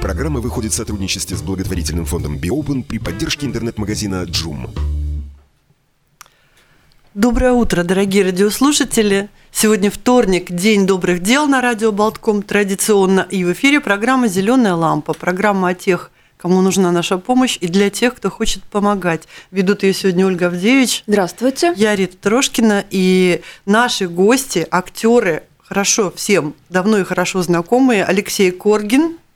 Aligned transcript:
Программа 0.00 0.38
выходит 0.38 0.72
в 0.72 0.76
сотрудничестве 0.76 1.36
с 1.36 1.42
благотворительным 1.42 2.04
фондом 2.04 2.38
Биопен 2.38 2.84
при 2.84 2.98
поддержке 2.98 3.46
интернет-магазина 3.46 4.22
Джум. 4.24 4.70
Доброе 7.14 7.52
утро, 7.52 7.82
дорогие 7.82 8.22
радиослушатели. 8.22 9.28
Сегодня 9.50 9.90
вторник, 9.90 10.52
День 10.52 10.86
добрых 10.86 11.20
дел 11.20 11.48
на 11.48 11.60
радио 11.60 11.90
Болтком 11.90 12.42
традиционно. 12.42 13.26
И 13.28 13.42
в 13.44 13.52
эфире 13.52 13.80
программа 13.80 14.28
«Зеленая 14.28 14.74
лампа». 14.74 15.14
Программа 15.14 15.70
о 15.70 15.74
тех, 15.74 16.12
кому 16.36 16.62
нужна 16.62 16.92
наша 16.92 17.18
помощь, 17.18 17.58
и 17.60 17.66
для 17.66 17.90
тех, 17.90 18.14
кто 18.14 18.30
хочет 18.30 18.62
помогать. 18.62 19.24
Ведут 19.50 19.82
ее 19.82 19.94
сегодня 19.94 20.26
Ольга 20.26 20.46
Авдевич. 20.46 21.02
Здравствуйте. 21.08 21.74
Я 21.76 21.96
Рита 21.96 22.16
Трошкина. 22.18 22.84
И 22.90 23.40
наши 23.66 24.06
гости, 24.06 24.64
актеры, 24.70 25.42
хорошо 25.58 26.12
всем, 26.14 26.54
давно 26.68 26.98
и 26.98 27.04
хорошо 27.04 27.42
знакомые, 27.42 28.04
Алексей 28.04 28.52
Коргин– 28.52 29.16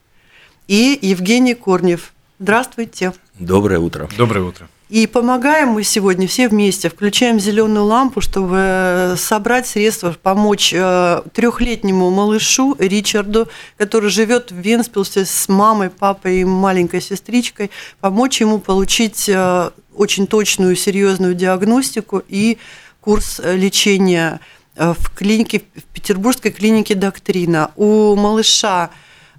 и 0.72 0.98
Евгений 1.02 1.52
Корнев. 1.52 2.14
Здравствуйте. 2.38 3.12
Доброе 3.38 3.78
утро. 3.78 4.08
Доброе 4.16 4.40
утро. 4.40 4.68
И 4.88 5.06
помогаем 5.06 5.68
мы 5.68 5.84
сегодня 5.84 6.26
все 6.26 6.48
вместе, 6.48 6.88
включаем 6.88 7.38
зеленую 7.38 7.84
лампу, 7.84 8.22
чтобы 8.22 9.14
собрать 9.18 9.66
средства, 9.66 10.16
помочь 10.22 10.72
э, 10.74 11.22
трехлетнему 11.34 12.10
малышу 12.10 12.74
Ричарду, 12.78 13.48
который 13.76 14.08
живет 14.08 14.50
в 14.50 14.56
Венспилсе 14.56 15.26
с 15.26 15.46
мамой, 15.46 15.90
папой 15.90 16.40
и 16.40 16.44
маленькой 16.46 17.02
сестричкой, 17.02 17.70
помочь 18.00 18.40
ему 18.40 18.58
получить 18.58 19.28
э, 19.28 19.70
очень 19.94 20.26
точную, 20.26 20.74
серьезную 20.76 21.34
диагностику 21.34 22.22
и 22.30 22.56
курс 23.02 23.42
лечения 23.44 24.40
э, 24.76 24.94
в 24.98 25.10
клинике, 25.10 25.64
в 25.76 25.82
петербургской 25.92 26.50
клинике 26.50 26.94
«Доктрина». 26.94 27.72
У 27.76 28.16
малыша 28.16 28.88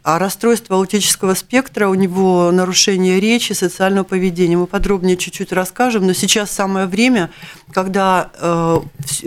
а 0.03 0.19
расстройство 0.19 0.75
аутического 0.75 1.33
спектра, 1.33 1.87
у 1.87 1.93
него 1.93 2.51
нарушение 2.51 3.21
речи, 3.21 3.53
социального 3.53 4.03
поведения. 4.03 4.57
Мы 4.57 4.67
подробнее 4.67 5.15
чуть-чуть 5.15 5.53
расскажем, 5.53 6.05
но 6.05 6.11
сейчас 6.13 6.51
самое 6.51 6.87
время, 6.87 7.29
когда 7.71 8.29
э, 8.33 8.81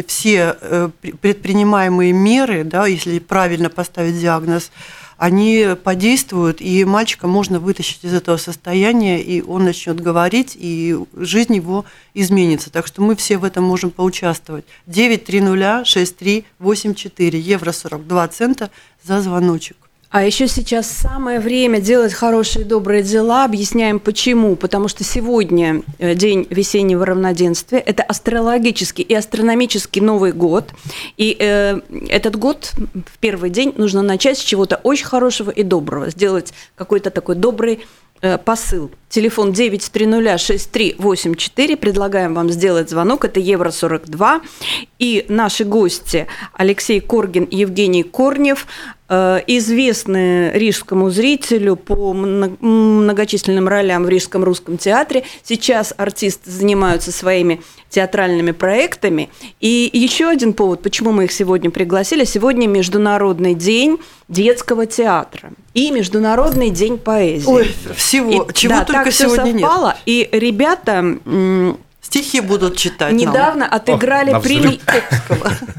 все 0.06 0.58
э, 0.60 0.90
предпринимаемые 1.20 2.12
меры, 2.12 2.64
да, 2.64 2.86
если 2.86 3.18
правильно 3.18 3.70
поставить 3.70 4.20
диагноз, 4.20 4.70
они 5.16 5.68
подействуют, 5.82 6.60
и 6.60 6.84
мальчика 6.84 7.26
можно 7.26 7.58
вытащить 7.58 8.04
из 8.04 8.12
этого 8.12 8.36
состояния, 8.36 9.22
и 9.22 9.40
он 9.40 9.64
начнет 9.64 9.98
говорить, 9.98 10.54
и 10.54 10.94
жизнь 11.14 11.54
его 11.54 11.86
изменится. 12.12 12.70
Так 12.70 12.86
что 12.86 13.00
мы 13.00 13.16
все 13.16 13.38
в 13.38 13.44
этом 13.44 13.64
можем 13.64 13.90
поучаствовать. 13.90 14.66
9306384, 14.88 17.38
евро 17.38 17.72
42 17.72 18.28
цента 18.28 18.70
за 19.02 19.22
звоночек. 19.22 19.85
А 20.10 20.24
еще 20.24 20.46
сейчас 20.46 20.88
самое 20.88 21.40
время 21.40 21.80
делать 21.80 22.14
хорошие 22.14 22.64
добрые 22.64 23.02
дела. 23.02 23.44
Объясняем 23.44 23.98
почему. 23.98 24.56
Потому 24.56 24.88
что 24.88 25.04
сегодня 25.04 25.82
э, 25.98 26.14
день 26.14 26.46
весеннего 26.48 27.04
равноденствия. 27.04 27.80
Это 27.80 28.02
астрологический 28.02 29.02
и 29.02 29.14
астрономический 29.14 30.00
Новый 30.00 30.32
год. 30.32 30.70
И 31.16 31.36
э, 31.38 31.80
этот 32.08 32.36
год 32.36 32.72
в 32.94 33.18
первый 33.18 33.50
день 33.50 33.74
нужно 33.76 34.02
начать 34.02 34.38
с 34.38 34.42
чего-то 34.42 34.76
очень 34.76 35.06
хорошего 35.06 35.50
и 35.50 35.62
доброго. 35.62 36.10
Сделать 36.10 36.52
какой-то 36.76 37.10
такой 37.10 37.34
добрый 37.34 37.80
Э, 38.22 38.38
посыл. 38.38 38.90
Телефон 39.10 39.52
9306384. 39.52 41.76
Предлагаем 41.76 42.32
вам 42.34 42.48
сделать 42.50 42.88
звонок. 42.88 43.26
Это 43.26 43.40
Евро 43.40 43.70
42. 43.70 44.40
И 44.98 45.26
наши 45.28 45.64
гости 45.64 46.26
Алексей 46.54 47.00
Коргин 47.00 47.46
Евгений 47.50 48.02
Корнев, 48.02 48.66
известны 49.08 50.50
рижскому 50.52 51.10
зрителю 51.10 51.76
по 51.76 52.12
многочисленным 52.12 53.68
ролям 53.68 54.04
в 54.04 54.08
Рижском 54.08 54.42
русском 54.42 54.78
театре. 54.78 55.22
Сейчас 55.44 55.94
артисты 55.96 56.50
занимаются 56.50 57.12
своими 57.12 57.60
театральными 57.88 58.50
проектами. 58.50 59.30
И 59.60 59.88
еще 59.92 60.28
один 60.28 60.52
повод, 60.52 60.82
почему 60.82 61.12
мы 61.12 61.24
их 61.24 61.32
сегодня 61.32 61.70
пригласили. 61.70 62.24
Сегодня 62.24 62.66
Международный 62.66 63.54
день 63.54 63.98
детского 64.28 64.86
театра 64.86 65.50
и 65.72 65.90
Международный 65.92 66.70
день 66.70 66.98
поэзии. 66.98 67.48
Ой, 67.48 67.74
всего, 67.94 68.46
и, 68.48 68.52
чего 68.54 68.74
да, 68.74 68.84
только 68.84 69.04
так 69.04 69.12
сегодня 69.12 69.52
совпало, 69.52 69.88
нет. 69.88 69.96
И 70.06 70.28
ребята 70.32 71.18
Стихи 72.16 72.40
будут 72.40 72.76
читать. 72.76 73.12
Недавно 73.12 73.66
нам. 73.66 73.74
отыграли 73.74 74.30
О, 74.30 74.40
преми... 74.40 74.80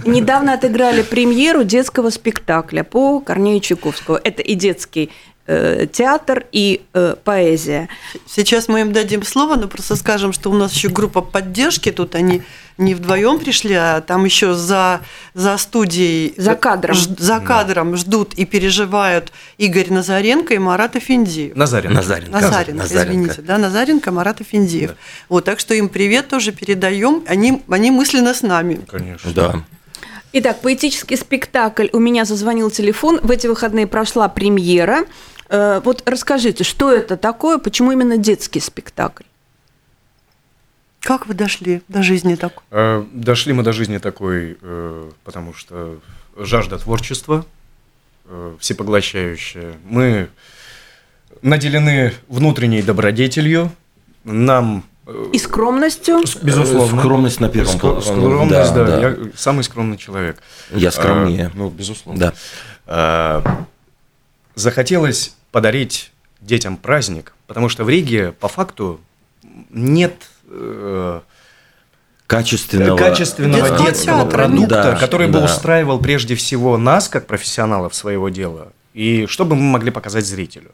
недавно 0.06 0.54
отыграли 0.54 1.02
премьеру 1.02 1.64
детского 1.64 2.12
спектакля 2.12 2.84
по 2.84 3.20
Корнею 3.20 3.60
Чуковскому. 3.60 4.20
Это 4.24 4.44
и 4.44 4.54
детский 4.54 5.10
театр 5.48 6.46
и 6.52 6.82
э, 6.94 7.16
поэзия. 7.24 7.88
Сейчас 8.26 8.68
мы 8.68 8.82
им 8.82 8.92
дадим 8.92 9.24
слово, 9.24 9.56
но 9.56 9.68
просто 9.68 9.96
скажем, 9.96 10.34
что 10.34 10.52
у 10.52 10.54
нас 10.54 10.74
еще 10.74 10.90
группа 10.90 11.22
поддержки. 11.22 11.92
Тут 11.92 12.16
они 12.16 12.42
не 12.78 12.94
вдвоем 12.94 13.40
пришли, 13.40 13.74
а 13.74 14.02
там 14.02 14.26
еще 14.26 14.54
за, 14.54 15.02
за 15.34 15.58
студией, 15.58 16.34
за 16.38 16.56
кадром, 16.56 16.96
ж, 16.96 17.08
за 17.18 17.40
кадром 17.40 17.92
да. 17.92 17.98
ждут 17.98 18.34
и 18.36 18.46
переживают 18.46 19.32
Игорь 19.58 19.92
Назаренко 19.92 20.54
и 20.54 20.58
Марат 20.58 20.96
Афиндиев. 20.96 21.56
Назаренко. 21.56 21.96
Назаренко, 21.96 22.32
Назаренко, 22.32 22.74
Назаренко. 22.74 23.12
извините, 23.12 23.42
да, 23.42 23.58
Назаренко, 23.58 24.12
Марат 24.12 24.42
Афиндиев. 24.42 24.92
Да. 24.92 24.96
Вот, 25.30 25.46
так 25.46 25.60
что 25.60 25.74
им 25.74 25.90
привет 25.90 26.28
тоже 26.28 26.52
передаем. 26.52 27.24
Они, 27.28 27.64
они 27.70 27.90
мысленно 27.90 28.34
с 28.34 28.42
нами. 28.42 28.82
Конечно. 28.88 29.32
Да. 29.32 29.64
Итак, 30.34 30.60
поэтический 30.62 31.16
спектакль 31.16 31.88
«У 31.94 32.00
меня 32.00 32.26
зазвонил 32.26 32.70
телефон». 32.70 33.20
В 33.24 33.32
эти 33.32 33.48
выходные 33.48 33.88
прошла 33.88 34.28
премьера. 34.28 35.06
Э, 35.50 35.82
вот 35.84 36.04
расскажите, 36.06 36.64
что 36.64 36.92
это 36.92 37.18
такое, 37.18 37.58
почему 37.58 37.92
именно 37.92 38.18
детский 38.18 38.60
спектакль? 38.60 39.24
Как 41.00 41.28
вы 41.28 41.34
дошли 41.34 41.82
до 41.88 42.04
жизни 42.04 42.36
такой? 42.36 42.64
Э, 42.72 43.06
дошли 43.12 43.54
мы 43.54 43.64
до 43.64 43.72
жизни 43.72 43.98
такой, 43.98 44.58
э, 44.62 45.12
потому 45.24 45.54
что 45.54 46.00
жажда 46.38 46.78
творчества, 46.78 47.46
всепоглощающая. 48.60 49.76
Мы 49.86 50.30
наделены 51.42 52.14
внутренней 52.28 52.82
добродетелью, 52.82 53.72
нам... 54.26 54.84
И 55.32 55.38
скромностью? 55.38 56.20
Безусловно. 56.42 57.00
Скромность 57.00 57.40
на 57.40 57.48
первом 57.48 57.80
плане. 57.80 58.02
Скромность, 58.02 58.74
да, 58.74 58.84
да. 58.84 59.00
Я 59.00 59.18
самый 59.36 59.64
скромный 59.64 59.98
человек. 59.98 60.44
Я 60.72 60.92
скромнее. 60.92 61.46
А, 61.48 61.52
ну, 61.58 61.70
безусловно. 61.70 62.20
Да. 62.20 62.34
А, 62.86 63.66
захотелось 64.58 65.36
подарить 65.52 66.12
детям 66.42 66.78
праздник, 66.78 67.34
потому 67.46 67.70
что 67.70 67.84
в 67.84 67.90
Риге 67.90 68.32
по 68.32 68.48
факту 68.48 69.00
нет 69.70 70.16
э, 70.50 71.22
качественного, 72.26 72.98
качественного 72.98 73.70
детского, 73.70 73.88
детского 73.88 74.26
продукта, 74.26 74.84
да, 74.84 74.96
который 74.96 75.28
бы 75.28 75.40
да. 75.40 75.46
устраивал 75.46 76.00
прежде 76.00 76.36
всего 76.36 76.78
нас, 76.78 77.08
как 77.08 77.28
профессионалов 77.28 77.94
своего 77.94 78.30
дела, 78.30 78.74
и 78.94 79.28
чтобы 79.28 79.56
мы 79.56 79.62
могли 79.62 79.92
показать 79.92 80.26
зрителю 80.26 80.72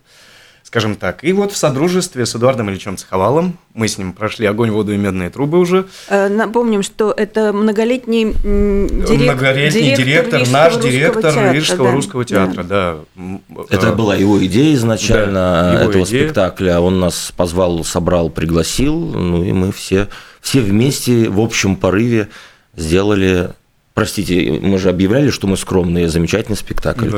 скажем 0.74 0.96
так. 0.96 1.24
И 1.24 1.32
вот 1.34 1.52
в 1.52 1.56
содружестве 1.56 2.26
с 2.26 2.36
Эдуардом 2.36 2.68
Ильичем 2.72 2.98
Цеховалом, 2.98 3.60
мы 3.76 3.88
с 3.88 4.00
ним 4.00 4.12
прошли 4.12 4.48
огонь, 4.48 4.72
воду 4.72 4.92
и 4.92 4.98
медные 4.98 5.30
трубы 5.30 5.60
уже. 5.60 5.86
Э, 6.10 6.30
напомним, 6.30 6.82
что 6.82 7.14
это 7.16 7.54
многолетний, 7.54 8.34
директор, 8.34 9.36
многолетний 9.36 9.96
директор, 9.96 10.40
директор 10.40 10.50
наш 10.52 10.76
директор 10.78 11.22
театра, 11.22 11.52
Рижского 11.52 11.90
да. 11.90 11.92
русского 11.92 12.26
театра, 12.26 12.64
да. 12.64 12.98
да. 13.16 13.64
Это 13.70 13.92
была 13.92 14.16
его 14.16 14.44
идея 14.44 14.74
изначально, 14.74 15.34
да, 15.34 15.74
его 15.82 15.92
этого 15.92 16.04
идея. 16.06 16.24
спектакля. 16.24 16.80
Он 16.80 17.00
нас 17.00 17.32
позвал, 17.38 17.84
собрал, 17.84 18.32
пригласил, 18.32 18.96
ну 18.96 19.44
и 19.44 19.52
мы 19.52 19.72
все, 19.72 20.08
все 20.42 20.62
вместе 20.62 21.30
в 21.30 21.40
общем 21.40 21.76
порыве 21.76 22.30
сделали 22.76 23.52
Простите, 23.94 24.60
мы 24.60 24.80
же 24.80 24.90
объявляли, 24.90 25.30
что 25.30 25.46
мы 25.46 25.56
скромные, 25.56 26.10
замечательный 26.10 26.56
спектакль. 26.56 27.10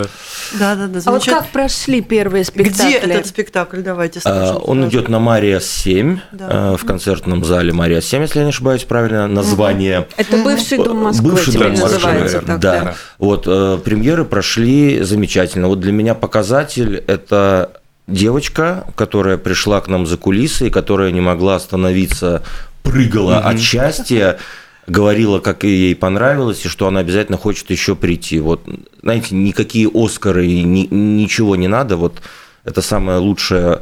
Да, 0.59 0.75
да, 0.75 0.87
да. 0.87 0.99
А 1.05 1.11
вот 1.11 1.23
как 1.23 1.47
прошли 1.47 2.01
первые 2.01 2.43
спектакли? 2.43 2.97
Где 2.97 2.97
этот 2.97 3.27
спектакль? 3.27 3.81
Давайте 3.81 4.19
скажем. 4.19 4.57
Он 4.61 4.79
сразу. 4.79 4.89
идет 4.89 5.07
на 5.07 5.19
Мария 5.19 5.61
7 5.61 6.19
да. 6.33 6.75
в 6.75 6.83
концертном 6.83 7.45
зале 7.45 7.71
Мария 7.71 8.01
7, 8.01 8.23
если 8.23 8.39
я 8.39 8.45
не 8.45 8.49
ошибаюсь, 8.49 8.83
правильно 8.83 9.25
название. 9.25 10.07
Это 10.17 10.35
бывший 10.37 10.77
дом 10.77 10.97
Москвы 11.03 11.31
бывший 11.31 11.53
дом 11.53 11.73
называется. 11.75 12.37
Москвы, 12.37 12.57
да. 12.57 12.57
да. 12.57 12.95
Вот 13.19 13.45
премьеры 13.83 14.25
прошли 14.25 15.01
замечательно. 15.01 15.69
Вот 15.69 15.79
для 15.79 15.93
меня 15.93 16.13
показатель 16.13 16.97
это 17.07 17.71
девочка, 18.07 18.85
которая 18.95 19.37
пришла 19.37 19.79
к 19.79 19.87
нам 19.87 20.05
за 20.05 20.17
кулисы 20.17 20.67
и 20.67 20.69
которая 20.69 21.11
не 21.11 21.21
могла 21.21 21.55
остановиться, 21.55 22.43
прыгала 22.83 23.39
от 23.39 23.59
счастья, 23.59 24.39
говорила, 24.87 25.39
как 25.39 25.63
ей 25.63 25.95
понравилось, 25.95 26.65
и 26.65 26.69
что 26.69 26.87
она 26.87 26.99
обязательно 26.99 27.37
хочет 27.37 27.69
еще 27.69 27.95
прийти. 27.95 28.39
Вот, 28.39 28.61
знаете, 29.01 29.35
никакие 29.35 29.89
Оскары, 29.93 30.47
ни, 30.47 30.87
ничего 30.93 31.55
не 31.55 31.67
надо. 31.67 31.97
Вот 31.97 32.21
это 32.63 32.81
самое 32.81 33.19
лучшее 33.19 33.81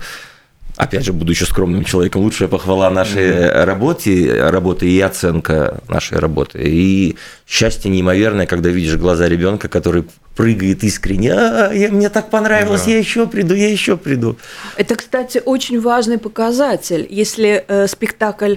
опять 0.75 1.05
же, 1.05 1.13
будучи 1.13 1.43
скромным 1.43 1.83
человеком, 1.83 2.21
лучшая 2.21 2.47
похвала 2.47 2.89
нашей 2.89 3.29
mm-hmm. 3.29 3.65
работе, 3.65 4.43
работы 4.49 4.89
и 4.89 4.99
оценка 4.99 5.81
нашей 5.87 6.17
работы. 6.17 6.59
И 6.63 7.15
счастье 7.47 7.91
неимоверное, 7.91 8.45
когда 8.45 8.69
видишь 8.69 8.95
глаза 8.95 9.27
ребенка, 9.27 9.67
который 9.67 10.05
прыгает 10.35 10.83
искренне, 10.83 11.33
а, 11.33 11.71
я, 11.71 11.89
мне 11.89 12.09
так 12.09 12.29
понравилось, 12.29 12.85
да. 12.85 12.91
я 12.91 12.97
еще 12.97 13.27
приду, 13.27 13.53
я 13.53 13.69
еще 13.69 13.97
приду. 13.97 14.37
Это, 14.75 14.95
кстати, 14.95 15.41
очень 15.45 15.79
важный 15.79 16.17
показатель. 16.17 17.05
Если 17.09 17.63
э, 17.67 17.87
спектакль 17.87 18.55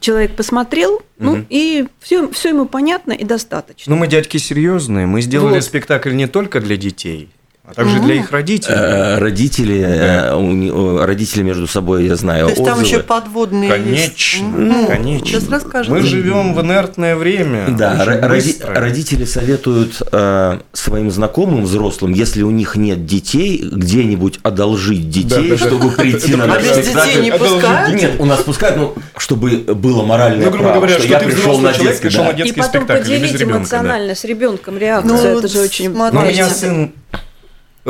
человек 0.00 0.36
посмотрел, 0.36 0.94
угу. 0.94 1.04
ну 1.18 1.44
и 1.48 1.86
все, 2.00 2.30
все 2.30 2.50
ему 2.50 2.66
понятно 2.66 3.12
и 3.12 3.24
достаточно. 3.24 3.92
Ну 3.92 3.98
мы 3.98 4.06
дядьки 4.06 4.36
серьезные, 4.36 5.06
мы 5.06 5.20
сделали 5.20 5.54
вот. 5.54 5.64
спектакль 5.64 6.14
не 6.14 6.26
только 6.26 6.60
для 6.60 6.76
детей, 6.76 7.28
а 7.70 7.74
также 7.74 8.00
для 8.00 8.14
их 8.14 8.32
родителей. 8.32 8.74
Э, 8.74 9.18
родители, 9.18 9.82
да. 9.82 10.32
Э, 10.32 11.04
родители 11.04 11.42
между 11.42 11.66
собой, 11.66 12.06
я 12.06 12.16
знаю, 12.16 12.46
То 12.46 12.50
есть 12.50 12.60
отзывы. 12.62 12.76
там 12.76 12.84
еще 12.84 12.98
подводные 13.00 13.70
Конечно, 13.70 14.48
ну, 14.48 14.86
конечно. 14.86 15.26
Сейчас 15.26 15.48
расскажем. 15.48 15.94
Мы 15.94 16.02
живем 16.02 16.54
в 16.54 16.60
инертное 16.62 17.16
время. 17.16 17.66
Да, 17.68 18.02
роди- 18.04 18.56
родители 18.64 19.24
советуют 19.24 20.02
э, 20.10 20.58
своим 20.72 21.10
знакомым 21.10 21.64
взрослым, 21.64 22.12
если 22.12 22.42
у 22.42 22.50
них 22.50 22.76
нет 22.76 23.06
детей, 23.06 23.62
где-нибудь 23.70 24.40
одолжить 24.42 25.08
детей, 25.08 25.50
да, 25.50 25.58
чтобы 25.58 25.90
прийти 25.90 26.34
на 26.34 26.46
наш 26.46 26.64
спектакль. 26.64 27.08
детей 27.08 27.22
не 27.22 27.30
пускают? 27.30 28.00
Нет, 28.00 28.12
у 28.18 28.24
нас 28.24 28.40
пускают, 28.40 28.76
но 28.78 28.94
чтобы 29.16 29.58
было 29.58 30.02
моральное 30.02 30.50
ну, 30.50 30.58
право, 30.58 30.74
говоря, 30.76 30.98
что, 30.98 31.06
я 31.06 31.20
пришел 31.20 31.58
на 31.58 31.72
детский, 31.72 32.08
да. 32.08 32.30
И 32.30 32.52
потом 32.52 32.86
поделить 32.86 33.40
эмоционально 33.40 34.14
с 34.14 34.24
ребенком 34.24 34.76
реакцию, 34.76 35.14
ну, 35.14 35.38
это 35.38 35.46
же 35.46 35.60
очень... 35.60 35.90
Но 35.90 36.08
у 36.08 36.24
меня 36.24 36.48
сын 36.48 36.92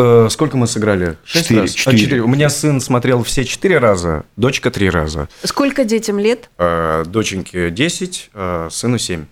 Э, 0.00 0.28
сколько 0.30 0.56
мы 0.56 0.66
сыграли? 0.66 1.16
Шесть 1.24 1.44
четыре, 1.44 1.60
раз? 1.60 1.74
Четыре. 1.74 1.96
А, 1.96 1.98
четыре. 1.98 2.22
У 2.22 2.28
меня 2.28 2.48
сын 2.48 2.80
смотрел 2.80 3.22
все 3.22 3.44
четыре 3.44 3.78
раза, 3.78 4.24
дочка 4.36 4.70
три 4.70 4.88
раза. 4.88 5.28
Сколько 5.44 5.84
детям 5.84 6.18
лет? 6.18 6.48
Э, 6.56 7.04
доченьке 7.06 7.70
10, 7.70 8.30
э, 8.32 8.68
сыну 8.70 8.98
7. 8.98 9.26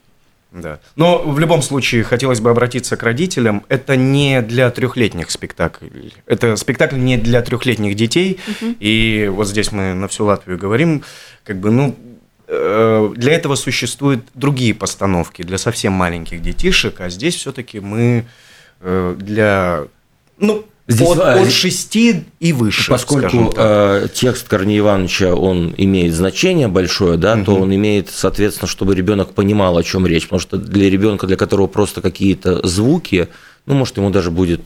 Да. 0.52 0.80
Но 0.96 1.18
в 1.18 1.38
любом 1.38 1.62
случае 1.62 2.04
хотелось 2.04 2.40
бы 2.40 2.50
обратиться 2.50 2.96
к 2.96 3.02
родителям. 3.02 3.64
Это 3.68 3.96
не 3.96 4.42
для 4.42 4.70
трехлетних 4.70 5.30
спектаклей. 5.30 6.14
Это 6.26 6.56
спектакль 6.56 6.96
не 6.96 7.16
для 7.16 7.42
трехлетних 7.42 7.94
детей. 7.94 8.38
Угу. 8.46 8.76
И 8.80 9.30
вот 9.32 9.48
здесь 9.48 9.72
мы 9.72 9.94
на 9.94 10.08
всю 10.08 10.24
Латвию 10.24 10.58
говорим, 10.58 11.02
как 11.44 11.58
бы, 11.58 11.70
ну, 11.70 11.96
э, 12.46 13.12
для 13.16 13.32
этого 13.32 13.54
существуют 13.54 14.24
другие 14.34 14.74
постановки 14.74 15.42
для 15.42 15.56
совсем 15.56 15.92
маленьких 15.92 16.42
детишек, 16.42 17.00
а 17.00 17.08
здесь 17.08 17.36
все-таки 17.36 17.80
мы 17.80 18.26
э, 18.80 19.16
для 19.18 19.86
ну, 20.38 20.64
Здесь, 20.90 21.06
от, 21.06 21.18
от 21.18 21.52
6 21.52 21.96
и 22.40 22.52
выше. 22.54 22.90
Поскольку 22.90 23.52
э, 23.54 24.08
текст 24.14 24.48
Корнея 24.48 24.78
Ивановича, 24.78 25.34
он 25.34 25.74
имеет 25.76 26.14
значение 26.14 26.66
большое, 26.68 27.18
да, 27.18 27.34
угу. 27.34 27.44
то 27.44 27.54
он 27.56 27.74
имеет, 27.74 28.08
соответственно, 28.08 28.68
чтобы 28.68 28.94
ребенок 28.94 29.34
понимал, 29.34 29.76
о 29.76 29.82
чем 29.82 30.06
речь. 30.06 30.22
Потому 30.24 30.40
что 30.40 30.56
для 30.56 30.88
ребенка, 30.88 31.26
для 31.26 31.36
которого 31.36 31.66
просто 31.66 32.00
какие-то 32.00 32.66
звуки, 32.66 33.28
ну, 33.66 33.74
может, 33.74 33.98
ему 33.98 34.08
даже 34.08 34.30
будет 34.30 34.62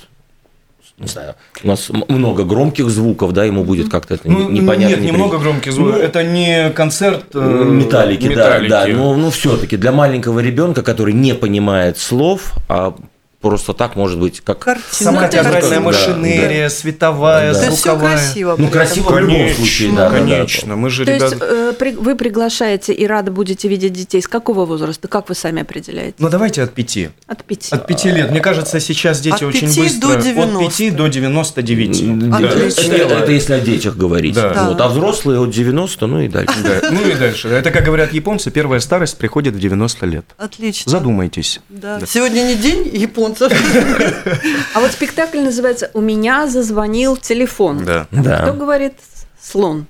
не 0.99 1.09
знаю, 1.09 1.35
у 1.65 1.67
нас 1.67 1.91
много 1.91 2.45
громких 2.45 2.89
звуков, 2.89 3.33
да, 3.33 3.45
ему 3.45 3.65
будет 3.65 3.91
как-то 3.91 4.15
это 4.15 4.31
ну, 4.31 4.49
непонятно. 4.49 4.95
Нет, 4.95 5.01
немного 5.01 5.39
громких 5.39 5.73
звуков. 5.73 5.97
Ну, 5.97 6.01
это 6.01 6.23
не 6.23 6.71
концерт 6.71 7.25
э, 7.35 7.65
металлики, 7.65 8.27
металлики, 8.27 8.71
да, 8.71 8.87
да. 8.87 8.93
Но, 8.93 9.17
ну, 9.17 9.31
все-таки 9.31 9.77
для 9.77 9.91
маленького 9.91 10.39
ребенка, 10.39 10.83
который 10.83 11.15
не 11.15 11.35
понимает 11.35 11.99
слов, 11.99 12.53
а 12.69 12.95
просто 13.43 13.75
так 13.75 13.97
может 13.97 14.19
быть 14.19 14.41
как 14.41 14.61
Картина. 14.61 14.87
сама 14.91 15.29
театральная 15.29 15.81
машинерия, 15.81 16.69
да. 16.69 16.75
световая, 16.75 17.53
да. 17.53 17.71
звуковая. 17.71 18.17
все 18.17 18.27
красиво. 18.27 18.55
Ну 18.57 18.69
красиво 18.69 19.11
конечно, 19.11 19.27
в 19.27 19.39
любом 19.39 19.55
случае, 19.57 19.93
да, 19.93 20.11
конечно. 20.11 20.69
Да, 20.69 20.77
Мы 20.77 20.91
же 20.91 21.05
То 21.05 21.13
ребята... 21.13 21.35
есть 21.35 21.83
э, 21.83 21.97
вы 21.99 22.17
приглашаете 22.17 22.93
и 22.93 23.07
рады 23.07 23.31
будете 23.31 23.69
видеть 23.69 23.93
детей 23.93 24.23
с 24.23 24.29
какого 24.29 24.65
возраста? 24.65 25.09
Как 25.09 25.29
вы 25.29 25.35
сами 25.35 25.63
определяете? 25.63 26.15
Ну 26.19 26.31
давайте 26.31 26.63
от 26.63 26.73
пяти. 26.73 27.11
От 27.27 27.45
пяти. 27.45 27.75
От 27.75 27.87
пяти 27.87 28.11
лет. 28.11 28.31
Мне 28.31 28.41
кажется, 28.41 28.81
сейчас 28.81 29.21
дети 29.21 29.35
от 29.35 29.43
очень 29.43 29.67
быстро. 29.67 30.17
До 30.17 30.23
90. 30.23 30.59
От 30.59 30.69
пяти 30.69 30.91
до 30.91 31.07
99. 31.09 32.01
Это, 32.01 32.95
это, 32.95 33.15
это 33.15 33.33
если 33.33 33.55
о 33.55 33.61
детях 33.61 33.97
говорить. 33.97 34.35
Да. 34.35 34.69
Вот, 34.69 34.81
а 34.81 34.89
взрослые 34.89 35.41
от 35.41 35.51
90, 35.51 36.07
ну 36.07 36.21
и 36.21 36.29
дальше. 36.29 36.55
Да. 36.63 36.91
Ну 36.91 37.09
и 37.09 37.15
дальше. 37.15 37.49
Это, 37.49 37.71
как 37.71 37.85
говорят 37.85 38.13
японцы, 38.13 38.51
первая 38.51 38.81
старость 38.81 39.19
приходит 39.19 39.55
в 39.55 39.59
90 39.59 40.07
лет. 40.07 40.25
Отлично. 40.39 40.91
Задумайтесь. 40.91 41.61
Да. 41.69 41.99
Да. 41.99 42.07
Сегодня 42.07 42.43
не 42.43 42.55
день 42.55 42.89
японцев. 42.93 43.32
А 44.75 44.81
вот 44.81 44.93
спектакль 44.93 45.41
называется 45.41 45.91
«У 45.95 46.01
меня 46.01 46.47
зазвонил 46.47 47.17
телефон». 47.17 47.85
Да. 47.85 48.07
Кто 48.11 48.53
говорит 48.55 48.95
слон? 49.41 49.87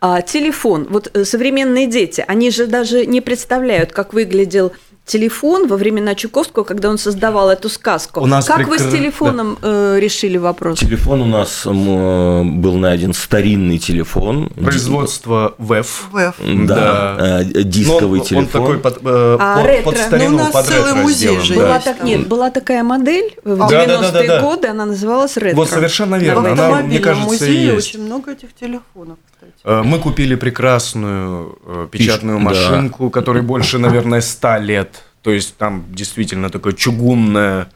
А, 0.00 0.22
телефон. 0.22 0.86
Вот 0.90 1.10
э, 1.12 1.24
современные 1.24 1.86
дети, 1.86 2.24
они 2.26 2.50
же 2.50 2.66
даже 2.66 3.06
не 3.06 3.20
представляют, 3.20 3.92
как 3.92 4.12
выглядел 4.12 4.68
телефон 4.68 4.89
во 5.68 5.76
времена 5.76 6.14
Чуковского, 6.14 6.64
когда 6.64 6.88
он 6.90 6.98
создавал 6.98 7.50
эту 7.50 7.68
сказку. 7.68 8.20
У 8.20 8.26
нас 8.26 8.46
как 8.46 8.58
прекр... 8.58 8.70
вы 8.70 8.78
с 8.78 8.92
телефоном 8.92 9.58
да. 9.60 9.96
э, 9.96 10.00
решили 10.00 10.36
вопрос? 10.36 10.78
Телефон 10.78 11.22
у 11.22 11.26
нас 11.26 11.66
э, 11.66 11.70
был 11.70 12.76
найден 12.76 13.12
старинный 13.12 13.78
телефон. 13.78 14.50
Производство 14.50 15.54
ВЭФ. 15.58 16.08
ВЭФ. 16.12 16.34
Да, 16.66 16.74
да. 16.74 17.42
Э, 17.42 17.62
дисковый 17.64 18.20
Но 18.20 18.24
телефон. 18.24 18.44
Он 18.44 18.50
такой 18.50 18.78
под, 18.78 18.96
э, 18.98 19.36
а, 19.40 19.56
под, 19.56 19.66
ретро. 19.66 19.90
под 19.90 19.98
старину, 19.98 20.30
ну, 20.30 20.36
у 20.36 20.38
нас 20.38 20.52
под 20.52 20.66
целый 20.66 20.94
музей 20.94 21.40
же 21.40 21.54
была, 21.54 21.80
так, 21.80 22.02
нет, 22.02 22.28
была 22.28 22.50
такая 22.50 22.82
модель 22.82 23.34
в 23.44 23.60
90-е 23.60 23.86
да, 23.86 24.00
да, 24.00 24.12
да, 24.12 24.26
да, 24.26 24.40
годы, 24.40 24.68
она 24.68 24.86
называлась 24.86 25.36
ретро. 25.36 25.56
Вот 25.56 25.70
совершенно 25.70 26.16
верно. 26.16 26.54
На 26.54 26.66
она, 26.66 26.82
мне 26.82 26.98
кажется, 26.98 27.26
музее 27.26 27.74
есть. 27.74 27.88
очень 27.88 28.04
много 28.04 28.32
этих 28.32 28.54
телефонов. 28.54 29.18
Э, 29.64 29.82
мы 29.84 29.98
купили 29.98 30.34
прекрасную 30.34 31.88
печатную 31.90 32.38
Пич... 32.38 32.46
машинку, 32.46 33.04
да. 33.04 33.10
которой 33.10 33.42
больше, 33.42 33.78
наверное, 33.78 34.20
100 34.20 34.56
лет. 34.58 35.04
То 35.22 35.30
есть 35.30 35.56
там 35.56 35.84
действительно 35.90 36.50
такое 36.50 36.72
чугунное. 36.72 37.68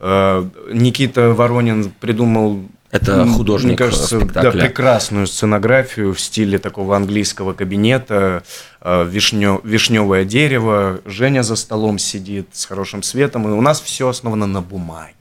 Э, 0.00 0.44
Никита 0.72 1.32
Воронин 1.32 1.92
придумал 2.00 2.62
это 2.90 3.26
художник 3.26 3.68
Мне 3.68 3.76
кажется, 3.76 4.18
спектакля. 4.18 4.50
да, 4.50 4.66
прекрасную 4.66 5.26
сценографию 5.26 6.14
в 6.14 6.20
стиле 6.20 6.58
такого 6.58 6.96
английского 6.96 7.52
кабинета, 7.52 8.42
э, 8.80 9.06
вишнё, 9.06 9.60
вишневое 9.62 10.24
дерево, 10.24 11.00
Женя 11.04 11.42
за 11.42 11.56
столом 11.56 11.98
сидит 11.98 12.48
с 12.52 12.64
хорошим 12.64 13.02
светом, 13.02 13.46
и 13.46 13.52
у 13.52 13.60
нас 13.60 13.80
все 13.82 14.08
основано 14.08 14.46
на 14.46 14.62
бумаге. 14.62 15.12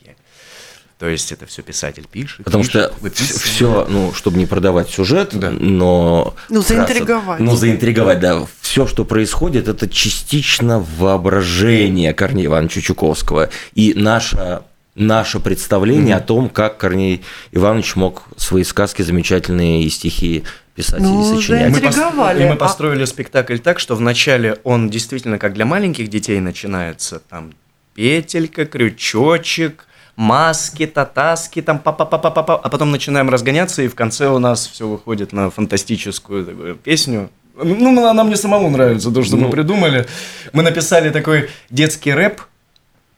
То 0.99 1.07
есть 1.07 1.31
это 1.31 1.45
все 1.45 1.61
писатель 1.61 2.07
пишет. 2.11 2.43
Потому 2.43 2.63
пишет, 2.63 2.91
что 2.91 3.01
выписывает. 3.01 3.41
все, 3.41 3.87
ну, 3.87 4.13
чтобы 4.13 4.39
не 4.39 4.47
продавать 4.47 4.89
сюжет, 4.89 5.29
да. 5.33 5.51
но... 5.51 6.33
Ну, 6.49 6.61
заинтриговать. 6.61 7.39
Ну, 7.39 7.55
заинтриговать, 7.55 8.19
да. 8.19 8.47
Все, 8.61 8.87
что 8.87 9.05
происходит, 9.05 9.67
это 9.67 9.87
частично 9.87 10.83
воображение 10.97 12.13
Корнея 12.13 12.47
Ивановича 12.47 12.81
Чуковского. 12.81 13.49
И 13.75 13.93
наша 13.95 14.63
наше 14.95 15.39
представление 15.39 16.15
mm-hmm. 16.15 16.19
о 16.19 16.21
том, 16.21 16.49
как 16.49 16.77
Корней 16.77 17.23
Иванович 17.51 17.95
мог 17.95 18.23
свои 18.35 18.63
сказки 18.63 19.03
замечательные 19.03 19.83
и 19.83 19.89
стихи 19.89 20.43
писать 20.73 21.01
ну, 21.01 21.21
и 21.21 21.35
сочинять. 21.35 21.71
Мы 21.71 21.79
пос... 21.79 21.95
И 21.95 22.43
мы 22.43 22.53
а 22.53 22.55
построили 22.55 23.03
а... 23.03 23.05
спектакль 23.05 23.57
так, 23.57 23.79
что 23.79 23.95
вначале 23.95 24.57
он 24.63 24.89
действительно 24.89 25.37
как 25.37 25.53
для 25.53 25.65
маленьких 25.65 26.07
детей 26.09 26.39
начинается, 26.39 27.21
там 27.29 27.53
петелька, 27.93 28.65
крючочек, 28.65 29.86
маски, 30.17 30.87
татаски, 30.87 31.61
там 31.61 31.79
па 31.79 31.93
па 31.93 32.05
па 32.05 32.17
па 32.17 32.31
па 32.31 32.55
а 32.55 32.69
потом 32.69 32.91
начинаем 32.91 33.29
разгоняться, 33.29 33.83
и 33.83 33.87
в 33.87 33.95
конце 33.95 34.27
у 34.27 34.39
нас 34.39 34.67
все 34.67 34.87
выходит 34.87 35.31
на 35.31 35.49
фантастическую 35.49 36.45
такую 36.45 36.75
песню. 36.75 37.29
Ну, 37.55 38.07
она 38.07 38.23
мне 38.23 38.35
самому 38.35 38.69
нравится, 38.69 39.11
то, 39.11 39.23
что 39.23 39.37
ну. 39.37 39.45
мы 39.45 39.51
придумали. 39.51 40.05
Мы 40.53 40.63
написали 40.63 41.09
такой 41.11 41.49
детский 41.69 42.13
рэп, 42.13 42.41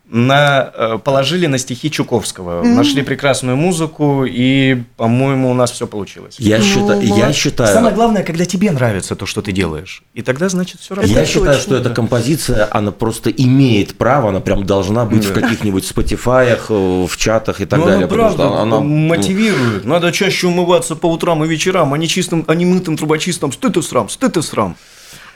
на, 0.09 0.71
э, 0.73 0.97
положили 1.03 1.45
на 1.45 1.57
стихи 1.57 1.91
Чуковского. 1.91 2.63
Mm-hmm. 2.63 2.73
Нашли 2.73 3.01
прекрасную 3.03 3.55
музыку, 3.55 4.25
и, 4.25 4.81
по-моему, 4.97 5.51
у 5.51 5.53
нас 5.53 5.71
все 5.71 5.85
получилось. 5.85 6.35
Я, 6.39 6.57
ну, 6.57 6.63
считаю, 6.63 7.01
я 7.01 7.31
считаю... 7.31 7.73
Самое 7.73 7.93
главное, 7.93 8.23
когда 8.23 8.45
тебе 8.45 8.71
нравится 8.71 9.15
то, 9.15 9.25
что 9.25 9.41
ты 9.41 9.51
делаешь. 9.51 10.03
И 10.15 10.23
тогда, 10.23 10.49
значит, 10.49 10.81
все 10.81 10.95
работает. 10.95 11.17
Я 11.17 11.25
считаю, 11.25 11.59
что 11.59 11.75
эта 11.75 11.91
композиция, 11.91 12.67
она 12.71 12.91
просто 12.91 13.29
имеет 13.29 13.97
право, 13.97 14.29
она 14.29 14.39
прям 14.39 14.65
должна 14.65 15.05
быть 15.05 15.27
да. 15.27 15.29
в 15.29 15.33
каких-нибудь 15.33 15.83
Spotify, 15.83 16.57
э, 16.57 17.07
в 17.07 17.17
чатах 17.17 17.61
и 17.61 17.65
так 17.65 17.79
ну, 17.79 17.85
далее. 17.85 18.05
Она 18.05 18.07
правда 18.07 18.43
что 18.43 18.57
она 18.57 18.79
мотивирует. 18.79 19.85
Надо 19.85 20.11
чаще 20.11 20.47
умываться 20.47 20.95
по 20.95 21.05
утрам 21.05 21.43
и 21.43 21.47
вечерам, 21.47 21.93
а 21.93 21.97
не 21.97 22.07
чистым, 22.07 22.45
а 22.47 22.55
не 22.55 22.65
мытым 22.65 22.97
трубочистом. 22.97 23.51
Стыд 23.51 23.77
и 23.77 23.81
срам, 23.81 24.09
стыд 24.09 24.37
и 24.37 24.41
срам. 24.41 24.75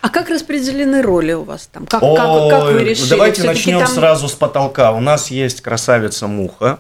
А 0.03 0.10
как 0.10 0.29
распределены 0.29 1.01
роли 1.01 1.31
у 1.31 1.43
вас 1.43 1.69
там? 1.72 1.86
Как, 1.86 2.03
Ой, 2.03 2.17
как, 2.17 2.50
как 2.50 2.74
вы 2.74 2.83
решили? 2.83 3.10
Давайте 3.10 3.43
начнем 3.43 3.79
там... 3.79 3.88
сразу 3.88 4.27
с 4.27 4.33
потолка. 4.33 4.91
У 4.91 5.00
нас 5.00 5.31
есть 5.31 5.62
красавица 5.62 6.27
Муха. 6.27 6.79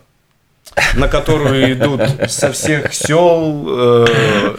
на 0.97 1.07
которую 1.07 1.71
идут 1.71 2.01
со 2.29 2.51
всех 2.51 2.93
сел, 2.93 3.65
э, 4.05 4.05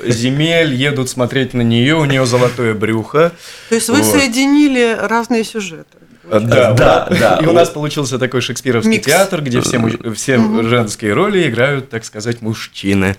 земель, 0.07 0.73
едут 0.75 1.11
смотреть 1.11 1.53
на 1.53 1.61
нее, 1.63 1.97
у 1.97 2.07
нее 2.07 2.25
золотое 2.25 2.73
брюхо. 2.73 3.33
То 3.69 3.75
есть 3.75 3.91
вы 3.91 4.01
Вот. 4.01 4.07
соединили 4.19 4.97
разные 4.99 5.45
сюжеты. 5.45 5.99
Да, 6.31 6.73
Да, 6.73 7.07
вот. 7.11 7.19
да. 7.19 7.39
И 7.43 7.47
у 7.47 7.53
нас 7.53 7.69
получился 7.69 8.19
такой 8.19 8.41
шекспировский 8.41 8.93
Микс. 8.93 9.07
театр, 9.07 9.43
где 9.43 9.61
все, 9.61 9.79
муж- 9.79 9.99
все 10.17 10.39
женские 10.63 11.13
роли 11.13 11.47
играют, 11.51 11.91
так 11.91 12.03
сказать, 12.07 12.41
мужчины. 12.41 13.17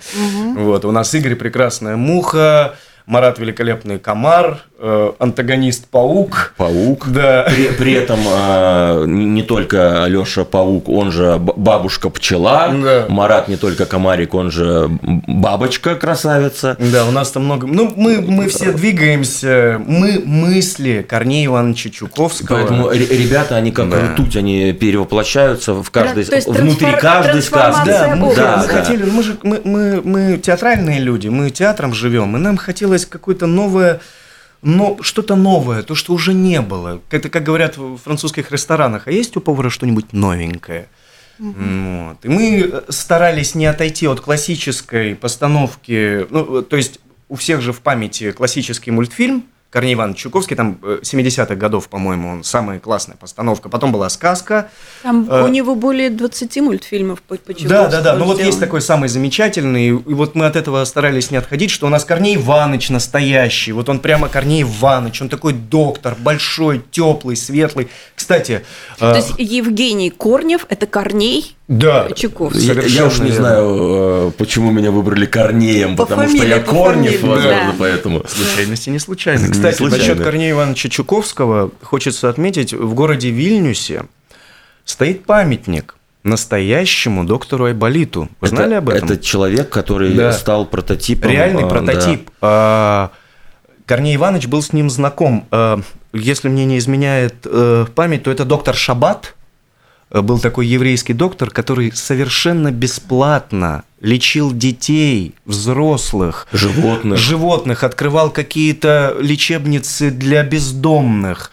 Вот, 0.55 0.85
у 0.85 0.91
нас 0.91 1.13
Игорь 1.13 1.35
прекрасная 1.35 1.97
муха, 1.97 2.73
Марат 3.05 3.37
великолепный 3.37 3.99
комар, 3.99 4.63
э, 4.75 4.75
антагонист 5.20 5.88
паук. 5.88 6.53
Паук. 6.58 7.08
Да. 7.10 7.46
При, 7.50 7.67
при 7.70 7.94
этом 7.94 8.20
а, 8.27 9.05
не 9.05 9.41
только 9.44 10.03
Алеша 10.03 10.44
Паук, 10.46 10.89
он 10.89 11.12
же 11.12 11.38
бабушка 11.38 12.10
пчела, 12.10 12.70
Да. 12.74 13.05
Марат 13.10 13.48
не 13.48 13.55
только 13.58 13.86
комарик, 13.86 14.34
он 14.34 14.51
же 14.51 14.89
бабочка 15.27 15.96
красавица. 15.96 16.75
Да, 16.79 17.05
у 17.05 17.12
нас 17.12 17.32
там 17.32 17.46
много. 17.46 17.67
Ну, 17.67 17.91
мы, 17.96 18.22
мы 18.22 18.48
все 18.50 18.72
двигаемся, 18.74 19.82
мы 19.86 20.22
мысли 20.25 21.05
Корнея 21.08 21.46
Ивановича 21.48 21.89
Чуковского. 21.89 22.58
Поэтому 22.58 22.89
ре- 22.89 23.05
ребята, 23.05 23.55
они 23.55 23.72
как 23.72 23.89
Да. 23.89 24.13
ртуть, 24.13 24.36
они 24.36 24.74
перевоплощаются 24.74 25.74
в 25.74 25.89
каждой, 25.91 26.25
есть 26.25 26.48
внутри 26.48 26.88
трансфор- 26.88 27.00
каждой 27.00 27.41
сказки. 27.41 27.88
Да, 27.88 28.15
мы, 28.15 28.36
да, 28.36 28.58
мы 28.58 28.67
да. 28.67 28.74
хотели, 28.74 29.03
мы 29.10 29.24
же 29.24 29.38
мы, 29.44 29.62
мы, 29.63 30.01
мы 30.03 30.38
театральные 30.38 31.00
люди, 31.00 31.27
мы 31.27 31.50
театром 31.50 31.94
живем, 31.94 32.36
и 32.36 32.39
нам 32.39 32.58
хотелось 32.58 33.05
какое-то 33.05 33.46
новое, 33.48 34.00
но 34.65 34.98
что-то 35.01 35.36
новое, 35.36 35.84
то, 35.84 35.93
что 35.93 36.12
уже 36.13 36.34
не 36.34 36.60
было. 36.60 37.00
Это 37.12 37.29
как 37.29 37.43
говорят 37.43 37.77
в 37.77 37.98
французских 37.98 38.51
ресторанах, 38.51 39.07
а 39.07 39.12
есть 39.12 39.38
у 39.38 39.39
повара 39.39 39.69
что-нибудь 39.69 40.12
новенькое? 40.12 40.88
Вот. 41.38 42.17
И 42.24 42.27
мы 42.27 42.84
старались 42.89 43.53
не 43.53 43.67
отойти 43.67 44.07
от 44.07 44.22
классической 44.22 45.15
постановки, 45.15 46.25
ну, 46.31 46.63
то 46.63 46.77
есть 46.77 47.00
у 47.29 47.36
всех 47.36 47.62
же 47.62 47.74
в 47.74 47.81
памяти 47.81 48.31
классический 48.31 48.89
мультфильм, 48.89 49.43
Корней 49.75 49.96
Иванович 49.96 50.20
Чуковский, 50.20 50.55
там 50.55 50.79
э, 50.84 51.00
70-х 51.01 51.53
годов, 51.55 51.89
по-моему, 51.89 52.29
он 52.29 52.46
самая 52.46 52.79
классная 52.79 53.17
постановка. 53.17 53.67
Потом 53.67 53.91
была 53.91 54.08
сказка, 54.08 54.70
Там 55.03 55.27
Э, 55.29 55.44
у 55.44 55.48
него 55.48 55.75
более 55.75 56.10
20 56.10 56.58
мультфильмов 56.62 57.22
по, 57.22 57.36
по 57.36 57.53
да, 57.53 57.88
да, 57.88 58.01
да. 58.01 58.15
Ну 58.15 58.24
вот 58.24 58.39
есть 58.39 58.58
такой 58.58 58.79
самый 58.79 59.10
замечательный, 59.10 59.88
и 59.88 59.91
вот 59.91 60.34
мы 60.34 60.46
от 60.46 60.55
этого 60.55 60.86
старались 60.86 61.29
не 61.29 61.36
отходить, 61.36 61.72
что 61.72 61.88
у 61.88 61.89
нас 61.89 62.05
Корней 62.05 62.38
Иваныч 62.38 62.89
настоящий. 62.89 63.74
Вот 63.74 63.89
он 63.89 64.00
прямо 64.00 64.29
Корней 64.29 64.63
Иваныч, 64.63 65.22
он 65.22 65.27
такой 65.27 65.51
доктор, 65.51 66.15
большой, 66.17 66.82
теплый, 66.91 67.36
светлый. 67.36 67.89
Кстати, 68.15 68.63
То 68.98 69.12
э, 69.12 69.15
есть 69.17 69.34
Евгений 69.38 70.10
Корнев– 70.10 70.65
это 70.70 70.88
Корней 70.88 71.54
да, 71.67 72.10
Чуковский. 72.15 72.62
Я, 72.67 72.74
я 72.81 73.05
уж 73.07 73.17
не 73.19 73.31
верно. 73.31 73.36
знаю, 73.39 74.27
э, 74.27 74.31
почему 74.38 74.72
меня 74.72 74.91
выбрали 74.91 75.25
Корнеем, 75.25 75.95
По 75.95 76.05
потому 76.05 76.27
фамилии, 76.27 76.38
что 76.38 76.48
я 76.48 76.60
по 76.62 76.72
Корнев, 76.72 77.19
фамилии. 77.19 77.27
возможно, 77.27 77.65
Да. 77.72 77.75
поэтому. 77.79 78.24
Случайности 78.27 78.89
не 78.91 79.00
случайно. 79.00 79.45
Не 79.48 79.51
Кстати, 79.51 79.77
случайно. 79.77 80.03
насчет 80.05 80.24
Корнея 80.24 80.51
Ивановича 80.51 80.89
Чуковского 80.89 81.72
хочется 81.81 82.29
отметить, 82.29 82.74
в 82.74 82.93
городе 82.93 83.29
Вильнюсе 83.31 84.03
стоит 84.84 85.25
памятник 85.25 85.95
настоящему 86.24 87.24
доктору 87.24 87.65
Айболиту. 87.65 88.29
Вы 88.41 88.48
знали 88.48 88.72
это, 88.72 88.77
об 88.79 88.89
этом? 88.89 89.10
Это 89.10 89.17
человек, 89.24 89.69
который 89.69 90.13
Да. 90.13 90.31
стал 90.34 90.65
прототипом. 90.65 91.31
Реальный 91.31 91.63
а, 91.63 91.67
прототип. 91.67 92.29
А, 92.41 93.12
Корней 93.86 94.15
Иванович 94.15 94.48
был 94.48 94.62
с 94.62 94.74
ним 94.74 94.89
знаком. 94.89 95.48
А, 95.51 95.79
Если 96.13 96.48
мне 96.48 96.65
не 96.65 96.77
изменяет 96.77 97.36
э, 97.45 97.86
память, 97.93 98.24
то 98.24 98.31
это 98.31 98.45
доктор 98.45 98.74
Шабат. 98.75 99.36
Э, 100.12 100.21
Был 100.21 100.39
такой 100.39 100.67
еврейский 100.67 101.13
доктор, 101.13 101.50
который 101.50 101.91
совершенно 101.93 102.71
бесплатно 102.71 103.83
лечил 104.01 104.51
детей, 104.53 105.35
взрослых, 105.45 106.47
животных. 106.51 107.17
животных, 107.17 107.83
открывал 107.83 108.29
какие-то 108.29 109.15
лечебницы 109.19 110.12
для 110.12 110.43
бездомных. 110.43 111.51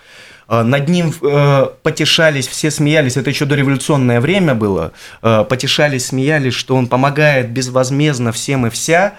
А, 0.48 0.62
Над 0.64 0.88
ним 0.88 1.14
э, 1.22 1.66
потешались, 1.82 2.46
все 2.46 2.70
смеялись, 2.70 3.16
это 3.16 3.30
еще 3.30 3.46
дореволюционное 3.46 4.20
время 4.20 4.54
было, 4.54 4.92
э, 5.22 5.44
потешались, 5.48 6.06
смеялись, 6.06 6.52
что 6.54 6.76
он 6.76 6.88
помогает 6.88 7.50
безвозмездно 7.50 8.32
всем 8.32 8.66
и 8.66 8.70
вся. 8.70 9.14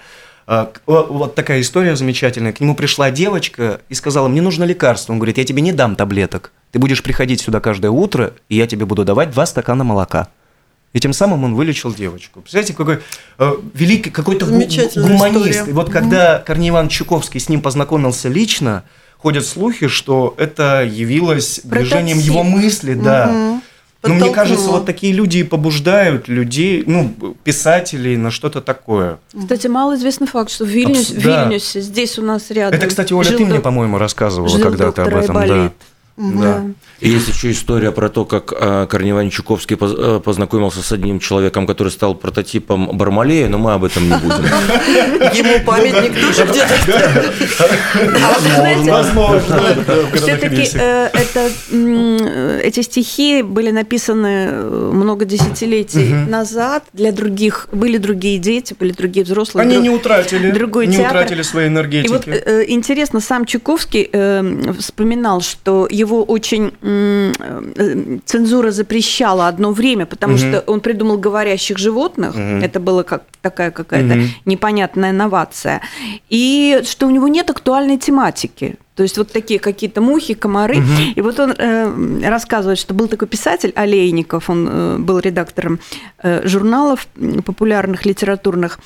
О, 0.46 0.68
Вот 0.86 1.34
такая 1.34 1.62
история 1.62 1.96
замечательная. 1.96 2.52
К 2.52 2.60
нему 2.60 2.74
пришла 2.76 3.10
девочка 3.10 3.80
и 3.88 3.94
сказала, 3.94 4.28
мне 4.28 4.42
нужно 4.42 4.64
лекарство. 4.64 5.14
Он 5.14 5.18
говорит, 5.18 5.38
я 5.38 5.44
тебе 5.44 5.62
не 5.62 5.72
дам 5.72 5.96
таблеток. 5.96 6.52
Ты 6.74 6.80
будешь 6.80 7.04
приходить 7.04 7.40
сюда 7.40 7.60
каждое 7.60 7.92
утро, 7.92 8.32
и 8.48 8.56
я 8.56 8.66
тебе 8.66 8.84
буду 8.84 9.04
давать 9.04 9.30
два 9.30 9.46
стакана 9.46 9.84
молока. 9.84 10.26
И 10.92 10.98
тем 10.98 11.12
самым 11.12 11.44
он 11.44 11.54
вылечил 11.54 11.94
девочку. 11.94 12.40
Представляете, 12.40 12.72
какой 12.74 12.98
э, 13.38 13.52
великий 13.74 14.10
какой-то 14.10 14.46
гуманист. 14.46 14.96
история. 14.96 15.64
И 15.68 15.72
вот 15.72 15.88
когда 15.88 16.40
Корней 16.40 16.70
Иванович 16.70 16.94
Чуковский 16.94 17.38
с 17.38 17.48
ним 17.48 17.60
познакомился 17.62 18.28
лично, 18.28 18.82
ходят 19.18 19.46
слухи, 19.46 19.86
что 19.86 20.34
это 20.36 20.82
явилось 20.82 21.60
движением 21.62 22.16
Прототип. 22.16 22.24
его 22.32 22.42
мысли, 22.42 22.94
да. 22.94 23.26
Мгм. 23.28 23.62
Ну, 24.02 24.08
мне 24.14 24.18
Подтолкнуло. 24.24 24.34
кажется, 24.34 24.70
вот 24.70 24.84
такие 24.84 25.12
люди 25.12 25.38
и 25.38 25.42
побуждают 25.44 26.26
людей, 26.26 26.82
ну, 26.88 27.14
писателей 27.44 28.16
на 28.16 28.32
что-то 28.32 28.62
такое. 28.62 29.18
Кстати, 29.38 29.68
малоизвестный 29.68 30.26
факт, 30.26 30.50
что 30.50 30.64
в, 30.64 30.68
Вильнюс, 30.68 31.10
Абс- 31.12 31.22
да. 31.22 31.44
Вильнюсе, 31.44 31.80
здесь 31.80 32.18
у 32.18 32.22
нас 32.22 32.50
рядом. 32.50 32.76
Это, 32.76 32.88
кстати, 32.88 33.12
Оля, 33.12 33.28
жил 33.28 33.38
ты 33.38 33.44
мне, 33.44 33.54
док- 33.54 33.62
по-моему, 33.62 33.96
рассказывала 33.98 34.48
жил 34.48 34.60
когда-то 34.60 35.04
об 35.04 35.14
этом. 35.14 35.34
Да. 35.36 35.72
Да. 36.16 36.64
И 37.00 37.08
есть 37.08 37.28
еще 37.28 37.50
история 37.50 37.90
про 37.90 38.08
то, 38.08 38.24
как 38.24 38.52
а, 38.56 38.86
Корней 38.86 39.10
Иванович 39.10 39.34
Чуковский 39.34 39.76
э, 39.80 40.20
познакомился 40.24 40.80
с 40.80 40.92
одним 40.92 41.18
человеком, 41.18 41.66
который 41.66 41.88
стал 41.88 42.14
прототипом 42.14 42.96
Бармалея, 42.96 43.48
но 43.48 43.58
мы 43.58 43.72
об 43.72 43.82
этом 43.82 44.04
не 44.08 44.14
будем. 44.16 44.44
Ему 45.34 45.64
памятник 45.64 46.14
тоже 46.20 46.44
где-то 46.44 46.74
Знаете, 48.54 48.90
Возможно. 48.92 49.60
Все-таки 50.14 50.68
э, 50.74 51.08
м, 51.72 52.16
э, 52.20 52.60
эти 52.62 52.80
стихи 52.82 53.42
были 53.42 53.72
написаны 53.72 54.52
много 54.52 55.24
десятилетий 55.24 56.14
назад 56.14 56.84
для 56.92 57.10
других. 57.10 57.68
Были 57.72 57.98
другие 57.98 58.38
дети, 58.38 58.76
были 58.78 58.92
другие 58.92 59.24
взрослые. 59.24 59.62
Они 59.66 59.78
не 59.78 59.90
утратили, 59.90 60.52
другой 60.52 60.86
не 60.86 60.98
утратили 60.98 61.42
своей 61.42 61.68
И 61.68 61.70
вот 61.70 61.76
энергетики. 61.76 62.72
интересно, 62.72 63.20
сам 63.20 63.46
Чуковский 63.46 64.08
э, 64.12 64.72
вспоминал, 64.78 65.40
что 65.40 65.88
его 65.90 66.03
очень 66.12 66.72
м, 66.82 67.32
э, 67.38 68.18
цензура 68.24 68.70
запрещала 68.70 69.48
одно 69.48 69.72
время, 69.72 70.06
потому 70.06 70.36
что 70.38 70.62
он 70.66 70.80
придумал 70.80 71.18
говорящих 71.18 71.78
животных. 71.78 72.34
Это 72.36 72.80
было 72.80 73.02
как 73.02 73.22
такая 73.42 73.70
какая-то 73.70 74.14
непонятная 74.44 75.12
новация. 75.12 75.80
И 76.30 76.80
что 76.84 77.06
у 77.06 77.10
него 77.10 77.28
нет 77.28 77.50
актуальной 77.50 77.98
тематики. 77.98 78.76
То 78.94 79.02
есть 79.02 79.18
вот 79.18 79.32
такие 79.32 79.58
какие-то 79.58 80.00
мухи, 80.00 80.34
комары. 80.34 80.82
И 81.16 81.20
вот 81.20 81.40
он 81.40 81.52
э, 81.52 82.28
рассказывает, 82.28 82.78
что 82.78 82.94
был 82.94 83.08
такой 83.08 83.26
писатель 83.26 83.72
Олейников, 83.74 84.48
он 84.48 84.68
э, 84.68 84.98
был 84.98 85.18
редактором 85.18 85.80
э, 86.22 86.46
журналов 86.46 87.08
популярных, 87.44 88.06
литературных. 88.06 88.78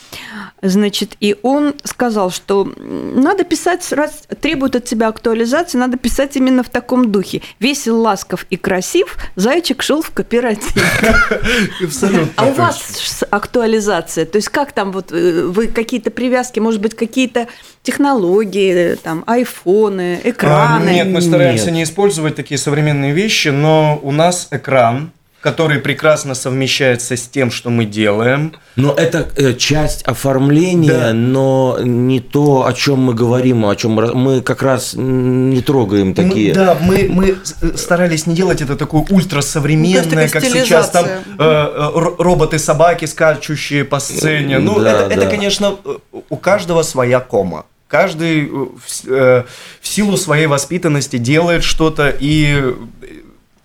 Значит, 0.62 1.16
и 1.20 1.36
он 1.42 1.74
сказал, 1.84 2.30
что 2.30 2.72
надо 2.78 3.44
писать, 3.44 3.92
раз 3.92 4.24
требует 4.40 4.76
от 4.76 4.84
тебя 4.84 5.08
актуализации, 5.08 5.78
надо 5.78 5.98
писать 5.98 6.36
именно 6.36 6.62
в 6.62 6.68
таком 6.70 7.12
духе. 7.12 7.42
Весел, 7.60 8.00
ласков 8.00 8.46
и 8.50 8.56
красив, 8.56 9.16
зайчик 9.36 9.82
шел 9.82 10.02
в 10.02 10.10
кооператив. 10.10 10.74
А 12.36 12.46
у 12.46 12.52
вас 12.52 13.24
актуализация? 13.30 14.24
То 14.24 14.36
есть 14.36 14.48
как 14.48 14.72
там 14.72 14.92
вот 14.92 15.12
э, 15.12 15.44
вы 15.44 15.68
какие-то 15.68 16.10
привязки, 16.10 16.60
может 16.60 16.80
быть, 16.80 16.94
какие-то 16.94 17.46
технологии, 17.92 18.92
э, 18.92 18.96
там, 18.96 19.24
айфоны, 19.26 20.20
экраны? 20.24 20.90
А, 20.90 20.92
Нет, 20.92 21.08
мы 21.08 21.20
стараемся 21.22 21.66
Нет. 21.66 21.74
не 21.74 21.82
использовать 21.84 22.34
такие 22.36 22.58
современные 22.58 23.12
вещи, 23.12 23.48
но 23.48 23.98
у 24.02 24.12
нас 24.12 24.48
экран, 24.50 25.10
который 25.40 25.78
прекрасно 25.78 26.34
совмещается 26.34 27.16
с 27.16 27.28
тем, 27.28 27.50
что 27.50 27.70
мы 27.70 27.84
делаем. 27.86 28.52
Но 28.76 28.92
это 28.92 29.28
э, 29.36 29.54
часть 29.54 30.02
оформления, 30.02 30.90
Да. 30.92 31.12
но 31.12 31.78
не 31.80 32.20
то, 32.20 32.66
о 32.66 32.72
чем 32.72 32.98
мы 33.04 33.14
говорим, 33.14 33.64
о 33.64 33.74
чем 33.76 33.92
мы 33.92 34.40
как 34.42 34.62
раз 34.62 34.94
не 34.96 35.62
трогаем 35.62 36.12
такие. 36.14 36.48
Мы- 36.48 36.54
да, 36.54 36.76
мы, 36.80 37.06
мы 37.08 37.36
э, 37.62 37.76
старались 37.76 38.26
не 38.26 38.34
делать 38.34 38.60
это 38.62 38.76
такое 38.76 39.04
ультрасовременное, 39.08 40.26
Ну, 40.26 40.30
как 40.32 40.44
сейчас 40.44 40.90
там 40.90 41.06
э, 41.06 41.10
э, 41.38 41.90
роботы-собаки, 42.18 43.06
скачущие 43.06 43.84
по 43.84 44.00
сцене. 44.00 44.58
Ну, 44.58 44.80
Да, 44.80 44.90
это, 44.90 45.14
это, 45.14 45.20
да. 45.24 45.30
конечно, 45.30 45.76
э, 45.84 45.96
у 46.30 46.36
каждого 46.36 46.82
своя 46.82 47.20
кома. 47.20 47.64
Каждый 47.88 48.44
э, 48.44 48.48
в, 48.48 49.08
э, 49.08 49.44
в 49.80 49.88
силу 49.88 50.16
своей 50.18 50.46
воспитанности 50.46 51.16
делает 51.16 51.64
что-то 51.64 52.14
и, 52.20 52.74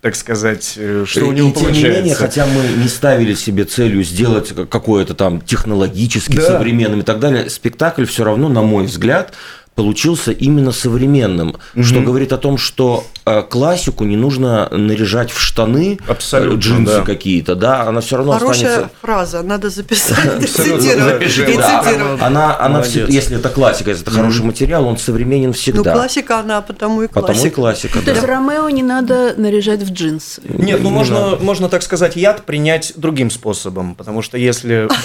так 0.01 0.15
сказать, 0.15 0.73
э, 0.77 1.03
что 1.05 1.25
у 1.27 1.31
И 1.33 1.35
него 1.35 1.49
тем 1.51 1.57
не 1.59 1.63
получается. 1.65 1.99
менее, 2.01 2.15
хотя 2.15 2.45
мы 2.45 2.81
не 2.81 2.87
ставили 2.87 3.33
себе 3.33 3.65
целью 3.65 4.01
сделать 4.03 4.49
как- 4.55 4.69
какое-то 4.69 5.13
там 5.13 5.41
технологически 5.41 6.37
Да. 6.37 6.41
современным 6.43 7.01
и 7.01 7.03
так 7.03 7.19
далее, 7.19 7.49
спектакль 7.49 8.05
все 8.05 8.23
равно, 8.23 8.47
на 8.47 8.61
мой 8.61 8.85
взгляд, 8.85 9.33
получился 9.75 10.31
именно 10.31 10.71
современным, 10.71 11.57
что 11.81 11.99
говорит 12.01 12.31
о 12.31 12.37
том, 12.37 12.57
что 12.57 13.05
классику 13.49 14.03
не 14.03 14.17
нужно 14.17 14.67
наряжать 14.71 15.31
в 15.31 15.39
штаны, 15.39 15.97
э, 16.07 16.11
Абсолютно, 16.11 16.59
джинсы 16.59 16.97
да. 16.97 17.01
какие-то, 17.03 17.55
да, 17.55 17.83
она 17.83 18.01
все 18.01 18.17
равно 18.17 18.33
Хорошая 18.33 18.69
останется. 18.69 18.95
фраза, 19.01 19.41
надо 19.43 19.69
записать, 19.69 20.49
цитировать. 20.49 21.57
Да. 21.57 22.17
Она, 22.19 22.57
она 22.59 22.81
всё- 22.81 23.07
если 23.07 23.37
это 23.37 23.49
классика, 23.49 23.91
если 23.91 24.03
это 24.05 24.11
хороший 24.11 24.43
материал, 24.43 24.85
он 24.85 24.97
современен 24.97 25.47
Ну, 25.47 25.53
всегда. 25.53 25.93
классика 25.93 26.39
она, 26.39 26.61
потому 26.61 27.03
и 27.03 27.07
Потому 27.07 27.27
и 27.27 27.31
классика. 27.49 27.55
классика. 27.55 28.01
То 28.01 28.11
есть. 28.11 28.23
Ромео 28.23 28.69
не 28.69 28.83
надо 28.83 29.33
наряжать 29.37 29.81
в 29.83 29.91
джинсы. 29.91 30.41
Нет, 30.43 30.79
ну 30.81 30.89
Не 30.89 30.95
можно, 30.95 31.31
надо. 31.31 31.43
можно 31.43 31.69
так 31.69 31.83
сказать, 31.83 32.15
яд 32.15 32.45
принять 32.45 32.93
другим 32.95 33.29
способом, 33.31 33.95
потому 33.95 34.21
что 34.21 34.37
если 34.37 34.87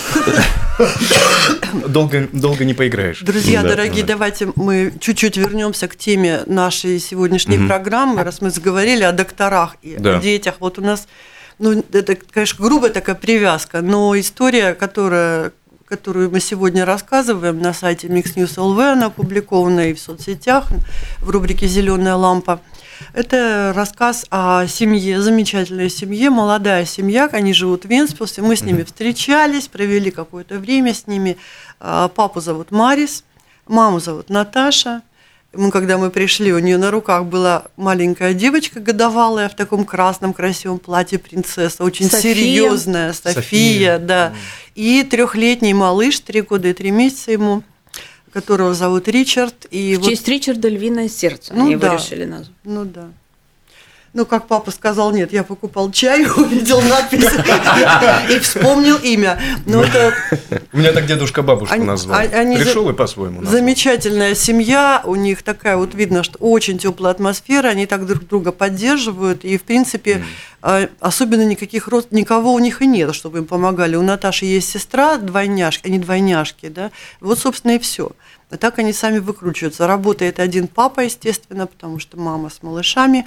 долго, 1.89 2.29
долго 2.33 2.65
не 2.65 2.75
поиграешь. 2.75 3.21
Друзья 3.21 3.63
дорогие, 3.63 4.05
давайте 4.05 4.49
мы 4.57 4.93
чуть-чуть 5.01 5.37
вернемся 5.37 5.89
к 5.89 5.97
теме 5.97 6.41
нашей 6.47 6.99
сегодняшней 6.99 7.67
программы, 7.67 8.08
раз 8.17 8.41
мы 8.41 8.51
заговорили 8.51 9.03
о 9.03 9.13
докторах 9.13 9.77
и 9.83 9.97
Да. 9.99 10.17
о 10.17 10.21
детях. 10.21 10.57
Вот 10.61 10.79
у 10.79 10.83
нас, 10.83 11.09
ну, 11.59 11.85
это, 11.93 12.17
конечно, 12.17 12.65
грубая 12.65 12.91
такая 12.91 13.15
привязка, 13.15 13.83
но 13.83 14.19
история, 14.19 14.75
которая 14.75 15.53
которую 15.89 16.31
мы 16.31 16.39
сегодня 16.39 16.85
рассказываем 16.85 17.63
на 17.63 17.73
сайте 17.73 18.09
Mix 18.09 18.35
News 18.37 18.57
LV, 18.59 18.93
она 18.93 19.07
опубликована 19.07 19.89
и 19.89 19.95
в 19.95 20.01
соцсетях 20.01 20.67
в 21.21 21.31
рубрике 21.31 21.67
«Зеленая 21.67 22.15
лампа». 22.15 22.61
Это 23.15 23.73
рассказ 23.75 24.27
о 24.31 24.67
семье, 24.67 25.21
замечательной 25.23 25.89
семье, 25.89 26.29
молодая 26.29 26.85
семья, 26.85 27.29
они 27.33 27.55
живут 27.55 27.85
в 27.85 27.89
Венспилсе, 27.89 28.43
мы 28.43 28.55
с 28.57 28.63
ними 28.63 28.83
встречались, 28.83 29.69
провели 29.69 30.11
какое-то 30.11 30.59
время 30.59 30.93
с 30.93 31.07
ними. 31.07 31.39
А, 31.81 32.09
Папу 32.09 32.41
зовут 32.41 32.71
Марис, 32.71 33.25
маму 33.67 33.99
зовут 34.01 34.29
Наташа. 34.29 35.03
Мы, 35.55 35.71
когда 35.71 35.97
мы 35.97 36.11
пришли, 36.11 36.53
у 36.53 36.59
нее 36.59 36.77
на 36.77 36.91
руках 36.91 37.25
была 37.25 37.65
маленькая 37.77 38.35
девочка 38.35 38.81
годовалая 38.81 39.49
в 39.49 39.57
таком 39.57 39.85
красном 39.87 40.35
красивом 40.35 40.79
платье 40.79 41.19
принцесса, 41.19 41.83
очень 41.85 42.11
София. 42.11 42.35
серьезная 42.35 43.13
София, 43.15 43.33
София. 43.35 43.99
да. 43.99 44.35
И 44.75 45.03
трехлетний 45.05 45.73
малыш, 45.73 46.21
три 46.21 46.43
года 46.43 46.69
и 46.69 46.75
три 46.75 46.91
месяца 46.91 47.33
ему, 47.33 47.63
которого 48.31 48.75
зовут 48.75 49.09
Ричард. 49.09 49.67
И 49.71 49.97
В 49.97 50.01
вот- 50.01 50.11
честь 50.11 50.29
Ричарда 50.29 50.69
львиное 50.69 51.09
сердце. 51.09 51.55
Ну 51.55 51.63
они 51.63 51.73
его 51.73 51.81
да. 51.81 51.95
решили 51.97 52.27
назвать. 52.27 52.51
ну 52.65 52.85
да. 52.85 53.09
Ну, 54.19 54.27
как 54.27 54.49
папа 54.49 54.73
сказал, 54.73 55.13
нет, 55.13 55.33
я 55.33 55.45
покупал 55.45 55.93
чай, 55.93 56.27
увидел 56.37 56.83
надпись 56.83 57.25
и 58.29 58.39
вспомнил 58.41 58.97
имя. 58.97 59.41
Но 59.65 59.85
это 59.85 60.13
У 60.73 60.79
меня 60.79 60.91
так 60.91 61.07
дедушка 61.07 61.43
бабушку 61.43 61.77
назвал. 61.77 62.19
а- 62.19 62.25
Пришел 62.27 62.91
и 62.91 62.95
по-своему 62.95 63.45
замечательная 63.45 64.35
семья, 64.35 65.03
у 65.05 65.15
них 65.15 65.45
такая 65.45 65.77
вот 65.77 65.95
видно, 65.95 66.25
что 66.25 66.37
очень 66.41 66.79
теплая 66.79 67.13
атмосфера, 67.15 67.69
они 67.69 67.87
так 67.87 68.07
друг 68.07 68.27
друга 68.27 68.51
поддерживают, 68.51 69.45
и 69.45 69.57
в 69.57 69.63
принципе 69.63 70.25
а, 70.63 70.89
особенно 70.99 71.45
никаких 71.45 71.87
рост, 71.87 72.11
никого 72.11 72.55
у 72.55 72.59
них 72.59 72.83
и 72.83 72.87
нет, 72.87 73.15
чтобы 73.15 73.39
им 73.39 73.45
помогали. 73.47 73.95
У 73.95 74.03
Наташи 74.03 74.47
есть 74.47 74.69
сестра, 74.69 75.17
двойняшки, 75.19 75.87
они 75.87 76.01
двойняшки, 76.01 76.67
да, 76.67 76.91
вот, 77.21 77.39
собственно, 77.39 77.77
и 77.77 77.79
все. 77.79 78.11
А 78.51 78.57
так 78.57 78.79
они 78.79 78.93
сами 78.93 79.19
выкручиваются. 79.19 79.87
Работает 79.87 80.41
один 80.41 80.67
папа, 80.67 81.01
естественно, 81.01 81.67
потому 81.67 81.99
что 82.01 82.19
мама 82.19 82.49
с 82.49 82.63
малышами. 82.63 83.27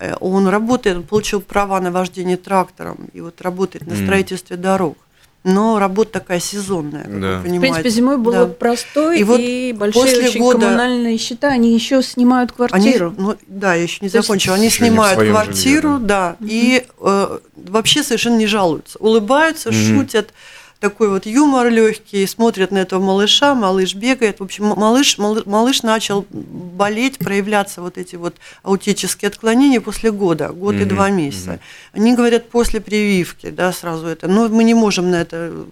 Э, 0.00 0.14
Он 0.20 0.48
работает, 0.48 0.96
он 0.96 1.02
получил 1.04 1.40
права 1.40 1.78
на 1.80 1.92
вождение 1.92 2.36
трактором 2.36 3.08
и 3.12 3.20
вот 3.20 3.40
работает 3.42 3.86
на 3.86 3.94
строительстве 3.94 4.56
дорог. 4.56 4.96
Но 5.42 5.78
работа 5.78 6.12
такая 6.20 6.38
сезонная, 6.38 7.04
как 7.04 7.20
Да. 7.20 7.26
вы 7.28 7.36
В 7.36 7.40
В 7.40 7.42
понимаете. 7.44 7.60
принципе, 7.60 7.88
зимой 7.90 8.18
было 8.18 8.44
Да. 8.46 8.52
простой 8.52 9.16
И 9.18 9.20
и, 9.20 9.24
вот 9.24 9.40
большие 9.78 10.02
после 10.04 10.28
очень 10.28 10.40
года- 10.40 10.58
коммунальные 10.60 11.16
счета. 11.16 11.48
Они 11.48 11.72
еще 11.74 12.02
снимают 12.02 12.50
Они, 12.58 12.68
квартиру. 12.92 13.14
ну, 13.16 13.36
да, 13.46 13.74
я 13.74 13.82
еще 13.82 13.98
не 14.02 14.10
То 14.10 14.20
закончила. 14.20 14.56
Они 14.56 14.68
снимают 14.68 15.18
квартиру, 15.18 15.92
жилье, 15.94 16.06
да, 16.06 16.36
и 16.40 16.84
э, 17.00 17.38
вообще 17.56 18.02
совершенно 18.02 18.36
не 18.36 18.46
жалуются. 18.46 18.98
Улыбаются, 18.98 19.70
Мгм. 19.70 19.78
шутят. 20.00 20.34
Такой 20.80 21.10
вот 21.10 21.26
юмор 21.26 21.68
легкий, 21.68 22.26
смотрят 22.26 22.70
на 22.70 22.78
этого 22.78 23.02
малыша, 23.04 23.54
малыш 23.54 23.94
бегает. 23.94 24.40
В 24.40 24.42
общем, 24.44 24.64
малыш, 24.64 25.18
мал- 25.18 25.42
малыш 25.44 25.82
начал 25.82 26.24
болеть, 26.30 27.18
проявляться 27.18 27.82
вот 27.82 27.98
эти 27.98 28.16
вот 28.16 28.36
аутические 28.62 29.28
отклонения 29.28 29.82
после 29.82 30.10
года, 30.10 30.48
год 30.48 30.74
и 30.76 30.78
Мгм, 30.78 30.88
два 30.88 31.10
месяца. 31.10 31.60
Они 31.92 32.14
говорят 32.14 32.48
после 32.48 32.80
прививки, 32.80 33.50
да, 33.50 33.72
сразу 33.72 34.06
это. 34.06 34.26
Но 34.26 34.48
мы 34.48 34.64
не 34.64 34.72
можем 34.72 35.10
на 35.10 35.16
это, 35.20 35.66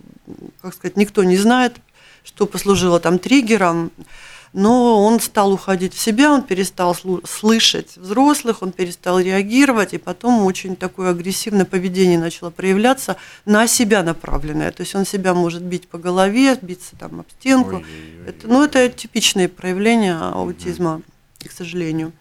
как 0.61 0.75
сказать, 0.75 0.99
никто 0.99 1.25
не 1.25 1.39
знает, 1.39 1.77
что 2.23 2.45
послужило 2.45 3.01
там 3.01 3.19
триггером. 3.19 3.91
Но 4.53 5.05
он 5.05 5.21
стал 5.21 5.53
уходить 5.53 5.95
в 5.95 5.99
себя, 5.99 6.33
он 6.33 6.43
перестал 6.43 6.97
слышать 7.25 7.97
взрослых, 7.97 8.63
он 8.63 8.73
перестал 8.73 9.21
реагировать, 9.21 9.95
и 9.95 9.99
потом 9.99 10.45
очень 10.45 10.77
такое 10.77 11.11
агрессивное 11.11 11.65
поведение 11.65 12.19
начало 12.19 12.51
проявляться 12.51 13.17
на 13.45 13.67
себя 13.67 14.03
направленное. 14.03 14.71
То 14.71 14.83
есть 14.83 14.95
он 14.95 15.05
себя 15.05 15.35
может 15.35 15.63
бить 15.63 15.89
по 15.89 15.99
голове, 15.99 16.59
биться 16.61 16.97
там 16.97 17.21
об 17.21 17.27
стенку. 17.39 17.83
Это, 18.27 18.49
ну, 18.49 18.65
это 18.65 18.89
типичные 18.89 19.49
проявления 19.49 20.17
аутизма, 20.19 21.03
к 21.45 21.53
сожалению. 21.53 22.13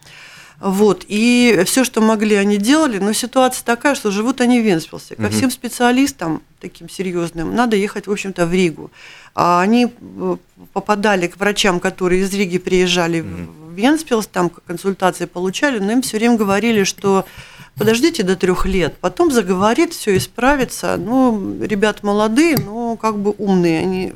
Вот. 0.60 1.06
И 1.08 1.62
все, 1.66 1.84
что 1.84 2.02
могли, 2.02 2.36
они 2.36 2.58
делали, 2.58 2.98
но 2.98 3.14
ситуация 3.14 3.64
такая, 3.64 3.96
что 3.96 4.10
живут 4.12 4.42
они 4.42 4.60
в 4.60 4.66
Венспилсе. 4.66 5.16
Ко 5.16 5.30
всем 5.30 5.52
специалистам, 5.52 6.42
таким 6.60 6.90
серьезным, 6.90 7.56
надо 7.56 7.76
ехать, 7.76 8.08
в 8.08 8.12
общем-то, 8.12 8.46
в 8.46 8.54
Ригу. 8.54 8.92
А 9.36 9.62
они 9.62 9.88
э, 9.88 10.38
попадали 10.74 11.28
к 11.28 11.38
врачам, 11.38 11.80
которые 11.80 12.24
из 12.24 12.34
Риги 12.34 12.58
приезжали 12.58 13.22
в 13.22 13.74
Венспилс, 13.74 14.26
там 14.26 14.50
консультации 14.50 15.26
получали, 15.26 15.78
но 15.78 15.92
им 15.92 16.02
все 16.02 16.18
время 16.18 16.36
говорили, 16.36 16.84
что 16.84 17.26
подождите 17.78 18.24
до 18.24 18.36
трех 18.36 18.66
лет, 18.66 18.96
потом 19.00 19.32
заговорит, 19.32 19.94
все 19.94 20.18
исправится. 20.18 20.98
Ну, 20.98 21.64
ребят 21.64 22.02
молодые, 22.02 22.58
но 22.58 22.98
как 22.98 23.20
бы 23.20 23.36
умные, 23.38 23.80
они 23.80 24.14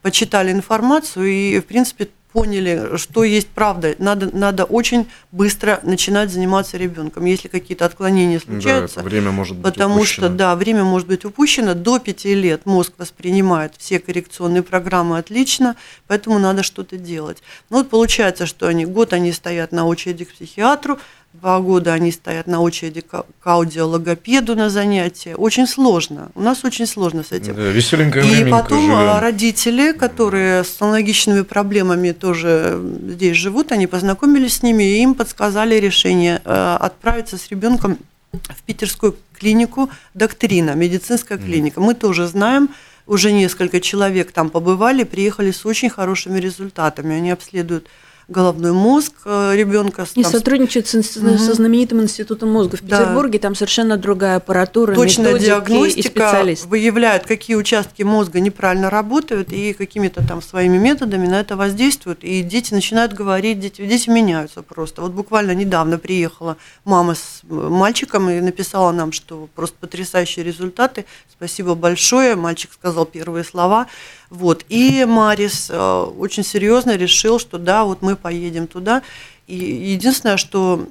почитали 0.00 0.52
информацию 0.52 1.26
и, 1.26 1.60
в 1.60 1.66
принципе, 1.66 2.08
поняли, 2.36 2.98
что 2.98 3.24
есть 3.24 3.48
правда. 3.48 3.94
Надо, 3.98 4.28
надо 4.36 4.64
очень 4.64 5.06
быстро 5.32 5.80
начинать 5.82 6.30
заниматься 6.30 6.76
ребенком. 6.76 7.24
Если 7.24 7.48
какие-то 7.48 7.86
отклонения 7.86 8.38
Да, 8.38 8.44
случаются, 8.44 9.00
это 9.00 9.08
время 9.08 9.30
может 9.30 9.56
быть 9.56 9.64
потому 9.64 9.94
упущено. 9.94 10.26
что, 10.26 10.36
да, 10.36 10.54
время 10.54 10.84
может 10.84 11.08
быть 11.08 11.24
упущено. 11.24 11.72
До 11.72 11.98
пяти 11.98 12.34
лет 12.34 12.66
мозг 12.66 12.92
воспринимает 12.98 13.72
все 13.78 14.00
коррекционные 14.00 14.62
программы 14.62 15.16
отлично, 15.16 15.76
поэтому 16.08 16.38
надо 16.38 16.62
что-то 16.62 16.98
делать. 16.98 17.42
Ну 17.70 17.78
вот 17.78 17.88
получается, 17.88 18.44
что 18.44 18.66
они 18.66 18.84
год 18.84 19.14
они 19.14 19.32
стоят 19.32 19.72
на 19.72 19.86
очереди 19.86 20.26
к 20.26 20.34
психиатру, 20.34 20.98
два 21.40 21.60
года 21.60 21.92
они 21.92 22.12
стоят 22.12 22.46
на 22.46 22.60
очереди 22.60 23.00
к 23.00 23.24
аудиологопеду 23.44 24.54
на 24.54 24.70
занятия. 24.70 25.34
Очень 25.36 25.66
сложно. 25.66 26.30
У 26.34 26.42
нас 26.42 26.64
очень 26.64 26.86
сложно 26.86 27.22
с 27.22 27.32
этим. 27.32 27.54
Да, 27.54 27.62
веселенькое 27.62 28.24
И 28.24 28.50
потом 28.50 28.80
живем. 28.80 28.94
а, 28.94 29.20
родители, 29.20 29.92
которые 29.92 30.64
с 30.64 30.80
аналогичными 30.80 31.42
проблемами 31.42 32.12
тоже 32.12 32.80
здесь 33.08 33.36
живут, 33.36 33.72
они 33.72 33.86
познакомились 33.86 34.56
с 34.56 34.62
ними 34.62 34.84
и 34.84 35.02
им 35.02 35.14
подсказали 35.14 35.74
решение 35.76 36.40
э, 36.44 36.76
отправиться 36.80 37.36
с 37.38 37.48
ребенком 37.48 37.98
в 38.32 38.62
питерскую 38.62 39.16
клинику 39.38 39.90
«Доктрина», 40.14 40.74
медицинская 40.74 41.38
клиника. 41.38 41.80
Мы 41.80 41.94
тоже 41.94 42.26
знаем, 42.26 42.70
уже 43.06 43.32
несколько 43.32 43.80
человек 43.80 44.32
там 44.32 44.50
побывали, 44.50 45.04
приехали 45.04 45.52
с 45.52 45.64
очень 45.64 45.90
хорошими 45.90 46.38
результатами. 46.40 47.14
Они 47.14 47.30
обследуют 47.30 47.86
головной 48.28 48.72
мозг 48.72 49.12
э, 49.24 49.52
ребенка. 49.54 50.04
И 50.16 50.22
там, 50.22 50.32
сотрудничают 50.32 50.88
с 50.88 51.16
Мгм. 51.16 51.38
со 51.38 51.54
знаменитым 51.54 52.02
институтом 52.02 52.50
мозга 52.50 52.76
в 52.76 52.82
Да. 52.82 52.98
Петербурге. 52.98 53.38
Там 53.38 53.54
совершенно 53.54 53.96
другая 53.96 54.36
аппаратура, 54.36 54.94
точная 54.96 55.36
и 55.36 55.38
диагностика 55.38 56.08
специалисты. 56.08 56.66
выявляют, 56.68 57.24
какие 57.24 57.54
участки 57.56 58.02
мозга 58.02 58.40
неправильно 58.40 58.90
работают 58.90 59.52
и 59.52 59.72
какими-то 59.74 60.26
там 60.26 60.42
своими 60.42 60.76
методами 60.76 61.26
на 61.28 61.38
это 61.40 61.56
воздействуют. 61.56 62.24
И 62.24 62.42
дети 62.42 62.74
начинают 62.74 63.12
говорить, 63.12 63.60
дети, 63.60 63.86
дети 63.86 64.10
меняются 64.10 64.62
просто. 64.62 65.02
Вот 65.02 65.12
буквально 65.12 65.52
недавно 65.54 65.98
приехала 65.98 66.56
мама 66.84 67.14
с 67.14 67.42
э, 67.48 67.54
мальчиком 67.54 68.28
и 68.28 68.40
написала 68.40 68.90
нам, 68.90 69.12
что 69.12 69.48
просто 69.54 69.76
потрясающие 69.78 70.44
результаты. 70.44 71.04
Спасибо 71.30 71.74
большое. 71.76 72.34
Мальчик 72.34 72.72
сказал 72.72 73.06
первые 73.06 73.44
слова. 73.44 73.86
Вот. 74.30 74.64
И 74.68 75.04
Марис 75.04 75.68
э, 75.70 76.02
очень 76.18 76.44
серьезно 76.44 76.96
решил, 76.96 77.38
что 77.38 77.58
да, 77.58 77.84
вот 77.84 78.02
мы 78.02 78.16
поедем 78.16 78.66
туда. 78.66 79.02
И 79.46 79.56
единственное, 79.56 80.36
что 80.36 80.88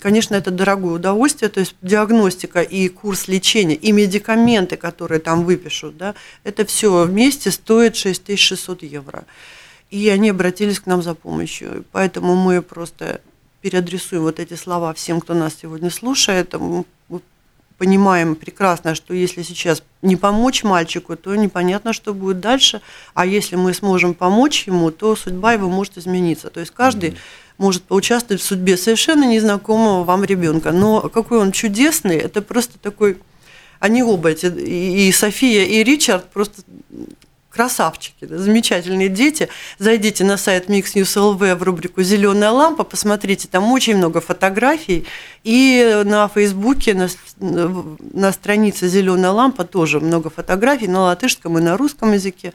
Конечно, 0.00 0.34
это 0.34 0.50
дорогое 0.50 0.92
удовольствие, 0.92 1.48
то 1.48 1.60
есть 1.60 1.74
диагностика 1.80 2.60
и 2.60 2.88
курс 2.88 3.26
лечения, 3.26 3.74
и 3.74 3.90
медикаменты, 3.90 4.76
которые 4.76 5.18
там 5.18 5.44
выпишут, 5.44 5.96
да, 5.96 6.14
это 6.44 6.66
все 6.66 7.04
вместе 7.04 7.50
стоит 7.50 7.96
6600 7.96 8.82
евро. 8.82 9.24
И 9.90 10.06
они 10.10 10.28
обратились 10.28 10.80
к 10.80 10.84
нам 10.86 11.02
за 11.02 11.14
помощью. 11.14 11.86
Поэтому 11.90 12.36
мы 12.36 12.60
просто 12.60 13.22
переадресуем 13.62 14.22
вот 14.24 14.38
эти 14.38 14.52
слова 14.54 14.92
всем, 14.92 15.22
кто 15.22 15.32
нас 15.32 15.56
сегодня 15.60 15.90
слушает. 15.90 16.54
Понимаем 17.78 18.34
прекрасно, 18.34 18.96
что 18.96 19.14
если 19.14 19.42
сейчас 19.42 19.84
не 20.02 20.16
помочь 20.16 20.64
мальчику, 20.64 21.14
то 21.14 21.34
непонятно, 21.36 21.92
что 21.92 22.12
будет 22.12 22.40
дальше. 22.40 22.80
А 23.14 23.24
если 23.24 23.54
мы 23.54 23.72
сможем 23.72 24.14
помочь 24.14 24.66
ему, 24.66 24.90
то 24.90 25.14
судьба 25.14 25.52
его 25.52 25.68
может 25.68 25.96
измениться. 25.96 26.50
То 26.50 26.58
есть 26.58 26.72
каждый 26.72 27.16
может 27.56 27.84
поучаствовать 27.84 28.42
в 28.42 28.44
судьбе 28.44 28.76
совершенно 28.76 29.24
незнакомого 29.24 30.02
вам 30.02 30.24
ребенка. 30.24 30.72
Но 30.72 31.02
какой 31.02 31.38
он 31.38 31.52
чудесный, 31.52 32.16
это 32.16 32.42
просто 32.42 32.78
такой... 32.78 33.18
Они 33.78 34.02
оба, 34.02 34.30
эти, 34.30 34.46
и 34.46 35.12
София, 35.12 35.64
и 35.64 35.84
Ричард, 35.84 36.28
просто 36.30 36.62
красавчики, 37.50 38.24
да, 38.24 38.38
замечательные 38.38 39.08
дети. 39.08 39.48
Зайдите 39.78 40.24
на 40.24 40.36
сайт 40.36 40.68
Mix 40.68 40.94
News 40.94 41.16
LV 41.16 41.54
в 41.54 41.62
рубрику 41.62 42.02
«Зеленая 42.02 42.50
лампа», 42.50 42.84
посмотрите, 42.84 43.48
там 43.48 43.72
очень 43.72 43.96
много 43.96 44.20
фотографий. 44.20 45.06
И 45.44 46.02
на 46.04 46.28
Фейсбуке, 46.28 46.92
на, 46.94 47.08
на 47.40 48.32
странице 48.32 48.88
«Зеленая 48.88 49.32
лампа» 49.32 49.64
тоже 49.64 50.00
много 50.00 50.28
фотографий 50.30 50.88
на 50.88 51.02
латышском 51.02 51.58
и 51.58 51.62
на 51.62 51.76
русском 51.76 52.12
языке. 52.12 52.52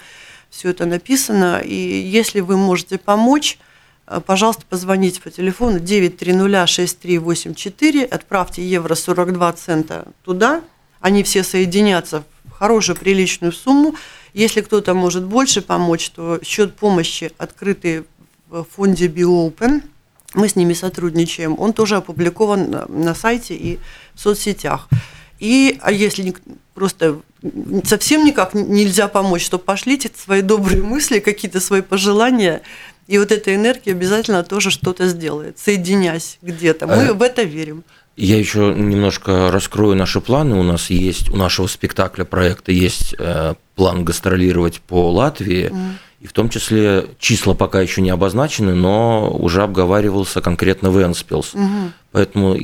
Все 0.50 0.70
это 0.70 0.86
написано. 0.86 1.62
И 1.66 1.76
если 1.76 2.40
вы 2.40 2.58
можете 2.58 2.98
помочь, 3.00 3.58
э, 4.06 4.22
пожалуйста, 4.24 4.64
позвоните 4.70 5.20
по 5.22 5.32
телефону 5.32 5.80
9306384, 5.80 8.06
отправьте 8.06 8.64
евро 8.64 8.94
42 8.94 9.54
цента 9.54 10.06
туда, 10.24 10.62
они 11.02 11.24
все 11.24 11.44
соединятся 11.44 12.24
в 12.46 12.52
хорошую 12.52 12.96
приличную 12.96 13.52
сумму, 13.52 13.96
если 14.34 14.62
кто-то 14.62 14.94
может 14.94 15.24
больше 15.24 15.62
помочь, 15.62 16.10
то 16.10 16.40
счет 16.44 16.76
помощи, 16.76 17.32
открытый 17.38 18.04
в 18.50 18.64
фонде 18.64 19.08
BioOpen, 19.08 19.84
мы 20.34 20.50
с 20.50 20.56
ними 20.56 20.74
сотрудничаем, 20.74 21.60
он 21.60 21.74
тоже 21.74 21.98
опубликован 21.98 22.86
на 22.88 23.14
сайте 23.14 23.56
и 23.56 23.80
в 24.16 24.20
соцсетях. 24.20 24.90
И 25.40 25.78
а 25.82 25.92
если 25.92 26.34
просто 26.74 27.20
совсем 27.84 28.26
никак 28.26 28.54
нельзя 28.54 29.08
помочь, 29.08 29.48
то 29.50 29.60
пошлите 29.60 30.10
свои 30.16 30.42
добрые 30.42 30.82
мысли, 30.82 31.20
какие-то 31.20 31.60
свои 31.60 31.82
пожелания, 31.82 32.62
и 33.08 33.18
вот 33.18 33.32
эта 33.32 33.54
энергия 33.54 33.92
обязательно 33.92 34.44
тоже 34.44 34.72
что-то 34.72 35.08
сделает, 35.08 35.60
соединясь 35.60 36.38
где-то. 36.42 36.88
Мы 36.88 37.08
а... 37.08 37.14
в 37.14 37.22
это 37.22 37.44
верим. 37.44 37.84
Я 38.16 38.38
еще 38.38 38.74
немножко 38.76 39.50
раскрою 39.52 39.96
наши 39.96 40.22
планы. 40.22 40.56
У 40.56 40.64
нас 40.64 40.90
есть, 40.90 41.30
у 41.30 41.36
нашего 41.36 41.68
спектакля, 41.68 42.26
проекта 42.26 42.72
есть 42.72 43.16
э, 43.18 43.56
план 43.76 44.06
гастролировать 44.06 44.82
по 44.82 45.12
Латвии. 45.12 45.72
Mm. 45.72 45.94
И 46.24 46.28
в 46.28 46.32
том 46.32 46.48
числе 46.48 47.06
числа 47.20 47.54
пока 47.54 47.82
еще 47.82 48.02
не 48.02 48.10
обозначены, 48.10 48.74
но 48.74 49.30
уже 49.30 49.62
обговаривался 49.62 50.40
конкретно 50.40 50.88
Венспилс. 50.88 51.54
Угу. 51.54 51.92
Поэтому 52.14 52.56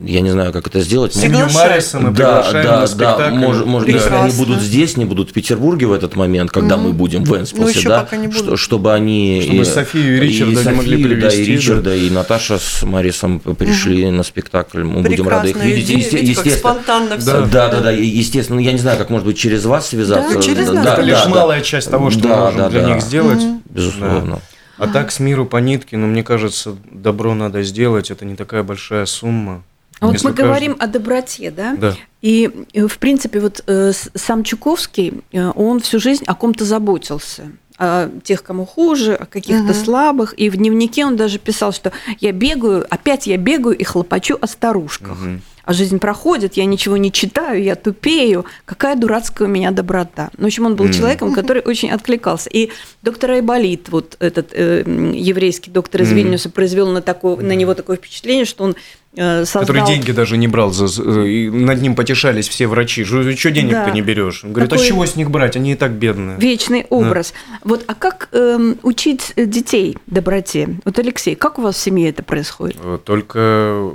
я 0.00 0.20
не 0.20 0.30
знаю, 0.30 0.52
как 0.52 0.66
это 0.66 0.80
сделать. 0.80 1.14
Семью 1.14 1.46
Марриса 1.52 1.98
мы 1.98 2.10
да, 2.10 2.50
да, 2.52 2.80
на 2.80 2.86
да. 2.86 3.30
Может, 3.30 3.66
может 3.66 3.88
если 3.88 4.10
они 4.10 4.32
будут 4.32 4.60
здесь, 4.60 4.96
не 4.96 5.04
будут 5.04 5.30
в 5.30 5.32
Петербурге 5.32 5.86
в 5.86 5.92
этот 5.92 6.16
момент, 6.16 6.50
когда 6.50 6.76
mm 6.76 6.78
мы 6.78 6.92
будем 6.92 7.24
в 7.24 7.36
Энспилсе, 7.36 7.80
ну, 7.82 7.88
да, 7.88 8.06
что, 8.32 8.56
чтобы 8.56 8.94
они 8.94 9.42
чтобы 9.42 9.62
и, 9.62 9.64
Софию 9.64 10.16
и 10.16 10.20
Ричарда 10.20 10.52
и 10.52 10.56
Софию, 10.56 10.76
могли 10.76 11.04
привести, 11.04 11.36
да, 11.38 11.42
и 11.42 11.44
Ричарда, 11.44 11.82
да. 11.82 11.94
и 11.96 12.10
Наташа 12.10 12.58
с 12.58 12.82
Марисом 12.84 13.40
пришли 13.40 14.04
mm 14.04 14.10
на 14.12 14.22
спектакль. 14.22 14.82
Мы 14.84 15.02
Прекрасно. 15.02 15.10
будем 15.10 15.28
рады 15.28 15.50
их 15.50 15.56
видеть. 15.56 15.88
Есте, 15.88 16.18
естественно, 16.18 16.56
спонтанно 16.56 17.18
все. 17.18 17.32
Да, 17.32 17.46
да, 17.46 17.68
да, 17.68 17.80
да, 17.80 17.90
естественно. 17.90 18.60
Я 18.60 18.72
не 18.72 18.78
знаю, 18.78 18.98
как 18.98 19.10
может 19.10 19.26
быть 19.26 19.36
через 19.36 19.64
вас 19.64 19.88
связаться. 19.88 20.36
Да, 20.36 20.42
через 20.42 20.68
нас. 20.68 20.84
Да, 20.84 20.92
это 20.92 21.02
лишь 21.02 21.26
малая 21.26 21.60
часть 21.60 21.90
того, 21.90 22.10
что 22.10 22.28
мы 22.28 22.36
можем 22.36 22.70
для 22.70 22.82
них 22.82 23.02
сделать. 23.02 23.42
Безусловно. 23.68 24.40
А 24.78 24.86
так 24.86 25.10
с 25.10 25.18
миру 25.18 25.44
по 25.44 25.56
нитке, 25.56 25.96
ну, 25.96 26.06
мне 26.06 26.22
кажется, 26.22 26.76
добро 26.92 27.34
надо 27.34 27.64
сделать, 27.64 28.12
это 28.12 28.24
не 28.24 28.36
такая 28.36 28.62
большая 28.62 29.06
сумма. 29.06 29.64
А 30.00 30.06
вот 30.06 30.14
мы 30.14 30.18
каждый... 30.18 30.42
говорим 30.42 30.76
о 30.78 30.86
доброте, 30.86 31.50
да? 31.50 31.76
Да. 31.76 31.96
И, 32.22 32.50
э, 32.72 32.86
в 32.86 32.98
принципе, 32.98 33.40
вот 33.40 33.62
э, 33.66 33.92
сам 34.14 34.44
Чуковский, 34.44 35.22
э, 35.32 35.50
он 35.54 35.80
всю 35.80 35.98
жизнь 36.00 36.24
о 36.26 36.34
ком-то 36.34 36.64
заботился 36.64 37.50
о 37.78 38.08
тех, 38.24 38.42
кому 38.42 38.66
хуже, 38.66 39.14
о 39.14 39.24
каких-то 39.24 39.70
угу. 39.70 39.74
слабых. 39.74 40.34
И 40.36 40.50
в 40.50 40.56
дневнике 40.56 41.06
он 41.06 41.16
даже 41.16 41.38
писал, 41.38 41.72
что 41.72 41.92
я 42.18 42.32
бегаю, 42.32 42.84
опять 42.90 43.28
я 43.28 43.36
бегаю 43.36 43.76
и 43.76 43.84
хлопочу 43.84 44.36
о 44.40 44.48
старушках. 44.48 45.12
Угу. 45.12 45.40
А 45.68 45.74
жизнь 45.74 45.98
проходит, 45.98 46.56
я 46.56 46.64
ничего 46.64 46.96
не 46.96 47.12
читаю, 47.12 47.62
я 47.62 47.74
тупею. 47.74 48.46
Какая 48.64 48.96
дурацкая 48.96 49.46
у 49.46 49.50
меня 49.50 49.70
доброта. 49.70 50.30
Ну, 50.38 50.44
в 50.44 50.46
общем, 50.46 50.64
он 50.64 50.76
был 50.76 50.86
mm. 50.86 50.94
человеком, 50.94 51.34
который 51.34 51.60
очень 51.62 51.90
откликался. 51.90 52.48
И 52.48 52.70
доктор 53.02 53.32
Айболит, 53.32 53.90
вот 53.90 54.16
этот 54.18 54.48
э, 54.54 54.82
еврейский 55.12 55.70
доктор 55.70 56.00
из 56.00 56.10
mm. 56.10 56.14
Вильнюса, 56.14 56.48
произвел 56.48 56.88
на, 56.88 57.02
такое, 57.02 57.36
на 57.36 57.52
него 57.52 57.74
такое 57.74 57.98
впечатление, 57.98 58.46
что 58.46 58.64
он 58.64 58.76
создал... 59.16 59.62
Который 59.62 59.86
деньги 59.86 60.12
даже 60.12 60.36
не 60.36 60.48
брал, 60.48 60.70
за, 60.70 61.22
и 61.22 61.48
над 61.48 61.80
ним 61.80 61.94
потешались 61.94 62.48
все 62.48 62.66
врачи. 62.66 63.04
Что 63.04 63.22
денег-то 63.50 63.86
да. 63.86 63.90
не 63.90 64.02
берешь? 64.02 64.44
Он 64.44 64.52
говорит, 64.52 64.72
а 64.72 64.76
Такой 64.76 64.86
а 64.86 64.88
чего 64.88 65.06
с 65.06 65.16
них 65.16 65.30
брать? 65.30 65.56
Они 65.56 65.72
и 65.72 65.74
так 65.74 65.92
бедные. 65.92 66.38
Вечный 66.38 66.86
образ. 66.90 67.32
Да. 67.50 67.58
Вот, 67.64 67.84
а 67.86 67.94
как 67.94 68.28
э, 68.32 68.74
учить 68.82 69.32
детей 69.36 69.96
доброте? 70.06 70.76
Вот, 70.84 70.98
Алексей, 70.98 71.34
как 71.34 71.58
у 71.58 71.62
вас 71.62 71.76
в 71.76 71.78
семье 71.80 72.10
это 72.10 72.22
происходит? 72.22 72.76
Э, 72.82 72.98
только 73.02 73.90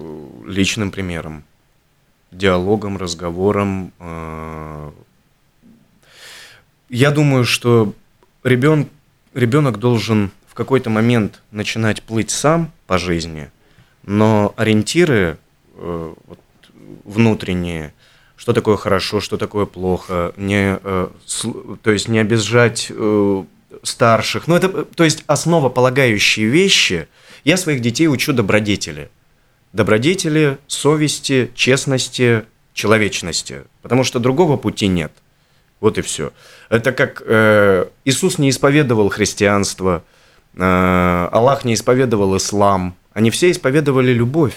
личным 0.47 0.91
примером, 0.91 1.43
диалогом, 2.31 2.97
разговором. 2.97 3.91
Э, 3.99 4.89
я 6.89 7.11
думаю, 7.11 7.45
что 7.45 7.93
ребен, 8.43 8.87
ребенок 9.33 9.79
должен 9.79 10.31
в 10.47 10.55
какой-то 10.55 10.89
момент 10.89 11.41
начинать 11.51 12.01
плыть 12.01 12.31
сам 12.31 12.71
по 12.87 12.97
жизни– 12.97 13.49
но 14.03 14.53
ориентиры 14.57 15.37
э, 15.75 16.13
вот, 16.25 16.39
внутренние, 17.03 17.93
что 18.35 18.53
такое 18.53 18.77
хорошо, 18.77 19.21
что 19.21 19.37
такое 19.37 19.65
плохо, 19.65 20.33
не, 20.37 20.79
э, 20.81 21.07
с, 21.25 21.45
то 21.81 21.91
есть 21.91 22.07
не 22.07 22.19
обижать 22.19 22.87
э, 22.89 23.43
старших, 23.83 24.47
ну 24.47 24.55
это, 24.55 24.85
то 24.85 25.03
есть 25.03 25.23
основополагающие 25.27 26.47
вещи. 26.47 27.07
Я 27.43 27.57
своих 27.57 27.81
детей 27.81 28.07
учу 28.07 28.33
добродетели. 28.33 29.09
Добродетели, 29.73 30.57
совести, 30.67 31.51
честности, 31.55 32.45
человечности. 32.73 33.63
Потому 33.81 34.03
что 34.03 34.19
другого 34.19 34.55
пути 34.55 34.87
нет. 34.87 35.11
Вот 35.79 35.97
и 35.97 36.01
все. 36.01 36.31
Это 36.69 36.93
как 36.93 37.21
э, 37.25 37.87
Иисус 38.05 38.37
не 38.37 38.49
исповедовал 38.49 39.09
христианство, 39.09 40.03
э, 40.55 41.29
Аллах 41.31 41.65
не 41.65 41.73
исповедовал 41.73 42.37
ислам, 42.37 42.95
они 43.13 43.29
все 43.29 43.51
исповедовали 43.51 44.11
любовь. 44.11 44.55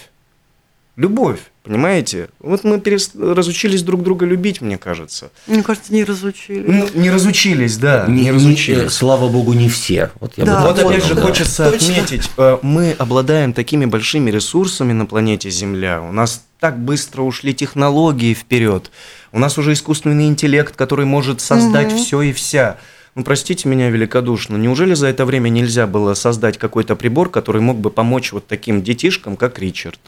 Любовь, 0.97 1.41
понимаете? 1.63 2.31
Вот 2.41 2.65
мы 2.65 2.81
перес... 2.81 3.11
разучились 3.15 3.83
друг 3.83 4.03
друга 4.03 4.25
любить, 4.25 4.63
мне 4.63 4.79
кажется. 4.79 5.31
Мне 5.47 5.63
кажется, 5.63 5.93
не 5.93 6.05
разучились. 6.05 6.65
Ну, 6.67 6.89
не 6.95 7.11
разучились, 7.11 7.77
да. 7.77 8.07
Не, 8.09 8.23
не 8.23 8.33
разучились. 8.33 8.83
Не, 8.85 8.89
слава 8.89 9.29
богу, 9.29 9.53
не 9.53 9.69
все. 9.69 10.11
Вот, 10.21 10.33
я 10.37 10.47
да, 10.47 10.63
вот 10.67 10.79
опять 10.79 11.05
же 11.05 11.15
да. 11.15 11.21
хочется 11.21 11.71
Точно. 11.71 11.93
отметить, 11.93 12.31
э, 12.39 12.59
мы 12.63 12.93
обладаем 12.93 13.53
такими 13.53 13.85
большими 13.85 14.31
ресурсами 14.31 14.95
на 14.95 15.05
планете 15.05 15.51
Земля. 15.51 16.01
У 16.01 16.13
нас 16.13 16.47
так 16.61 16.79
быстро 16.79 17.23
ушли 17.23 17.55
технологии 17.55 18.33
вперед. 18.33 18.91
У 19.33 19.39
нас 19.39 19.59
уже 19.59 19.75
искусственный 19.75 20.29
интеллект, 20.29 20.77
который 20.77 21.05
может 21.05 21.43
создать 21.43 21.93
угу. 21.93 22.03
все 22.03 22.23
и 22.23 22.33
вся. 22.33 22.79
Ну, 23.17 23.25
простите 23.25 23.67
меня 23.67 23.89
великодушно, 23.89 24.59
неужели 24.59 24.93
за 24.93 25.07
это 25.07 25.25
время 25.25 25.49
нельзя 25.49 25.87
было 25.87 26.13
создать 26.13 26.59
какой-то 26.59 26.97
прибор, 26.97 27.31
который 27.31 27.63
мог 27.63 27.79
бы 27.79 27.89
помочь 27.89 28.31
вот 28.31 28.47
таким 28.47 28.83
детишкам, 28.83 29.39
как 29.39 29.59
Ричард? 29.59 29.99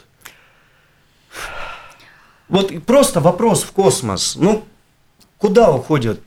Вот 2.49 2.71
просто 2.83 3.19
вопрос 3.19 3.63
в 3.63 3.71
космос. 3.71 4.35
Ну, 4.35 4.63
куда 5.39 5.71
уходят 5.71 6.19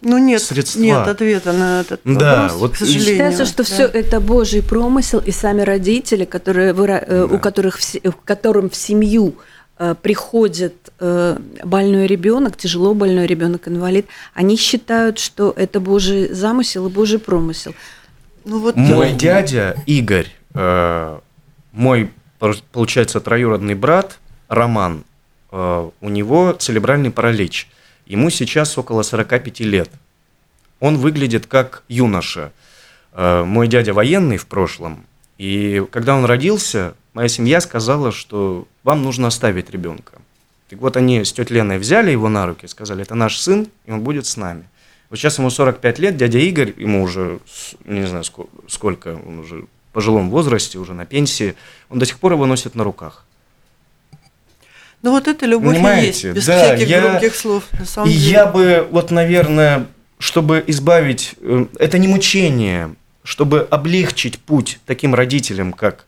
ну 0.00 0.18
нет, 0.18 0.42
средства. 0.42 0.80
нет 0.80 1.06
ответа 1.06 1.52
на 1.52 1.80
этот 1.82 2.00
да, 2.04 2.42
вопрос, 2.42 2.60
вот 2.60 2.72
к 2.72 2.76
сожалению. 2.76 3.10
Считается, 3.12 3.46
что 3.46 3.58
да. 3.58 3.64
все 3.64 3.84
это 3.84 4.20
Божий 4.20 4.62
промысел, 4.62 5.20
и 5.20 5.30
сами 5.30 5.62
родители, 5.62 6.24
которые, 6.24 6.70
э, 6.72 6.74
да. 6.74 7.24
у 7.26 7.38
которых, 7.38 7.78
в 7.78 8.24
которым 8.24 8.70
в 8.70 8.76
семью 8.76 9.36
Э, 9.36 9.57
приходит 10.02 10.90
э, 10.98 11.38
больной 11.64 12.06
ребенок, 12.06 12.56
тяжело 12.56 12.94
больной 12.94 13.26
ребенок, 13.26 13.68
инвалид, 13.68 14.06
они 14.34 14.56
считают, 14.56 15.18
что 15.18 15.52
это 15.56 15.78
Божий 15.78 16.32
замысел 16.32 16.86
и 16.86 16.90
Божий 16.90 17.18
промысел. 17.18 17.74
Ну, 18.44 18.60
вот 18.60 18.76
мой 18.76 19.12
дядя 19.12 19.76
Игорь, 19.86 20.28
э, 20.54 21.18
мой, 21.72 22.10
получается, 22.72 23.20
троюродный 23.20 23.74
брат 23.74 24.18
Роман, 24.48 25.04
у 25.50 25.90
него 26.02 26.52
церебральный 26.52 27.10
паралич. 27.10 27.68
Ему 28.04 28.28
сейчас 28.28 28.76
около 28.76 29.02
45 29.02 29.60
лет. 29.60 29.88
Он 30.78 30.98
выглядит 30.98 31.46
как 31.46 31.84
юноша. 31.88 32.52
Мой 33.16 33.66
дядя 33.66 33.94
военный 33.94 34.36
в 34.36 34.46
прошлом, 34.46 35.06
и 35.38 35.86
когда 35.90 36.16
он 36.16 36.24
родился, 36.24 36.94
моя 37.14 37.28
семья 37.28 37.60
сказала, 37.60 38.12
что 38.12 38.66
вам 38.84 39.02
нужно 39.02 39.28
оставить 39.28 39.70
ребенка. 39.70 40.14
Так 40.68 40.80
вот 40.80 40.96
они 40.96 41.24
с 41.24 41.32
тетей 41.32 41.54
Леной 41.54 41.78
взяли 41.78 42.10
его 42.10 42.28
на 42.28 42.46
руки, 42.46 42.66
сказали, 42.66 43.02
это 43.02 43.14
наш 43.14 43.38
сын, 43.38 43.68
и 43.86 43.90
он 43.90 44.02
будет 44.02 44.26
с 44.26 44.36
нами. 44.36 44.64
Вот 45.08 45.18
сейчас 45.18 45.38
ему 45.38 45.48
45 45.48 45.98
лет, 45.98 46.16
дядя 46.16 46.38
Игорь, 46.38 46.74
ему 46.76 47.02
уже, 47.02 47.40
не 47.84 48.06
знаю 48.06 48.24
сколько, 48.68 49.18
он 49.26 49.38
уже 49.38 49.62
в 49.62 49.92
пожилом 49.92 50.28
возрасте, 50.28 50.78
уже 50.78 50.92
на 50.92 51.06
пенсии, 51.06 51.54
он 51.88 51.98
до 51.98 52.04
сих 52.04 52.18
пор 52.18 52.32
его 52.32 52.44
носит 52.44 52.74
на 52.74 52.84
руках. 52.84 53.24
Ну 55.00 55.12
вот 55.12 55.28
это 55.28 55.46
любовь 55.46 55.76
Понимаете? 55.76 56.04
и 56.04 56.06
есть, 56.06 56.36
без 56.36 56.46
да, 56.46 56.64
всяких 56.64 56.88
я, 56.88 57.00
громких 57.00 57.34
слов, 57.34 57.64
на 57.78 57.86
самом 57.86 58.10
деле. 58.10 58.30
Я 58.30 58.46
бы, 58.46 58.86
вот, 58.90 59.10
наверное, 59.10 59.86
чтобы 60.18 60.62
избавить, 60.66 61.34
э, 61.40 61.66
это 61.78 61.98
не 61.98 62.08
мучение, 62.08 62.94
чтобы 63.22 63.66
облегчить 63.70 64.38
путь 64.38 64.80
таким 64.84 65.14
родителям, 65.14 65.72
как 65.72 66.06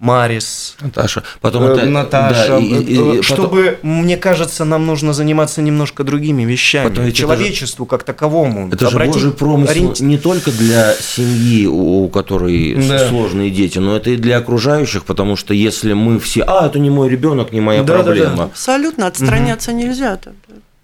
Марис, 0.00 0.76
Наташа. 0.80 1.22
Потом 1.40 1.62
э, 1.64 1.72
это, 1.72 1.86
Наташа. 1.86 2.48
да, 2.48 2.58
и- 2.58 2.64
и- 2.82 2.98
Э, 2.98 3.18
и 3.18 3.22
чтобы, 3.22 3.78
мне 3.82 4.16
кажется, 4.16 4.64
нам 4.64 4.86
нужно 4.86 5.12
заниматься 5.12 5.62
немножко 5.62 6.04
другими 6.04 6.42
вещами. 6.42 6.88
Потом 6.88 7.12
Человечеству 7.12 7.86
как 7.86 8.02
таковому. 8.02 8.68
Это 8.72 8.90
же 8.90 8.98
Божий 8.98 9.30
промысел 9.30 9.72
ориентир- 9.72 10.04
не 10.04 10.18
только 10.18 10.50
для 10.50 10.94
семьи, 10.94 11.66
у 11.66 11.94
у 12.04 12.08
которой 12.08 12.74
Да. 12.88 13.08
сложные 13.08 13.50
дети, 13.50 13.78
но 13.78 13.96
это 13.96 14.10
и 14.10 14.16
для 14.16 14.38
окружающих, 14.38 15.04
потому 15.04 15.36
что 15.36 15.54
если 15.54 15.92
мы 15.94 16.18
все, 16.18 16.42
а, 16.42 16.66
это 16.66 16.78
не 16.78 16.90
мой 16.90 17.08
ребенок, 17.08 17.52
не 17.52 17.60
моя 17.60 17.82
Да, 17.82 17.92
да, 17.92 17.98
да. 17.98 18.04
проблема. 18.04 18.44
Абсолютно 18.44 19.06
отстраняться 19.06 19.72
нельзя. 19.72 20.16
тогда. 20.16 20.38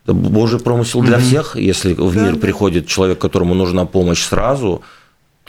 Это 0.04 0.14
Божий 0.14 0.60
промысел 0.60 1.02
для 1.02 1.18
Мгм. 1.18 1.26
всех. 1.26 1.56
Если 1.56 1.92
в 1.94 2.14
Да, 2.14 2.20
мир 2.22 2.34
да. 2.34 2.38
приходит 2.40 2.86
человек, 2.86 3.18
которому 3.18 3.54
нужна 3.54 3.84
помощь 3.84 4.22
сразу, 4.22 4.82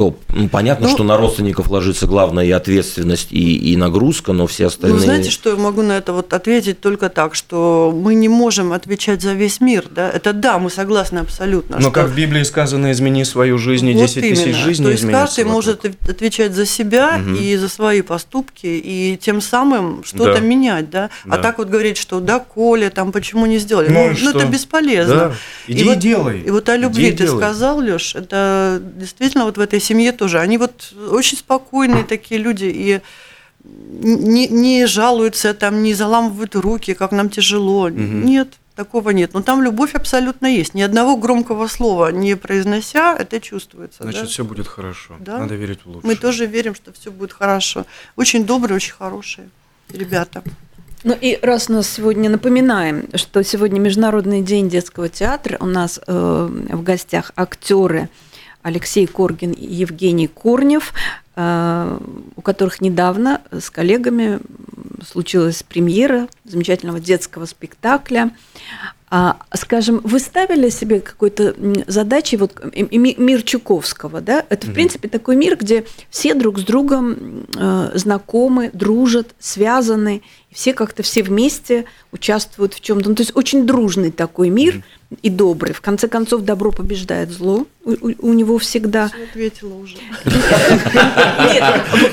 то 0.02 0.16
ну, 0.30 0.50
понятно, 0.50 0.88
Ну, 0.88 0.94
что 0.96 1.04
на 1.04 1.16
родственников 1.16 1.70
ложится 1.70 2.08
главная 2.08 2.44
и 2.46 2.50
ответственность, 2.50 3.28
и, 3.32 3.72
и 3.72 3.78
нагрузка, 3.78 4.34
но 4.34 4.48
все 4.48 4.64
Ну, 4.64 4.68
остальные... 4.70 5.00
знаете, 5.00 5.30
что 5.30 5.52
я 5.52 5.56
могу 5.58 5.84
на 5.84 5.92
это 5.94 6.12
вот 6.14 6.34
ответить 6.34 6.80
только 6.82 7.10
так, 7.10 7.36
что 7.36 7.94
мы 7.96 8.16
не 8.16 8.28
можем 8.28 8.74
отвечать 8.74 9.22
за 9.22 9.34
весь 9.34 9.62
мир, 9.62 9.86
да? 9.92 10.10
Это 10.10 10.34
да, 10.34 10.58
мы 10.58 10.72
согласны 10.72 11.20
абсолютно. 11.20 11.76
Но 11.76 11.82
что- 11.84 11.92
как 11.92 12.08
в 12.10 12.16
Библии 12.16 12.42
сказано, 12.42 12.92
измени 12.92 13.24
свою 13.26 13.60
жизнь, 13.60 13.88
и 13.90 13.94
Вот 13.94 14.02
10 14.02 14.22
тысяч 14.22 14.44
именно. 14.46 14.58
жизней 14.58 14.86
То 14.86 14.92
есть 14.92 15.06
каждый 15.08 15.44
вокруг. 15.44 15.54
может 15.54 15.86
отвечать 16.10 16.54
за 16.56 16.66
себя 16.66 17.20
Мгм. 17.20 17.36
и 17.36 17.56
за 17.58 17.70
свои 17.70 18.02
поступки, 18.02 18.66
и 18.66 19.20
тем 19.22 19.40
самым 19.40 20.04
что-то 20.04 20.34
Да. 20.34 20.40
менять, 20.40 20.90
да? 20.90 21.12
А 21.26 21.36
Да. 21.36 21.38
так 21.44 21.60
вот 21.60 21.70
говорить, 21.70 21.98
что 21.98 22.20
да, 22.20 22.40
Коля, 22.40 22.90
там 22.90 23.12
почему 23.12 23.46
не 23.46 23.60
сделали? 23.60 23.90
Ну 23.90 24.02
Ну, 24.08 24.12
и 24.14 24.18
ну, 24.24 24.30
это 24.32 24.48
бесполезно. 24.48 25.16
Да. 25.16 25.34
Иди 25.68 25.82
и 25.82 25.88
вот, 25.88 26.00
делай. 26.00 26.40
И 26.42 26.50
вот 26.50 26.68
о 26.70 26.76
Иди 26.76 26.82
любви 26.84 27.08
и 27.10 27.12
ты 27.12 27.26
делай. 27.26 27.38
сказал, 27.38 27.78
Леш, 27.80 28.16
это 28.16 28.82
действительно 28.96 29.46
вот 29.46 29.58
в 29.58 29.62
этой 29.62 29.80
семье 29.92 30.12
тоже. 30.12 30.40
Они 30.40 30.58
вот 30.58 30.94
очень 31.12 31.38
спокойные 31.38 32.04
такие 32.04 32.42
люди 32.42 32.66
и 32.66 33.02
не, 33.64 34.48
не 34.48 34.86
жалуются, 34.88 35.54
там, 35.54 35.84
не 35.84 35.94
заламывают 35.94 36.56
руки, 36.56 36.94
как 36.94 37.12
нам 37.12 37.30
тяжело. 37.30 37.90
Мгм. 37.90 38.26
Нет, 38.26 38.48
такого 38.76 39.12
нет. 39.12 39.34
Но 39.34 39.42
там 39.42 39.62
любовь 39.62 39.94
абсолютно 39.96 40.48
есть. 40.48 40.74
Ни 40.74 40.82
одного 40.82 41.16
громкого 41.18 41.68
слова 41.68 42.12
не 42.12 42.36
произнося, 42.36 43.16
это 43.16 43.40
чувствуется. 43.40 44.04
Значит, 44.04 44.22
да? 44.22 44.28
все 44.28 44.44
будет 44.44 44.68
хорошо. 44.68 45.16
Да. 45.20 45.38
Надо 45.38 45.56
верить 45.56 45.80
в 45.86 45.88
лучшее. 45.88 46.08
Мы 46.08 46.16
тоже 46.16 46.46
верим, 46.46 46.76
что 46.76 46.92
все 46.92 47.12
будет 47.12 47.34
хорошо. 47.34 47.86
Очень 48.16 48.46
добрые, 48.46 48.76
очень 48.76 48.94
хорошие 48.94 49.50
ребята. 49.94 50.44
Ну 51.04 51.18
и 51.20 51.40
раз 51.42 51.70
у 51.70 51.74
нас 51.74 51.90
сегодня 51.90 52.30
напоминаем, 52.30 53.06
что 53.16 53.44
сегодня 53.44 53.80
Международный 53.80 54.42
день 54.42 54.70
детского 54.70 55.10
театра, 55.10 55.58
у 55.60 55.66
нас 55.66 56.00
э, 56.06 56.50
в 56.70 56.84
гостях 56.84 57.32
актеры 57.36 58.10
Алексей 58.64 59.08
Коргин 59.08 59.52
и 59.52 59.66
Евгений 59.66 60.28
Корнев, 60.28 60.94
у 62.36 62.42
которых 62.42 62.82
недавно 62.82 63.42
с 63.52 63.70
коллегами 63.70 64.40
случилась 65.06 65.64
премьера 65.64 66.28
замечательного 66.46 67.00
детского 67.00 67.46
спектакля. 67.46 68.32
А, 69.14 69.36
скажем, 69.54 70.00
вы 70.06 70.20
ставили 70.20 70.70
себе 70.70 71.02
какой-то 71.02 71.54
задачей 71.88 72.38
вот 72.38 72.54
ми- 72.74 73.16
мир 73.18 73.42
Чуковского, 73.42 74.22
да? 74.22 74.46
Это 74.48 74.68
в 74.68 74.74
принципе 74.74 75.10
такой 75.10 75.36
мир, 75.36 75.58
где 75.58 75.84
все 76.10 76.34
друг 76.34 76.60
с 76.60 76.64
другом 76.64 77.46
э, 77.58 77.92
знакомы, 77.96 78.70
дружат, 78.72 79.28
связаны, 79.38 80.22
все 80.50 80.74
как-то 80.74 81.04
все 81.04 81.24
вместе 81.24 81.84
участвуют 82.14 82.74
в 82.74 82.80
чем-то. 82.80 83.10
Ну, 83.10 83.16
то 83.16 83.24
есть 83.24 83.36
очень 83.36 83.66
дружный 83.68 84.12
такой 84.12 84.50
мир 84.50 84.82
и 85.22 85.30
добрый. 85.30 85.74
В 85.74 85.82
конце 85.82 86.08
концов, 86.08 86.44
добро 86.44 86.72
побеждает 86.72 87.32
зло. 87.32 87.66
У, 87.84 87.92
у- 87.92 88.16
у 88.30 88.34
него 88.34 88.58
всегда. 88.60 89.10
Всё 89.10 89.24
ответила 89.26 89.74
уже. 89.76 89.98
Нет, 91.54 91.64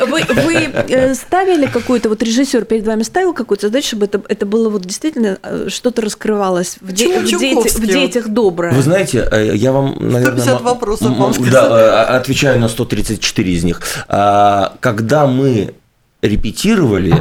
вы, 0.08 0.22
вы, 0.42 0.54
э, 0.88 1.14
ставили 1.14 1.66
какую-то, 1.66 2.08
вот 2.08 2.22
режиссер 2.22 2.64
перед 2.64 2.86
вами 2.86 3.02
ставил 3.02 3.32
какую-то 3.34 3.66
задачу, 3.68 3.88
чтобы 3.88 4.06
это, 4.06 4.20
это 4.28 4.46
было 4.46 4.68
вот 4.70 4.82
действительно 4.82 5.38
э, 5.42 5.66
что-то 5.68 6.02
раскрывалось 6.02 6.76
в, 6.80 6.92
де- 6.92 7.20
в 7.20 7.24
дети- 7.24 7.50
Чуковский 7.54 7.82
в 7.84 7.86
детях 7.86 8.28
доброе. 8.28 8.72
Вы 8.72 8.82
знаете, 8.82 9.28
э, 9.30 9.52
я 9.54 9.72
вам, 9.72 9.96
наверное... 10.00 10.40
150 10.42 10.62
мо- 10.62 10.70
вопросов 10.70 11.16
вам. 11.16 11.32
Да, 11.50 12.06
э, 12.10 12.16
отвечаю 12.16 12.60
на 12.60 12.68
134 12.68 13.52
из 13.52 13.64
них. 13.64 13.80
А, 14.08 14.74
Когда 14.80 15.26
мы 15.26 15.74
репетировали, 16.22 17.14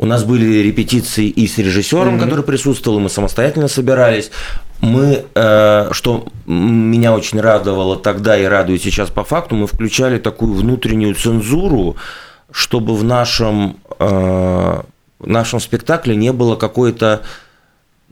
у 0.00 0.06
нас 0.06 0.24
были 0.24 0.62
репетиции 0.62 1.26
и 1.28 1.46
с 1.46 1.58
режиссером, 1.58 2.14
Мгм. 2.14 2.20
который 2.24 2.42
присутствовал, 2.42 2.98
и 2.98 3.02
мы 3.02 3.10
самостоятельно 3.10 3.68
собирались. 3.68 4.30
Мы, 4.80 5.26
э, 5.34 5.88
что 5.92 6.24
меня 6.46 7.12
очень 7.12 7.38
радовало 7.38 7.96
тогда 7.96 8.38
и 8.38 8.44
радует 8.44 8.82
сейчас 8.82 9.10
по 9.10 9.24
факту, 9.24 9.56
мы 9.56 9.66
включали 9.66 10.18
такую 10.18 10.54
внутреннюю 10.54 11.14
цензуру, 11.14 11.96
чтобы 12.50 12.96
в 12.96 13.04
нашем, 13.04 13.76
э, 13.98 14.06
в 15.18 15.26
нашем 15.26 15.60
спектакле 15.60 16.16
не 16.16 16.32
было 16.32 16.56
какой-то, 16.56 17.20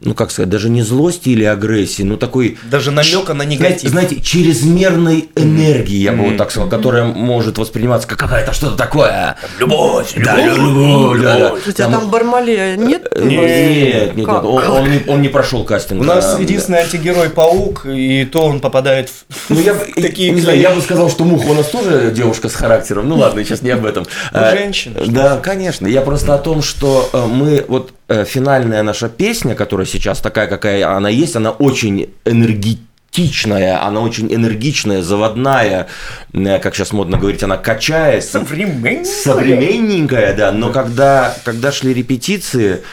ну 0.01 0.13
как 0.13 0.31
сказать, 0.31 0.49
даже 0.49 0.69
не 0.69 0.81
злости 0.81 1.29
или 1.29 1.43
агрессии, 1.43 2.03
но 2.03 2.15
такой 2.15 2.57
Даже 2.71 2.91
намека 2.91 3.33
на 3.33 3.43
негатив. 3.43 3.89
знаете, 3.89 4.21
чрезмерной 4.21 5.29
энергии, 5.35 5.97
я 5.97 6.13
бы 6.13 6.23
вот 6.23 6.37
так 6.37 6.51
сказал, 6.51 6.69
которая 6.69 7.03
может 7.03 7.57
восприниматься 7.57 8.07
как 8.07 8.17
какая-то 8.19 8.53
что-то 8.53 8.77
такое. 8.77 9.35
Любовь, 9.59 10.13
Да, 10.15 10.41
любовь, 10.41 11.21
да, 11.21 11.37
да. 11.37 11.53
У 11.53 11.59
тебя 11.59 11.89
там 11.89 12.09
Бармалея 12.09 12.77
нет? 12.77 13.07
Э, 13.11 13.23
Нет, 13.23 14.15
нет, 14.15 14.15
нет, 14.15 14.29
он, 14.29 14.89
не, 14.89 15.01
он 15.07 15.21
не 15.21 15.27
прошел 15.29 15.63
кастинг. 15.65 16.01
У 16.01 16.05
нас 16.05 16.35
А, 16.37 16.41
единственный 16.41 16.79
антигерой 16.79 17.29
паук, 17.29 17.85
и 17.85 18.25
то 18.25 18.45
он 18.45 18.59
попадает 18.61 19.09
в 19.09 19.49
Ну, 19.49 19.59
я, 19.59 19.73
такие 19.95 20.31
не 20.31 20.41
знаю, 20.41 20.59
я 20.59 20.71
бы 20.71 20.81
сказал, 20.81 21.09
что 21.09 21.25
Муха 21.25 21.47
у 21.47 21.53
нас 21.53 21.67
тоже 21.67 22.11
девушка 22.15 22.47
с 22.49 22.55
характером. 22.55 23.09
Ну 23.09 23.17
ладно, 23.17 23.43
сейчас 23.43 23.61
не 23.61 23.71
об 23.71 23.85
этом. 23.85 24.05
Ну, 24.31 24.39
А, 24.39 24.51
женщина, 24.55 25.03
что 25.03 25.11
Да, 25.11 25.37
конечно. 25.37 25.87
Я 25.87 26.01
просто 26.01 26.33
о 26.33 26.37
том, 26.37 26.61
что 26.61 27.09
э, 27.11 27.25
мы 27.25 27.65
вот 27.67 27.89
э, 27.89 27.93
финальная 28.09 28.83
наша 28.83 29.09
песня, 29.09 29.55
которая 29.55 29.85
сейчас 29.85 30.19
такая, 30.19 30.47
какая 30.47 30.95
она 30.95 31.09
есть, 31.09 31.35
она 31.35 31.51
очень 31.51 32.09
энергетичная, 32.25 33.85
она 33.85 34.01
очень 34.01 34.33
энергичная, 34.33 35.01
заводная, 35.01 35.87
э, 36.33 36.59
как 36.59 36.75
сейчас 36.75 36.91
модно 36.91 37.17
говорить, 37.17 37.43
она 37.43 37.57
качается. 37.57 38.39
Современненькая. 38.39 39.05
Современненькая, 39.05 40.33
да. 40.35 40.51
Но 40.51 40.71
когда, 40.71 41.35
когда 41.45 41.71
шли 41.71 41.93
репетиции, 41.93 42.83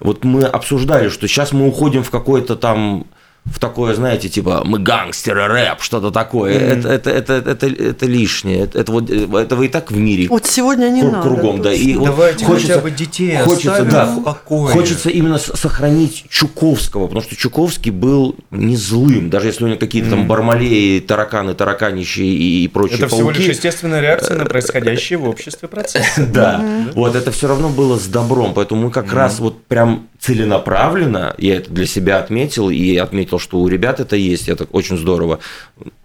вот 0.00 0.24
мы 0.24 0.44
обсуждали, 0.44 1.08
что 1.08 1.26
сейчас 1.26 1.52
мы 1.52 1.66
уходим 1.66 2.02
в 2.02 2.10
какой-то 2.10 2.56
там 2.56 3.06
в 3.46 3.60
такое, 3.60 3.94
знаете, 3.94 4.28
типа 4.28 4.62
мы 4.64 4.78
гангстеры, 4.78 5.46
рэп, 5.46 5.80
что-то 5.80 6.10
такое. 6.10 6.58
Мгм. 6.58 6.78
Это, 6.80 6.88
это, 7.10 7.10
это, 7.10 7.50
это, 7.50 7.66
это 7.68 8.06
лишнее. 8.06 8.64
Это, 8.64 8.80
это 8.80 8.92
вот 8.92 9.08
этого 9.08 9.62
и 9.62 9.68
так 9.68 9.90
в 9.92 9.96
мире. 9.96 10.26
Вот 10.28 10.46
сегодня 10.46 10.88
не 10.90 11.00
Круг- 11.02 11.12
надо. 11.12 11.28
кругом, 11.28 11.62
да. 11.62 11.72
И 11.72 11.84
точно. 11.94 12.00
вот 12.00 12.06
Давайте 12.06 12.44
хочется, 12.44 12.72
хотя 12.72 12.82
бы 12.82 12.90
детей 12.90 13.36
хочется, 13.38 13.84
да, 13.84 14.04
в 14.06 14.22
покое. 14.22 14.72
хочется 14.72 15.10
именно 15.10 15.38
сохранить 15.38 16.24
Чуковского, 16.28 17.06
потому 17.06 17.22
что 17.24 17.36
Чуковский 17.36 17.92
был 17.92 18.36
не 18.50 18.76
злым, 18.76 19.30
даже 19.30 19.46
если 19.48 19.64
у 19.64 19.68
него 19.68 19.78
какие-то 19.78 20.10
там 20.10 20.18
Мгм. 20.20 20.28
бармалеи, 20.28 20.98
тараканы, 21.00 21.54
тараканищие 21.54 22.26
и, 22.26 22.64
и 22.64 22.68
прочие 22.68 22.98
Это 22.98 23.08
всего 23.08 23.28
пауки. 23.28 23.38
лишь 23.42 23.48
естественная 23.56 24.00
реакция 24.00 24.36
на 24.38 24.44
происходящие 24.46 25.18
в 25.18 25.28
обществе 25.28 25.68
процессы. 25.68 26.26
Да, 26.36 26.62
вот 26.94 27.14
это 27.14 27.30
все 27.30 27.46
равно 27.48 27.68
было 27.68 27.96
с 27.98 28.06
добром, 28.06 28.52
поэтому 28.54 28.82
мы 28.86 28.90
как 28.90 29.12
раз 29.12 29.38
вот 29.38 29.64
прям 29.64 30.08
целенаправленно, 30.26 31.34
я 31.38 31.56
это 31.56 31.70
для 31.70 31.86
себя 31.86 32.18
отметил, 32.18 32.68
и 32.68 32.96
отметил, 32.96 33.38
что 33.38 33.60
у 33.60 33.68
ребят 33.68 34.00
это 34.00 34.16
есть, 34.16 34.48
это 34.48 34.64
очень 34.72 34.96
здорово, 34.96 35.38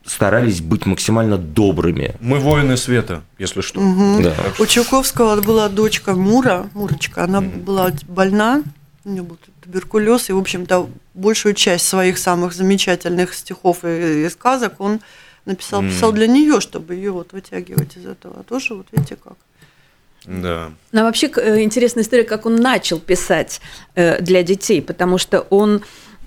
старались 0.05 0.61
быть 0.61 0.85
максимально 0.85 1.37
добрыми. 1.37 2.15
Мы 2.19 2.37
воины 2.37 2.77
света, 2.77 3.23
если 3.39 3.61
что. 3.61 3.81
Мгм. 3.81 4.21
Да. 4.21 4.35
У 4.59 4.65
Чуковского 4.67 5.41
была 5.41 5.69
дочка 5.69 6.13
Мура, 6.13 6.69
Мурочка, 6.75 7.23
она 7.23 7.41
была 7.41 7.91
больна, 8.07 8.63
у 9.05 9.09
нее 9.09 9.23
был 9.23 9.39
туберкулез, 9.63 10.29
и, 10.29 10.33
в 10.33 10.37
общем-то, 10.37 10.87
большую 11.15 11.55
часть 11.55 11.87
своих 11.87 12.19
самых 12.19 12.53
замечательных 12.53 13.33
стихов 13.33 13.83
и, 13.83 14.25
и 14.25 14.29
сказок 14.29 14.79
он 14.79 14.99
написал, 15.45 15.81
писал 15.81 16.11
для 16.11 16.27
нее, 16.27 16.61
чтобы 16.61 16.93
ее 16.93 17.11
вот 17.11 17.33
вытягивать 17.33 17.97
из 17.97 18.05
этого. 18.05 18.41
А 18.41 18.43
тоже, 18.43 18.75
вот 18.75 18.85
видите 18.91 19.15
как. 19.15 19.33
Да. 20.25 20.71
Ну, 20.91 21.01
а 21.01 21.03
вообще 21.03 21.29
э, 21.35 21.61
интересная 21.63 22.03
история, 22.03 22.23
как 22.23 22.45
он 22.45 22.57
начал 22.57 22.99
писать 22.99 23.59
э, 23.95 24.21
для 24.21 24.43
детей, 24.43 24.79
потому 24.81 25.17
что 25.17 25.41
он, 25.49 25.81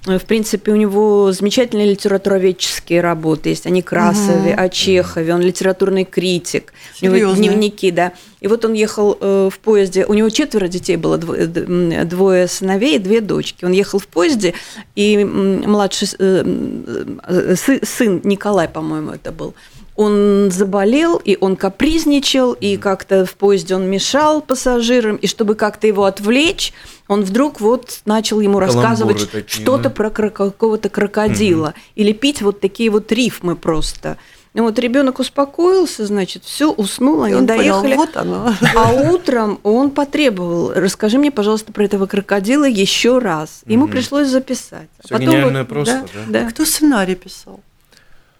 э, 0.08 0.18
в 0.18 0.24
принципе, 0.24 0.72
у 0.72 0.76
него 0.76 1.30
замечательные 1.30 1.88
литературоведческие 1.90 3.00
работы 3.00 3.50
есть, 3.50 3.66
о 3.66 3.70
Некрасове, 3.70 4.54
Мгм. 4.54 4.60
о 4.64 4.68
Чехове, 4.68 5.34
он 5.34 5.42
литературный 5.42 6.04
критик, 6.04 6.72
у 7.02 7.06
него 7.06 7.34
дневники, 7.34 7.92
да. 7.92 8.12
И 8.40 8.48
вот 8.48 8.64
он 8.64 8.72
ехал 8.72 9.16
в 9.20 9.58
поезде, 9.62 10.04
у 10.06 10.14
него 10.14 10.28
четверо 10.28 10.66
детей 10.68 10.96
было, 10.96 11.16
двое 11.16 12.48
сыновей 12.48 12.96
и 12.96 12.98
две 12.98 13.20
дочки. 13.20 13.64
Он 13.64 13.70
ехал 13.72 14.00
в 14.00 14.06
поезде, 14.08 14.54
и 14.96 15.24
младший 15.24 16.08
сын 16.08 18.20
Николай, 18.24 18.68
по-моему, 18.68 19.12
это 19.12 19.30
был, 19.32 19.54
он 19.96 20.50
заболел, 20.50 21.16
и 21.16 21.36
он 21.40 21.56
капризничал, 21.56 22.52
и 22.52 22.76
как-то 22.76 23.24
в 23.24 23.34
поезде 23.34 23.76
он 23.76 23.88
мешал 23.88 24.40
пассажирам, 24.42 25.16
и 25.16 25.26
чтобы 25.26 25.54
как-то 25.54 25.86
его 25.86 26.04
отвлечь, 26.04 26.72
он 27.08 27.22
вдруг 27.22 27.60
вот 27.60 28.00
начал 28.04 28.40
ему 28.40 28.58
Каламбуры 28.58 28.82
рассказывать 28.82 29.30
такие, 29.30 29.44
что-то 29.62 29.84
да. 29.84 29.90
про 29.90 30.10
какого-то 30.10 30.88
крокодила, 30.88 31.74
или 31.94 32.12
пить 32.12 32.42
вот 32.42 32.60
такие 32.60 32.90
вот 32.90 33.12
рифмы 33.12 33.54
просто. 33.56 34.16
Ну 34.52 34.62
вот 34.62 34.78
ребенок 34.78 35.18
успокоился, 35.18 36.06
значит, 36.06 36.44
все, 36.44 36.70
уснул, 36.70 37.24
И 37.24 37.26
они 37.26 37.34
он 37.34 37.46
понял, 37.46 37.82
доехали. 37.82 37.94
вот 37.96 38.16
оно. 38.16 38.54
А 38.76 38.92
утром 38.92 39.58
он 39.64 39.90
потребовал, 39.90 40.72
расскажи 40.72 41.18
мне, 41.18 41.32
пожалуйста, 41.32 41.72
про 41.72 41.84
этого 41.84 42.06
крокодила 42.06 42.64
еще 42.64 43.18
раз. 43.18 43.62
Ему 43.66 43.84
Мгм. 43.86 43.92
пришлось 43.92 44.28
записать. 44.28 44.88
А 45.02 45.06
Всё 45.06 45.18
гениальное 45.18 45.64
просто, 45.64 46.06
да? 46.28 46.40
да. 46.44 46.50
Кто 46.50 46.64
сценарий 46.64 47.16
писал? 47.16 47.60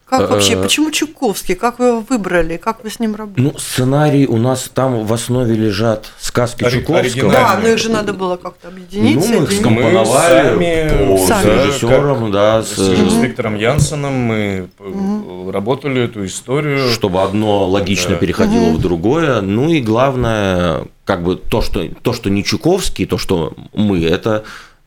Как 0.07 0.31
вообще, 0.31 0.53
Э, 0.55 0.63
почему 0.63 0.91
Чуковский? 0.91 1.55
Как 1.55 1.79
вы 1.79 1.87
его 1.87 2.01
выбрали? 2.09 2.59
Как 2.59 2.85
вы 2.85 2.91
с 2.91 3.01
ним 3.01 3.15
работали? 3.17 3.45
Ну, 3.47 3.59
сценарий 3.59 4.27
у 4.27 4.37
нас 4.37 4.71
там 4.73 5.07
в 5.07 5.13
основе 5.13 5.55
лежат 5.55 6.11
сказки 6.21 6.63
Ори- 6.63 6.81
Чуковского. 6.81 7.33
Да, 7.33 7.59
но 7.61 7.69
их 7.69 7.79
же 7.79 7.89
надо 7.91 8.13
было 8.13 8.37
как-то 8.37 8.69
объединить. 8.69 9.17
Ну, 9.17 9.39
мы 9.41 9.45
их 9.45 9.53
скомпоновали 9.53 10.49
сами, 10.51 11.17
по- 11.17 11.27
с 11.27 11.45
режиссером, 11.45 12.31
да, 12.33 12.63
с, 12.63 12.77
С, 12.77 13.15
Виктором 13.23 13.57
Янсеном 13.57 14.13
мы 14.13 14.69
э, 14.79 15.51
работали 15.51 16.03
эту 16.05 16.27
историю. 16.27 16.91
чтобы 16.91 17.23
одно 17.23 17.67
логично 17.67 18.11
Да. 18.11 18.17
переходило 18.17 18.71
в 18.73 18.79
другое. 18.81 19.41
Ну 19.41 19.71
и 19.71 19.81
главное, 19.81 20.85
как 21.07 21.23
бы 21.25 21.37
то, 21.37 21.63
что, 21.63 21.83
то, 22.03 22.13
что 22.13 22.29
не 22.31 22.45
Чуковский, 22.45 23.07
то, 23.07 23.17
что 23.19 23.55
мы, 23.73 24.05
это 24.05 24.45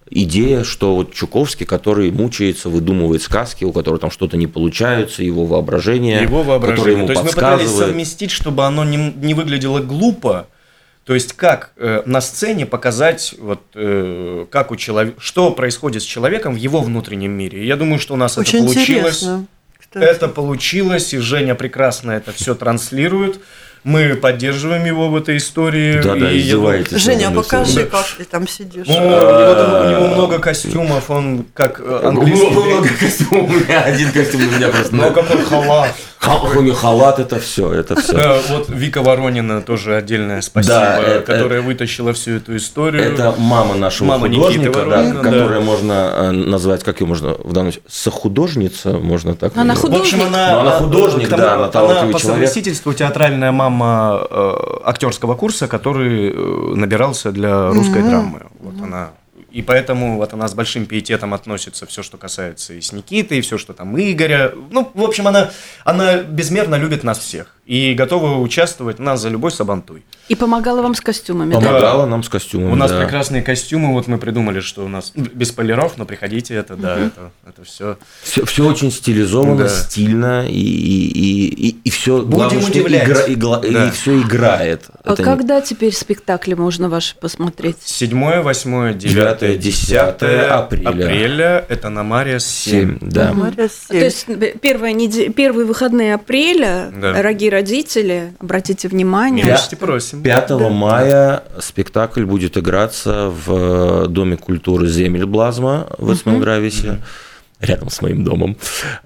идея, 0.10 0.64
что 0.64 0.96
вот 0.96 1.14
Чуковский, 1.14 1.66
который 1.66 2.12
мучается, 2.12 2.70
выдумывает 2.70 3.22
сказки, 3.22 3.64
у 3.64 3.72
которого 3.72 4.00
там 4.00 4.12
что-то 4.12 4.38
не 4.38 4.48
получается, 4.48 5.24
его 5.24 5.46
воображение, 5.46 6.22
Его 6.22 6.40
которое 6.44 6.60
воображение. 6.60 6.94
ему 6.98 7.08
То 7.08 7.14
есть 7.14 7.24
мы 7.24 7.30
пытались 7.30 7.58
подсказывает. 7.62 7.90
совместить, 7.90 8.32
чтобы 8.32 8.66
оно 8.66 8.84
не, 8.84 9.14
не 9.16 9.34
выглядело 9.34 9.80
глупо. 9.80 10.48
То 11.06 11.14
есть 11.14 11.34
как 11.34 11.72
э, 11.78 12.02
на 12.06 12.20
сцене 12.20 12.66
показать, 12.66 13.34
вот, 13.40 13.62
э, 13.76 14.46
как 14.52 14.72
у 14.72 14.76
человека, 14.76 15.18
что 15.22 15.52
происходит 15.52 16.04
с 16.04 16.06
человеком 16.06 16.54
в 16.54 16.58
его 16.58 16.82
внутреннем 16.82 17.32
мире. 17.32 17.66
Я 17.66 17.78
думаю, 17.78 18.00
что 18.00 18.14
у 18.14 18.18
нас 18.18 18.38
Очень 18.38 18.60
это 18.60 18.74
получилось. 18.74 19.24
интересно. 19.24 19.46
кстати. 19.80 20.04
Это 20.06 20.28
получилось, 20.28 21.14
и 21.14 21.18
Женя 21.20 21.56
прекрасно 21.56 22.12
это 22.12 22.34
все 22.34 22.56
транслирует. 22.56 23.40
Мы 23.84 24.16
поддерживаем 24.16 24.86
его 24.86 25.10
в 25.10 25.16
этой 25.16 25.38
истории. 25.38 26.02
Да, 26.02 26.16
да, 26.16 26.36
издеваетесь. 26.38 27.02
Женя, 27.02 27.30
а 27.30 27.32
покажи, 27.32 27.86
как 27.86 28.06
ты 28.18 28.24
там 28.26 28.48
сидишь. 28.48 28.88
Ну, 28.88 28.96
у, 28.96 29.00
него, 29.00 29.86
у 29.86 29.90
него 29.90 30.08
много 30.16 30.40
костюмов, 30.40 31.10
он 31.10 31.46
как 31.54 31.80
э, 31.80 32.02
английский. 32.04 32.50
Много 32.52 32.90
костюмов, 33.00 33.50
у 33.50 33.54
меня 33.54 33.82
один 33.82 34.12
костюм 34.12 34.42
на 34.46 34.56
меня 34.58 34.68
просто. 34.70 34.96
Ну, 34.96 35.12
какой 35.12 35.44
халат. 35.44 35.92
Хал- 36.20 36.50
у 36.58 36.74
халат, 36.74 37.20
это 37.20 37.40
все, 37.40 37.72
это 37.72 37.96
все. 38.02 38.18
Э, 38.18 38.40
Вот 38.50 38.70
Вика 38.70 39.02
Воронина 39.04 39.62
тоже 39.62 39.96
отдельное 39.96 40.42
спасибо, 40.42 40.74
Да, 40.76 41.00
это- 41.00 41.22
которая 41.34 41.62
вытащила 41.62 42.12
всю 42.14 42.32
эту 42.38 42.58
историю. 42.58 43.04
Это 43.14 43.34
мама 43.38 43.76
нашего 43.76 44.20
художника, 44.20 44.74
которая 45.24 45.60
можно 45.62 45.94
э, 46.14 46.32
назвать, 46.32 46.84
как 46.84 47.00
ее 47.02 47.08
можно 47.08 47.34
в 47.36 47.54
данном 47.54 47.72
случае, 47.72 47.90
сохудожница, 47.90 48.90
можно 48.94 49.36
так 49.36 49.54
Она 49.56 49.64
назвать. 49.76 49.92
В 49.94 49.96
общем, 49.96 50.18
художник? 50.20 50.38
она, 50.40 50.64
Ну, 50.64 50.86
художник, 50.86 51.30
да, 51.30 51.54
она 51.54 51.68
талантливый 51.70 52.14
по 52.14 52.20
человек. 52.20 52.48
совместительству 52.50 52.94
театральная 52.94 53.52
мама 53.52 53.67
э, 53.72 54.56
актерского 54.86 55.36
курса, 55.36 55.68
который 55.68 56.30
э, 56.30 56.76
набирался 56.76 57.32
для 57.32 57.70
русской 57.70 58.02
драмы. 58.02 58.48
Вот 58.60 58.76
она. 58.82 59.12
И 59.52 59.62
поэтому 59.62 60.18
вот 60.18 60.34
она 60.34 60.48
с 60.48 60.54
большим 60.54 60.86
пиететом 60.86 61.34
относится 61.34 61.86
все, 61.86 62.04
что 62.04 62.18
касается 62.18 62.74
и 62.74 62.82
с 62.82 62.92
Никитой, 62.92 63.40
и 63.40 63.42
все, 63.42 63.58
что 63.58 63.74
там 63.74 63.98
Игоря. 63.98 64.54
Ну, 64.72 64.92
в 64.94 65.04
общем, 65.04 65.28
она, 65.28 65.52
она 65.84 66.18
безмерно 66.18 66.76
любит 66.76 67.04
нас 67.04 67.18
всех 67.18 67.57
и 67.68 67.94
готова 67.94 68.38
участвовать 68.40 68.98
нас 69.00 69.22
за 69.22 69.30
любой 69.30 69.52
сабантуй. 69.52 70.04
И 70.30 70.36
помогала 70.36 70.82
вам 70.82 70.96
с 70.96 71.02
костюмами, 71.02 71.52
да? 71.54 71.60
Помогала 71.60 72.06
нам 72.06 72.24
с 72.24 72.30
костюмом. 72.30 72.72
У 72.72 72.76
нас 72.76 72.92
да. 72.92 73.00
прекрасные 73.02 73.42
костюмы, 73.42 73.94
вот 73.94 74.08
мы 74.08 74.18
придумали, 74.18 74.62
что 74.62 74.86
у 74.86 74.88
нас 74.88 75.12
без 75.16 75.52
полиров, 75.52 75.98
но 75.98 76.06
приходите, 76.06 76.54
это 76.56 76.76
да, 76.76 76.98
это, 76.98 77.32
это 77.48 77.64
все. 77.64 77.98
Все, 78.24 78.66
очень 78.68 78.92
стилизовано, 78.92 79.64
Да. 79.64 79.70
стильно, 79.70 80.46
и, 80.48 80.52
и, 80.52 81.70
и, 81.70 81.78
и 81.84 81.90
все, 81.90 82.22
Будем 82.22 82.64
удивлять. 82.66 83.30
и, 83.30 83.36
гла- 83.36 83.60
Да. 83.62 83.88
и 83.88 83.92
все 83.92 84.20
играет. 84.22 84.84
А 85.04 85.14
Это 85.14 85.22
не- 85.22 85.26
когда 85.26 85.62
теперь 85.62 85.94
спектакли 85.94 86.54
можно 86.54 86.90
ваши 86.90 87.16
посмотреть? 87.18 87.78
7, 87.84 88.42
8, 88.42 88.98
9, 88.98 89.40
9, 89.40 89.60
10 89.60 89.94
апреля. 89.96 90.58
апреля. 90.60 91.66
Это 91.70 91.90
на 91.90 92.04
Мария 92.04 92.40
7. 92.40 92.72
Семь, 92.72 92.98
да. 93.02 93.34
Мария 93.34 93.68
То 93.68 93.74
семь. 93.90 93.98
есть 94.04 94.26
первая 94.62 94.94
неде- 94.94 95.30
первые 95.30 95.66
выходные 95.66 96.14
апреля, 96.16 96.92
Да. 96.96 97.14
дорогие 97.14 97.50
родители, 97.58 98.34
обратите 98.40 98.88
внимание. 98.88 99.46
Милости 99.46 99.76
просим. 99.76 100.22
5 100.22 100.52
мая 100.70 101.44
спектакль 101.60 102.24
будет 102.24 102.56
играться 102.58 103.30
в 103.30 104.04
э, 104.04 104.08
Доме 104.08 104.38
культуры 104.38 104.88
Земель 104.88 105.26
Блазма 105.26 105.88
в 105.98 106.14
Эцмелгрависе. 106.14 107.02
Рядом 107.60 107.90
с 107.90 108.04
моим 108.04 108.24
домом. 108.24 108.56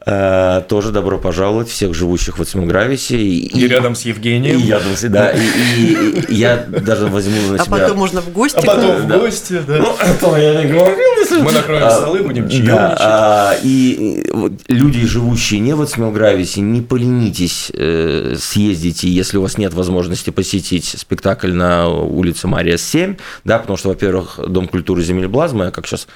Э, 0.05 0.61
Тоже 0.67 0.91
добро 0.91 1.17
пожаловать 1.17 1.69
всех 1.69 1.93
живущих 1.93 2.37
в 2.37 2.43
Эцмелгрависе. 2.43 3.15
И, 3.17 3.47
И 3.57 3.67
рядом 3.67 3.95
с 3.95 4.01
Евгением. 4.01 4.59
И 4.59 4.67
рядом 4.67 4.93
с- 4.97 5.07
да. 5.07 5.31
И, 5.31 5.39
и- 5.39 6.25
и 6.27 6.35
я 6.35 6.57
даже 6.57 7.07
возьму 7.07 7.39
на 7.53 7.61
А 7.61 7.65
себя... 7.65 7.77
потом 7.77 7.97
можно 7.97 8.19
в 8.21 8.29
гости. 8.33 8.57
А 8.57 8.61
потом 8.61 8.97
в 9.03 9.07
Да. 9.07 9.19
гости, 9.19 9.61
да. 9.65 9.77
Ну, 9.77 9.95
этого 9.95 10.35
я 10.35 10.63
не 10.63 10.69
говорил. 10.69 10.97
если- 11.21 11.41
Мы 11.41 11.51
накроем 11.53 11.83
А, 11.83 11.91
столы, 11.91 12.23
будем 12.23 12.43
Да, 12.43 12.49
чаевничать. 12.49 12.97
а, 12.99 13.55
и 13.63 13.91
и 14.27 14.31
вот 14.31 14.51
люди, 14.67 15.05
живущие 15.07 15.61
не 15.61 15.73
в 15.73 15.83
Эцмелгрависе, 15.85 16.59
не 16.59 16.81
поленитесь 16.81 17.71
э, 17.73 18.35
съездите, 18.37 19.07
если 19.07 19.37
у 19.37 19.43
вас 19.43 19.57
нет 19.57 19.73
возможности 19.73 20.29
посетить 20.29 20.85
спектакль 20.97 21.53
на 21.53 21.87
улице 21.87 22.47
Мария 22.47 22.75
7, 22.77 23.15
да, 23.45 23.59
потому 23.59 23.77
что, 23.77 23.89
во-первых, 23.89 24.39
Дом 24.45 24.67
культуры 24.67 25.01
земель 25.03 25.27
Блазма, 25.29 25.65
я 25.65 25.71
как 25.71 25.87
сейчас 25.87 26.07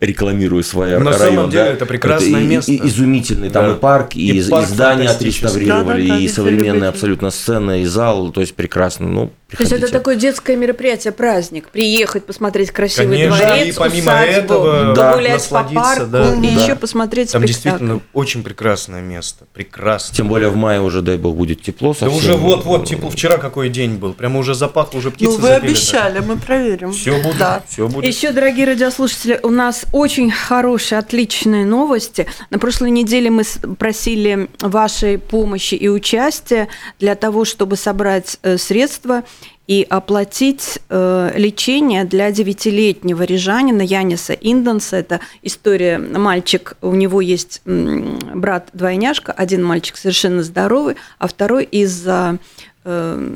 рекламирую 0.00 0.62
свой 0.64 0.98
На 0.98 1.12
район. 1.12 1.14
самом 1.14 1.50
деле 1.50 1.64
да, 1.64 1.70
это 1.72 1.86
прекрасное 1.86 2.40
и- 2.40 2.44
и- 2.44 2.48
место. 2.48 2.72
и 2.72 2.86
изумительный, 2.88 3.50
там 3.50 3.66
Да. 3.66 3.72
и 3.72 3.78
парк, 3.78 4.16
и, 4.16 4.28
И 4.30 4.38
и 4.40 4.50
парк 4.50 4.66
здание 4.66 5.06
фантастический. 5.08 5.46
отреставрировали, 5.46 5.84
Да-да-да, 6.02 6.16
и 6.16 6.22
видели, 6.22 6.26
современная 6.28 6.72
видели. 6.74 6.84
абсолютно 6.86 7.30
сцена, 7.30 7.80
и 7.80 7.84
зал, 7.84 8.30
то 8.32 8.40
есть 8.40 8.54
прекрасно, 8.54 9.08
ну, 9.08 9.32
То 9.50 9.62
есть 9.62 9.72
это 9.72 9.80
приходите. 9.80 9.98
такое 9.98 10.16
детское 10.16 10.56
мероприятие, 10.56 11.10
праздник. 11.10 11.68
Приехать, 11.70 12.26
посмотреть 12.26 12.70
красивый 12.70 13.16
Конечно, 13.16 13.46
дворец, 13.46 13.74
и 13.74 13.78
помимо 13.78 14.12
усадьбу, 14.12 14.30
этого 14.36 14.94
Да. 14.94 15.10
погулять 15.12 15.30
по 15.30 15.36
насладиться, 15.38 15.82
парку 15.82 16.06
да. 16.10 16.34
и 16.34 16.54
Да. 16.54 16.62
еще 16.62 16.76
посмотреть 16.76 17.32
Там 17.32 17.40
спектакль. 17.40 17.46
действительно 17.70 18.00
очень 18.12 18.42
прекрасное 18.42 19.00
место. 19.00 19.46
Прекрасно. 19.54 20.14
Тем 20.14 20.28
более 20.28 20.50
в 20.50 20.56
мае 20.56 20.82
уже, 20.82 21.00
дай 21.00 21.16
бог, 21.16 21.34
будет 21.34 21.62
тепло 21.62 21.94
Да 21.94 22.00
совсем. 22.00 22.18
уже 22.18 22.34
вот-вот, 22.34 22.86
тепло. 22.88 23.08
Вчера 23.08 23.38
какой 23.38 23.70
день 23.70 23.94
был. 23.94 24.12
Прямо 24.12 24.38
уже 24.38 24.54
запахло, 24.54 24.98
уже 24.98 25.10
птицы 25.10 25.32
Ну, 25.32 25.38
вы 25.38 25.48
обещали, 25.52 26.18
мы 26.18 26.36
проверим. 26.36 26.92
Все 26.92 27.18
будет, 27.22 27.38
Да. 27.38 27.62
все 27.66 27.88
будет. 27.88 28.06
Еще, 28.06 28.32
дорогие 28.32 28.66
радиослушатели, 28.66 29.40
у 29.42 29.48
нас 29.48 29.86
очень 29.94 30.30
хорошие, 30.30 30.98
отличные 30.98 31.64
новости. 31.64 32.26
На 32.50 32.58
прошлой 32.58 32.90
неделе 32.90 33.30
мы 33.30 33.44
просили 33.78 34.50
вашей 34.60 35.16
помощи 35.16 35.74
и 35.74 35.88
участия 35.88 36.68
для 37.00 37.14
того, 37.14 37.46
чтобы 37.46 37.76
собрать 37.76 38.36
э, 38.42 38.58
средства 38.58 39.22
и 39.68 39.86
оплатить 39.88 40.80
э, 40.88 41.32
лечение 41.36 42.04
для 42.04 42.32
девятилетнего 42.32 43.22
рижанина 43.22 43.82
Яниса 43.82 44.32
Инденса. 44.32 44.96
Это 44.96 45.20
история 45.42 45.98
мальчик, 45.98 46.76
у 46.80 46.94
него 46.94 47.20
есть 47.20 47.60
брат-двойняшка, 47.64 49.30
один 49.30 49.62
мальчик 49.62 49.98
совершенно 49.98 50.42
здоровый, 50.42 50.96
а 51.18 51.28
второй 51.28 51.64
из-за 51.64 52.38
э, 52.84 53.30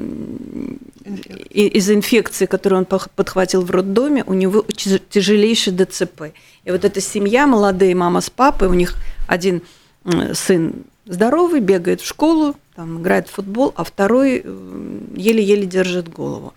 из 1.50 1.90
инфекции, 1.90 2.46
которую 2.46 2.80
он 2.80 2.86
подхватил 2.86 3.60
в 3.60 3.70
роддоме, 3.70 4.24
у 4.26 4.32
него 4.32 4.64
тяж- 4.68 5.02
тяжелейший 5.10 5.74
ДЦП. 5.74 6.32
И 6.64 6.70
вот 6.70 6.86
эта 6.86 7.02
семья, 7.02 7.46
молодые, 7.46 7.94
мама 7.94 8.22
с 8.22 8.30
папой, 8.30 8.68
у 8.68 8.74
них 8.74 8.94
один 9.26 9.60
сын 10.32 10.72
здоровый, 11.04 11.60
бегает 11.60 12.00
в 12.00 12.06
школу, 12.06 12.56
там, 12.74 13.00
играет 13.00 13.28
в 13.28 13.32
футбол, 13.32 13.72
а 13.76 13.84
второй 13.84 14.40
м, 14.40 15.14
еле-еле 15.14 15.66
держит 15.66 16.08
голову. 16.08 16.54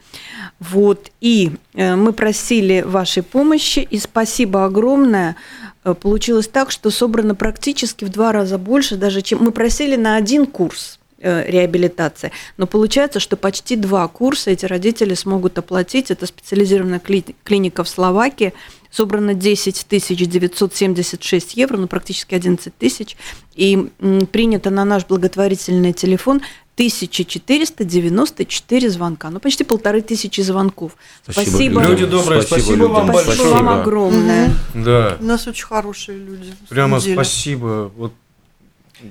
Вот. 0.59 1.11
И 1.21 1.51
э, 1.73 1.95
мы 1.95 2.13
просили 2.13 2.81
вашей 2.81 3.23
помощи, 3.23 3.79
и 3.79 3.99
спасибо 3.99 4.65
огромное. 4.65 5.35
Э, 5.83 5.93
Получилось 5.93 6.47
так, 6.47 6.71
что 6.71 6.89
собрано 6.89 7.35
практически 7.35 8.05
в 8.05 8.09
два 8.09 8.31
раза 8.31 8.57
больше, 8.57 8.95
даже 8.95 9.21
чем 9.21 9.43
мы 9.43 9.51
просили 9.51 9.97
на 9.97 10.15
один 10.15 10.45
курс 10.45 10.99
э, 11.19 11.49
реабилитации. 11.51 12.31
Но 12.57 12.65
получается, 12.65 13.19
что 13.19 13.35
почти 13.35 13.75
два 13.75 14.07
курса 14.07 14.51
эти 14.51 14.65
родители 14.65 15.15
смогут 15.15 15.57
оплатить. 15.57 16.11
Это 16.11 16.25
специализированная 16.25 16.99
кли- 16.99 17.35
клиника 17.43 17.83
в 17.83 17.89
Словакии. 17.89 18.53
Собрано 18.95 19.33
10 19.33 19.87
976 19.89 21.57
евро, 21.57 21.75
ну 21.75 21.87
практически 21.87 22.33
11 22.33 22.73
тысяч. 22.77 23.17
И 23.53 23.89
принято 24.31 24.69
на 24.69 24.85
наш 24.85 25.05
благотворительный 25.05 25.91
телефон 25.91 26.37
1494 26.75 28.89
звонка. 28.89 29.29
Ну, 29.31 29.41
почти 29.41 29.65
полторы 29.65 30.01
тысячи 30.01 30.39
звонков. 30.39 30.95
Спасибо, 31.23 31.49
Спасибо. 31.49 31.83
Люди 31.83 32.05
добрые, 32.05 32.41
спасибо 32.41 32.71
людям. 32.71 32.93
вам 32.93 33.09
спасибо 33.09 33.27
большое. 33.27 33.53
вам 33.53 33.69
огромное. 33.69 34.53
Да. 34.73 35.17
У 35.19 35.25
нас 35.25 35.45
очень 35.45 35.65
хорошие 35.65 36.17
люди. 36.17 36.53
Прямо 36.69 37.01
спасибо. 37.01 37.91
Вот 37.97 38.13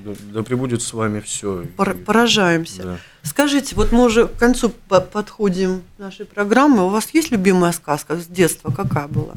да, 0.05 0.13
да 0.33 0.43
пребудет 0.43 0.83
с 0.83 0.93
вами 0.93 1.21
все. 1.21 1.65
Пор- 1.77 1.95
Поражаемся. 1.95 2.83
Да. 2.83 2.99
Скажите, 3.23 3.75
вот 3.77 3.93
мы 3.93 4.05
уже 4.05 4.27
к 4.27 4.37
концу 4.37 4.71
по- 4.89 5.01
подходим 5.01 5.83
нашей 5.99 6.27
программы. 6.27 6.85
У 6.87 6.89
вас 6.89 7.09
есть 7.13 7.31
любимая 7.31 7.73
сказка 7.73 8.17
с 8.17 8.27
детства? 8.27 8.71
Какая 8.71 9.09
была? 9.09 9.35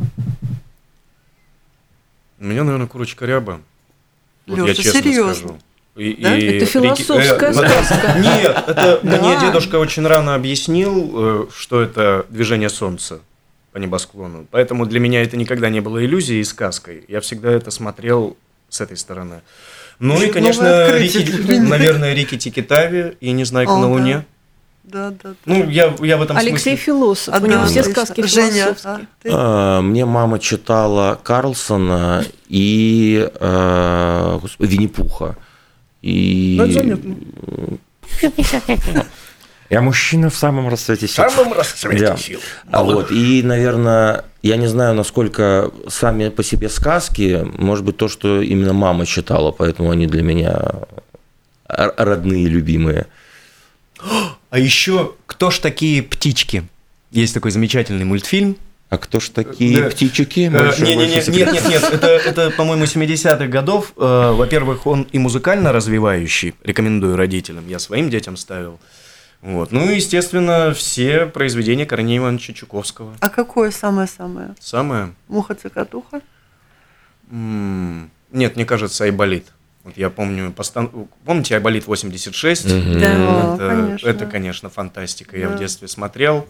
У 2.40 2.46
меня, 2.46 2.64
наверное, 2.64 2.88
курочка 2.88 3.26
ряба. 3.26 3.62
Вот 4.46 4.58
я 4.60 4.64
Лёша, 4.66 4.84
честно 4.84 5.02
серьезно? 5.02 5.34
скажу. 5.36 5.60
И, 5.96 6.14
Да? 6.22 6.38
и 6.38 6.46
Это 6.58 6.66
философская 6.68 7.50
э, 7.52 7.54
сказка. 7.54 8.20
Нет, 8.20 8.64
это 8.68 9.00
мне 9.04 9.40
дедушка 9.40 9.78
очень 9.78 10.06
рано 10.06 10.36
объяснил, 10.36 11.12
э, 11.16 11.48
что 11.56 11.82
это 11.82 12.26
движение 12.30 12.70
солнца 12.70 13.20
по 13.72 13.80
небосклону. 13.80 14.46
Поэтому 14.52 14.86
для 14.86 15.00
меня 15.00 15.24
это 15.24 15.38
никогда 15.38 15.70
не 15.70 15.82
было 15.82 16.04
иллюзией 16.06 16.42
и 16.42 16.44
сказкой. 16.44 17.04
Я 17.08 17.20
всегда 17.22 17.50
это 17.52 17.72
смотрел 17.72 18.38
с 18.70 18.80
этой 18.80 18.96
стороны. 18.98 19.42
Ну 20.00 20.22
и, 20.22 20.30
конечно, 20.30 20.96
Рики, 20.98 21.52
наверное, 21.60 22.14
Рики 22.14 22.38
Тикитави 22.38 23.18
и 23.20 23.32
«Незнайка 23.32 23.72
О, 23.72 23.78
на 23.78 23.82
да. 23.82 23.88
Луне». 23.88 24.26
Да, 24.84 25.14
да. 25.22 25.34
Ну, 25.46 25.70
я, 25.70 25.94
я 26.00 26.18
в 26.18 26.22
этом 26.22 26.38
Алексей 26.38 26.78
смысле... 26.78 26.78
философ, 26.78 27.34
А, 27.34 27.40
у 27.40 27.46
него 27.46 27.62
да, 27.62 27.66
все 27.66 27.84
сказки 27.84 28.22
Женя, 28.26 28.52
философские. 28.52 28.94
а 28.94 29.00
ты? 29.22 29.30
А, 29.34 29.82
Мне 29.82 30.06
мама 30.06 30.40
читала 30.40 31.20
Карлсона 31.22 32.24
и 32.48 33.30
э, 33.34 34.40
господи, 34.42 34.72
Винни-Пуха. 34.72 35.36
И... 36.02 36.56
Ну, 36.58 36.66
это. 38.22 39.06
Я 39.70 39.82
мужчина 39.82 40.30
в 40.30 40.36
самом 40.36 40.70
расцвете 40.70 41.08
сил. 41.08 41.30
самом 41.30 41.54
расцвете 41.54 42.06
Да. 42.08 42.18
сил. 42.18 42.40
А 42.72 42.84
вот, 42.84 43.12
и, 43.12 43.44
наверное, 43.44 44.24
я 44.42 44.56
не 44.56 44.68
знаю, 44.68 44.96
насколько 44.96 45.72
сами 45.90 46.30
по 46.30 46.42
себе 46.44 46.70
сказки, 46.70 47.46
может 47.58 47.84
быть, 47.84 47.98
то, 47.98 48.08
что 48.08 48.42
именно 48.42 48.72
мама 48.74 49.06
читала, 49.06 49.52
поэтому 49.52 49.92
они 49.92 50.08
для 50.08 50.24
меня 50.24 50.58
родные, 51.68 52.48
любимые. 52.48 53.08
А 54.50 54.60
еще 54.60 55.14
«Кто 55.26 55.52
ж 55.52 55.60
такие 55.60 56.02
птички?» 56.04 56.64
Есть 57.12 57.34
такой 57.34 57.52
замечательный 57.52 58.06
мультфильм. 58.06 58.56
А 58.90 58.98
кто 58.98 59.20
ж 59.20 59.30
такие 59.30 59.84
Да. 59.84 59.90
птички? 59.90 60.50
Э, 60.54 60.74
не- 60.82 60.96
не- 60.96 61.08
не- 61.08 61.38
Нет, 61.38 61.52
нет, 61.52 61.68
нет, 61.68 61.84
это, 61.92 62.08
это 62.08 62.52
по-моему, 62.52 62.86
70-х 62.86 63.48
годов. 63.48 63.92
Э, 63.98 64.32
Во-первых, 64.32 64.88
он 64.88 65.08
и 65.12 65.20
музыкально 65.20 65.74
развивающий, 65.74 66.54
рекомендую 66.64 67.18
родителям, 67.18 67.68
я 67.68 67.80
своим 67.80 68.10
детям 68.10 68.38
ставил. 68.38 68.80
Вот. 69.42 69.72
Ну 69.72 69.90
и, 69.90 69.96
естественно, 69.96 70.74
все 70.74 71.26
произведения 71.28 71.86
Корнея 71.86 72.18
Ивановича 72.20 72.54
Чуковского. 72.54 73.16
А 73.20 73.30
какое 73.30 73.72
самое-самое? 73.72 74.56
Самое... 74.60 75.14
Муха-цикатуха? 75.28 76.22
м, 77.32 78.10
Нет, 78.32 78.56
мне 78.56 78.66
кажется, 78.66 79.04
Айболит. 79.06 79.48
Вот 79.84 79.96
я 79.96 80.10
помню, 80.10 80.52
постан- 80.52 81.08
помните 81.26 81.56
Айболит 81.56 81.88
86? 81.88 82.66
Мгм. 82.66 83.00
Да. 83.00 83.54
Это, 83.56 83.58
конечно. 83.68 84.08
это, 84.10 84.26
конечно, 84.26 84.70
фантастика. 84.70 85.38
Я 85.38 85.48
в 85.48 85.52
Да. 85.54 85.58
детстве 85.60 85.88
смотрел. 85.88 86.48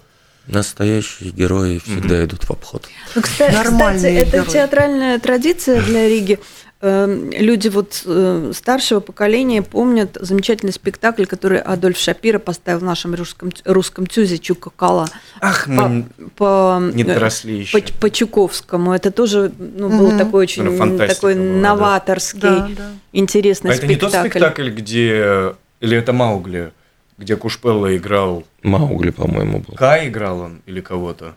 Настоящие 0.47 1.31
герои 1.31 1.77
всегда 1.79 2.23
идут 2.23 2.45
в 2.45 2.51
обход. 2.51 2.88
Ну, 3.15 3.21
кста- 3.21 3.51
Нормальные 3.51 4.23
кстати, 4.23 4.27
это 4.29 4.38
герои. 4.38 4.53
театральная 4.53 5.19
традиция 5.19 5.81
для 5.81 6.07
Риги. 6.07 6.39
Эм, 6.80 7.32
Люди 7.32 7.69
вот 7.69 8.03
э, 8.05 8.51
старшего 8.53 8.99
поколения 8.99 9.63
помнят 9.63 10.15
замечательный 10.19 10.71
спектакль, 10.71 11.25
который 11.25 11.59
Адольф 11.59 11.97
Шапира 11.97 12.38
поставил 12.38 12.80
в 12.80 12.84
нашем 12.84 13.15
русском, 13.15 13.51
русском 13.65 14.05
тюзе 14.05 14.38
Чукакала 14.38 15.07
Ах, 15.41 15.65
мы 15.67 16.05
по, 16.36 16.80
не 16.93 17.01
э, 17.01 17.05
доросли 17.05 17.59
еще. 17.61 17.80
по, 17.82 17.91
по 17.99 18.09
Чуковскому. 18.11 18.93
Это 18.93 19.09
тоже 19.09 19.51
ну, 19.57 19.89
был 19.89 20.09
Мгм. 20.09 20.17
такой 20.19 20.43
очень 20.43 20.63
Ну, 20.63 20.97
такой 20.99 21.34
была, 21.34 21.43
новаторский, 21.43 22.41
Да, 22.41 22.69
да. 22.78 22.91
интересный 23.11 23.71
А 23.71 23.73
это 23.73 23.88
не 23.88 23.95
тот 23.95 24.11
спектакль. 24.11 24.30
спектакль, 24.30 24.69
где... 24.69 25.55
Или 25.80 25.97
это 25.97 26.13
Маугли, 26.13 26.71
где 27.17 27.36
Кушпелла 27.36 27.95
играл... 27.97 28.43
Маугли, 28.61 29.09
по-моему, 29.09 29.63
был. 29.67 29.75
Кай 29.75 30.09
играл 30.09 30.41
он 30.41 30.61
или 30.67 30.82
кого-то? 30.82 31.36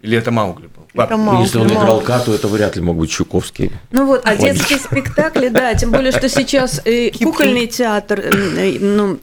Или 0.00 0.16
это 0.16 0.30
Маугли 0.30 0.68
был? 0.68 0.84
Это. 0.94 1.16
Маугли. 1.16 1.42
Если 1.42 1.58
он 1.58 1.66
играл 1.66 2.00
Кату, 2.00 2.32
это 2.32 2.46
вряд 2.46 2.76
ли 2.76 2.82
мог 2.82 2.96
быть 2.96 3.10
Чуковский. 3.10 3.72
Ну 3.90 4.06
вот, 4.06 4.22
а 4.24 4.36
детские 4.36 4.78
спектакли, 4.78 5.48
да, 5.48 5.74
тем 5.74 5.90
более, 5.90 6.12
что 6.12 6.28
сейчас 6.28 6.80
э, 6.84 7.10
кукольный 7.10 7.66
театр, 7.66 8.20
э, 8.20 8.30
э, 8.30 8.78
ну, 8.78 9.18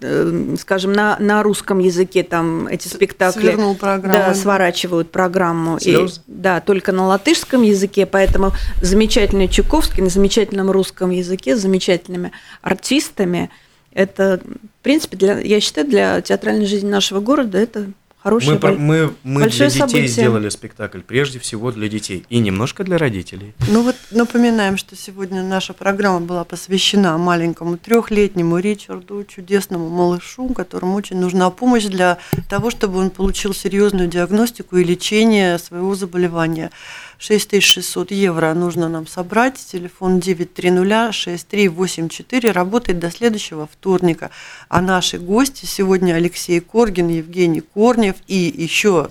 скажем, 0.57 0.91
на, 0.91 1.17
на 1.19 1.43
русском 1.43 1.79
языке 1.79 2.23
там 2.23 2.67
эти 2.67 2.89
спектакли 2.89 3.57
да, 4.03 4.33
сворачивают 4.33 5.11
программу. 5.11 5.77
И, 5.77 6.07
да, 6.27 6.59
только 6.59 6.91
на 6.91 7.07
латышском 7.07 7.61
языке, 7.61 8.05
поэтому 8.05 8.51
замечательный 8.81 9.47
Чуковский 9.47 10.03
на 10.03 10.09
замечательном 10.09 10.71
русском 10.71 11.09
языке 11.09 11.55
с 11.55 11.61
замечательными 11.61 12.31
артистами. 12.61 13.49
Это, 13.93 14.41
в 14.81 14.83
принципе, 14.83 15.15
для, 15.15 15.39
я 15.39 15.61
считаю, 15.61 15.87
для 15.87 16.19
театральной 16.19 16.65
жизни 16.65 16.89
нашего 16.89 17.21
города 17.21 17.57
это 17.57 17.87
хорошее 18.25 18.53
Мы, 18.53 18.59
про- 18.59 18.71
бо- 18.71 18.77
мы, 18.79 19.13
мы 19.23 19.35
для 19.35 19.39
большое 19.45 19.69
детей 19.69 19.79
событие. 19.79 20.07
сделали 20.07 20.49
спектакль, 20.49 20.99
прежде 21.01 21.37
всего 21.37 21.71
для 21.71 21.87
детей. 21.87 22.25
И 22.29 22.39
немножко 22.39 22.83
для 22.83 22.97
родителей. 22.97 23.53
Ну 23.69 23.83
вот 23.83 23.95
напоминаем, 24.09 24.77
что 24.77 24.95
сегодня 24.95 25.43
наша 25.43 25.73
программа 25.73 26.21
была 26.21 26.43
посвящена 26.43 27.17
маленькому 27.19 27.77
трехлетнему 27.77 28.57
Ричарду, 28.57 29.23
чудесному 29.25 29.89
малышу, 29.89 30.49
которому 30.49 30.95
очень 30.95 31.17
нужна 31.17 31.51
помощь 31.51 31.83
для 31.85 32.17
того, 32.49 32.71
чтобы 32.71 32.97
он 32.97 33.11
получил 33.11 33.53
серьезную 33.53 34.07
диагностику 34.07 34.77
и 34.77 34.83
лечение 34.83 35.59
своего 35.59 35.93
заболевания. 35.93 36.71
6600 37.17 38.11
евро 38.11 38.53
нужно 38.53 38.89
нам 38.89 39.07
собрать. 39.07 39.57
Телефон 39.57 40.19
930-6384 40.19 42.51
работает 42.51 42.99
до 42.99 43.09
следующего 43.11 43.67
вторника. 43.67 44.29
А 44.69 44.81
наши 44.81 45.17
гости 45.17 45.65
сегодня 45.65 46.13
Алексей 46.13 46.59
Коргин, 46.59 47.07
Евгений 47.07 47.61
Корнев 47.61 48.17
и 48.27 48.53
еще 48.55 49.09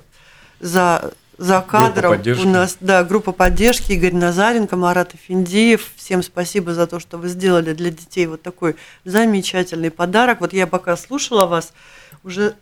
за, 0.60 1.12
за 1.38 1.60
кадром 1.60 2.20
у 2.42 2.48
нас 2.48 2.76
да, 2.80 3.04
группа 3.04 3.32
поддержки 3.32 3.92
Игорь 3.92 4.14
Назаренко, 4.14 4.76
Марат 4.76 5.14
Эфиндиев. 5.14 5.92
Всем 5.96 6.22
спасибо 6.22 6.74
за 6.74 6.86
то, 6.86 7.00
что 7.00 7.18
вы 7.18 7.28
сделали 7.28 7.74
для 7.74 7.90
детей 7.90 8.26
вот 8.26 8.42
такой 8.42 8.76
замечательный 9.04 9.90
подарок. 9.90 10.40
Вот 10.40 10.52
я 10.52 10.66
пока 10.66 10.96
слушала 10.96 11.46
вас, 11.46 11.72
уже 12.22 12.54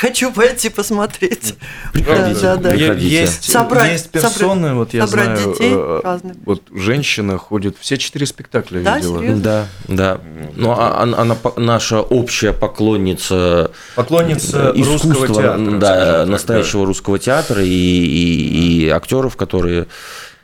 хочу 0.00 0.32
пойти 0.32 0.68
посмотреть. 0.68 1.54
Приходите, 1.92 2.40
Да, 2.40 2.56
да, 2.56 2.62
да. 2.62 2.70
приходите. 2.70 3.08
Есть, 3.08 3.50
Собрать- 3.50 3.92
есть 3.92 4.10
персоны, 4.10 4.68
собрать- 4.68 4.72
вот 4.74 4.94
я 4.94 5.06
собрать 5.06 5.38
знаю, 5.38 5.52
детей 5.52 5.72
э, 5.74 6.00
разных. 6.04 6.36
вот 6.44 6.62
женщина 6.74 7.38
ходит, 7.38 7.76
все 7.80 7.96
четыре 7.96 8.26
спектакля 8.26 8.80
Да, 8.82 8.96
видела. 8.96 9.18
серьезно? 9.20 9.42
Да, 9.42 9.66
да. 9.88 10.20
Ну, 10.54 10.70
а 10.72 11.02
она, 11.02 11.18
она 11.18 11.36
наша 11.56 12.00
общая 12.00 12.52
поклонница 12.52 13.70
Поклонница 13.94 14.72
э, 14.74 14.78
русского 14.82 15.12
искусства, 15.12 15.26
театра, 15.28 15.52
скажем 15.54 15.78
да, 15.78 16.12
так, 16.20 16.28
настоящего 16.28 16.86
русского 16.86 17.18
театра 17.18 17.62
и, 17.62 17.68
и, 17.68 18.84
и 18.84 18.88
актеров, 18.88 19.36
которые, 19.36 19.86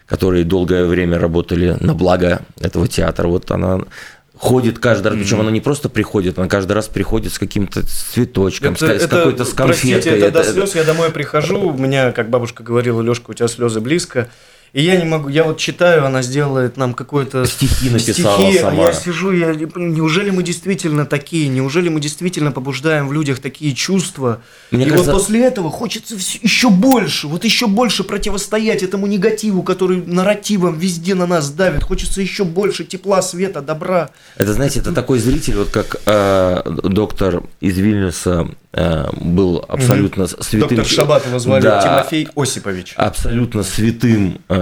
которые 0.07 0.45
долгое 0.45 0.85
время 0.85 1.19
работали 1.19 1.77
на 1.81 1.95
благо 1.95 2.43
этого 2.61 2.89
театра. 2.89 3.29
Вот 3.29 3.51
она 3.51 3.81
ходит 4.37 4.79
каждый 4.79 5.09
раз, 5.09 5.17
причем 5.19 5.41
она 5.41 5.51
не 5.51 5.61
просто 5.61 5.89
приходит, 5.89 6.39
она 6.39 6.49
каждый 6.49 6.73
раз 6.73 6.89
приходит 6.89 7.33
с 7.33 7.39
каким-то 7.39 7.83
цветочком, 7.87 8.77
с, 8.77 8.83
с 8.83 9.07
какой-то 9.07 9.45
с 9.45 9.51
простите, 9.51 9.95
конфеткой. 9.95 10.19
это, 10.21 10.31
до 10.33 10.41
Это- 10.41 10.53
слез. 10.53 10.75
Я 10.75 10.85
домой 10.85 11.11
прихожу, 11.11 11.61
у 11.69 11.79
меня, 11.79 12.13
как 12.13 12.31
бабушка 12.31 12.63
говорила, 12.63 13.01
Лешка, 13.03 13.31
у 13.31 13.35
тебя 13.35 13.49
слезы 13.49 13.81
близко. 13.81 14.29
И 14.73 14.83
я 14.83 14.97
не 14.97 15.05
могу, 15.05 15.29
я 15.29 15.45
вот 15.45 15.59
читаю, 15.59 16.07
она 16.07 16.23
сделает 16.23 16.79
нам 16.79 16.95
какое-то... 16.95 17.45
Стихи 17.45 17.91
написала 17.91 18.39
стихи, 18.43 18.59
сама. 18.59 18.85
А 18.85 18.87
я 18.87 18.93
сижу, 18.95 19.31
я, 19.31 19.53
неужели 19.55 20.31
мы 20.31 20.43
действительно 20.43 21.05
такие, 21.05 21.49
неужели 21.49 21.91
мы 21.91 22.01
действительно 22.01 22.53
побуждаем 22.53 23.07
в 23.07 23.13
людях 23.13 23.41
такие 23.41 23.75
чувства? 23.75 24.41
Мне 24.71 24.87
и 24.87 24.89
кажется- 24.89 25.13
вот 25.13 25.21
после 25.21 25.45
этого 25.45 25.71
хочется 25.71 26.15
еще 26.15 26.71
больше, 26.71 27.29
вот 27.29 27.45
еще 27.45 27.67
больше 27.67 28.03
противостоять 28.03 28.83
этому 28.83 29.07
негативу, 29.07 29.63
который 29.63 30.03
нарративом 30.07 30.79
везде 30.79 31.15
на 31.15 31.27
нас 31.27 31.51
давит. 31.51 31.83
Хочется 31.83 32.23
еще 32.23 32.45
больше 32.45 32.85
тепла, 32.85 33.21
света, 33.21 33.61
добра. 33.61 34.09
Это, 34.39 34.55
знаете, 34.55 34.81
это 34.81 34.93
такой 34.93 35.19
зритель, 35.19 35.57
вот 35.57 35.69
как 35.69 35.97
э, 36.07 36.63
доктор 36.85 37.43
из 37.61 37.77
Вильнюса 37.77 38.49
э, 38.73 39.11
был 39.21 39.63
абсолютно 39.69 40.27
святым. 40.29 40.61
Доктор 40.79 40.87
Шабатова 40.87 41.39
звали 41.39 41.63
Да, 41.63 41.83
Тимофей 41.83 42.29
Осипович. 42.35 42.95
абсолютно 42.97 43.65
святым 43.65 44.41
э, 44.49 44.62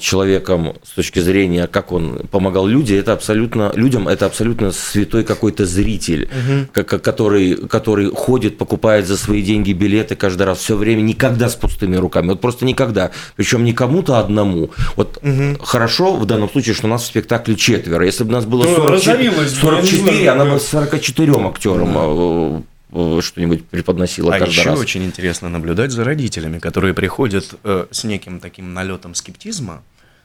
человеком 0.00 0.74
с 0.84 0.90
точки 0.90 1.18
зрения, 1.20 1.66
как 1.66 1.92
он 1.92 2.20
помогал 2.30 2.66
людям, 2.66 2.98
это 2.98 3.12
абсолютно 3.12 3.72
людям, 3.74 4.08
это 4.08 4.26
абсолютно 4.26 4.72
святой 4.72 5.24
какой-то 5.24 5.66
зритель, 5.66 6.28
ко- 6.72 6.84
который, 6.84 7.54
который 7.56 8.10
ходит, 8.10 8.58
покупает 8.58 9.06
за 9.06 9.16
свои 9.16 9.42
деньги 9.42 9.72
билеты 9.72 10.14
каждый 10.16 10.42
раз, 10.44 10.58
все 10.58 10.76
время, 10.76 11.00
никогда 11.02 11.48
с 11.48 11.54
пустыми 11.56 11.96
руками, 11.96 12.28
вот 12.28 12.40
просто 12.40 12.64
никогда, 12.64 13.10
причем 13.36 13.64
не 13.64 13.72
кому-то 13.72 14.18
одному. 14.18 14.70
Вот 14.96 15.20
хорошо 15.62 16.14
в 16.16 16.26
данном 16.26 16.50
случае, 16.50 16.74
что 16.74 16.86
у 16.86 16.90
нас 16.90 17.02
в 17.02 17.06
спектакле 17.06 17.56
четверо, 17.56 18.04
если 18.04 18.24
бы 18.24 18.32
нас 18.32 18.44
было 18.44 18.64
Ну, 18.64 18.76
44, 18.76 18.96
разорилось 18.96 19.36
бы, 19.58 19.66
я 19.70 19.80
не 19.82 19.86
44 19.88 20.00
знаю, 20.18 20.32
она 20.32 20.44
да. 20.44 20.50
бы 20.52 20.60
44 20.60 21.32
актерам 21.46 21.96
э, 21.96 22.00
э, 22.00 22.62
что-нибудь 23.20 23.66
преподносила 23.66 24.34
А 24.34 24.38
каждый 24.38 24.58
еще 24.58 24.70
раз. 24.70 24.78
очень 24.78 25.04
интересно 25.04 25.48
наблюдать 25.48 25.92
за 25.92 26.04
родителями, 26.04 26.58
которые 26.58 26.92
приходят 26.94 27.54
э, 27.64 27.86
с 27.90 28.04
неким 28.04 28.40
таким 28.40 28.74
налетом 28.74 29.14
скептизма. 29.14 29.82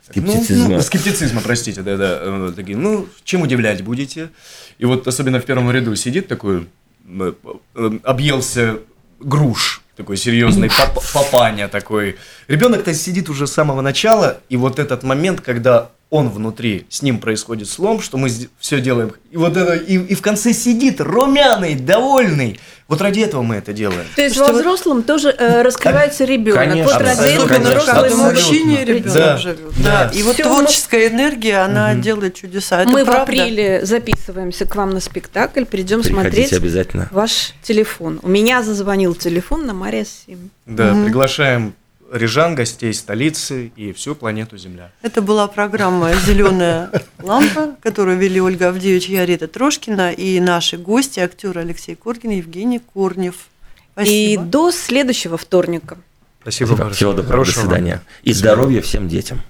Скептицизма. 0.10 0.70
Ну, 0.70 0.76
ну, 0.76 0.82
скептицизма, 0.82 1.42
простите, 1.42 1.82
да, 1.82 1.98
да. 1.98 2.20
э, 2.22 2.54
такие, 2.56 2.78
ну, 2.78 3.08
чем 3.24 3.42
удивлять 3.42 3.82
будете? 3.84 4.30
И 4.78 4.86
вот 4.86 5.08
особенно 5.08 5.40
в 5.40 5.46
первом 5.46 5.72
ряду 5.72 5.96
сидит 5.96 6.28
такой, 6.28 6.68
э, 7.08 7.34
э, 7.76 7.92
объелся 8.04 8.80
груш, 9.20 9.82
такой 9.96 10.18
серьезный 10.18 10.70
пап- 10.70 11.04
папаня 11.14 11.68
такой. 11.68 12.18
Ребенок-то 12.48 12.94
сидит 12.94 13.30
уже 13.30 13.48
с 13.48 13.52
самого 13.54 13.82
начала, 13.82 14.42
и 14.50 14.58
вот 14.58 14.78
этот 14.80 15.04
момент, 15.04 15.42
когда 15.42 15.90
он 16.16 16.30
внутри, 16.30 16.86
с 16.90 17.02
ним 17.02 17.20
происходит 17.20 17.68
слом, 17.70 18.02
что 18.02 18.18
мы 18.18 18.30
все 18.60 18.80
делаем. 18.82 19.14
И 19.32 19.38
вот 19.38 19.58
это, 19.58 19.76
и, 19.76 19.98
и 19.98 20.16
в 20.16 20.22
конце 20.22 20.54
сидит 20.54 21.02
румяный, 21.02 21.76
довольный. 21.76 22.60
Вот 22.88 23.02
ради 23.02 23.22
этого 23.22 23.42
мы 23.42 23.56
это 23.56 23.74
делаем. 23.74 24.06
То 24.16 24.22
есть 24.22 24.38
во 24.38 24.52
взрослом 24.52 25.02
тоже 25.02 25.30
э, 25.36 25.64
раскрывается 25.64 26.24
ребенок. 26.24 26.60
Конечно, 26.60 26.94
вот 26.94 27.02
ради 27.02 27.34
этого 27.34 27.48
конечно. 27.48 27.94
могут 27.96 28.14
мужчине 28.36 28.86
ребенок 28.86 29.14
Да, 29.14 29.38
живет. 29.38 29.60
да. 29.84 30.10
Да. 30.12 30.12
И 30.14 30.22
вот 30.22 30.36
Всё, 30.36 30.44
творческая 30.44 31.08
энергия, 31.08 31.58
она 31.66 31.96
делает 31.96 32.36
чудеса. 32.36 32.82
Это 32.84 32.92
Мы 32.92 33.02
в 33.02 33.06
правда. 33.06 33.24
апреле 33.24 33.84
записываемся 33.86 34.66
к 34.66 34.76
вам 34.76 34.92
на 34.92 35.00
спектакль, 35.00 35.66
придем 35.66 36.02
Приходите 36.04 36.30
смотреть 36.32 36.54
обязательно. 36.54 37.08
ваш 37.12 37.54
телефон. 37.64 38.20
У 38.22 38.30
меня 38.30 38.62
зазвонил 38.62 39.16
телефон 39.16 39.66
на 39.66 39.74
Мария 39.74 40.06
7. 40.28 40.38
Да, 40.68 40.94
приглашаем 41.06 41.74
рижан, 42.12 42.56
гостей 42.56 42.94
столицы 42.94 43.72
и 43.76 43.92
всю 43.94 44.16
планету 44.16 44.58
Земля. 44.58 44.92
Это 45.02 45.22
была 45.22 45.48
программа 45.48 46.14
«Зеленая 46.14 46.92
лампа», 47.22 47.76
которую 47.82 48.18
вели 48.18 48.40
Ольга 48.42 48.70
Авдеевич 48.70 49.10
и 49.10 49.16
Арита 49.16 49.48
Трошкина 49.48 50.12
и 50.12 50.40
наши 50.40 50.78
гости, 50.78 51.20
актеры 51.20 51.62
Алексей 51.62 51.96
Коргин 51.96 52.32
и 52.32 52.38
Евгений 52.38 52.80
Корнев. 52.80 53.36
И 53.36 53.92
Спасибо. 53.94 54.42
Ну, 54.44 54.50
до 54.50 54.72
следующего 54.72 55.38
вторника. 55.38 55.98
Спасибо, 56.42 56.68
Всего 56.76 56.84
большое. 56.86 57.12
доброго, 57.12 57.24
до 57.24 57.32
Хорошего 57.32 57.60
вам. 57.62 57.70
свидания. 57.70 58.02
И 58.24 58.34
здоровья 58.34 58.82
всем 58.82 59.08
детям. 59.08 59.42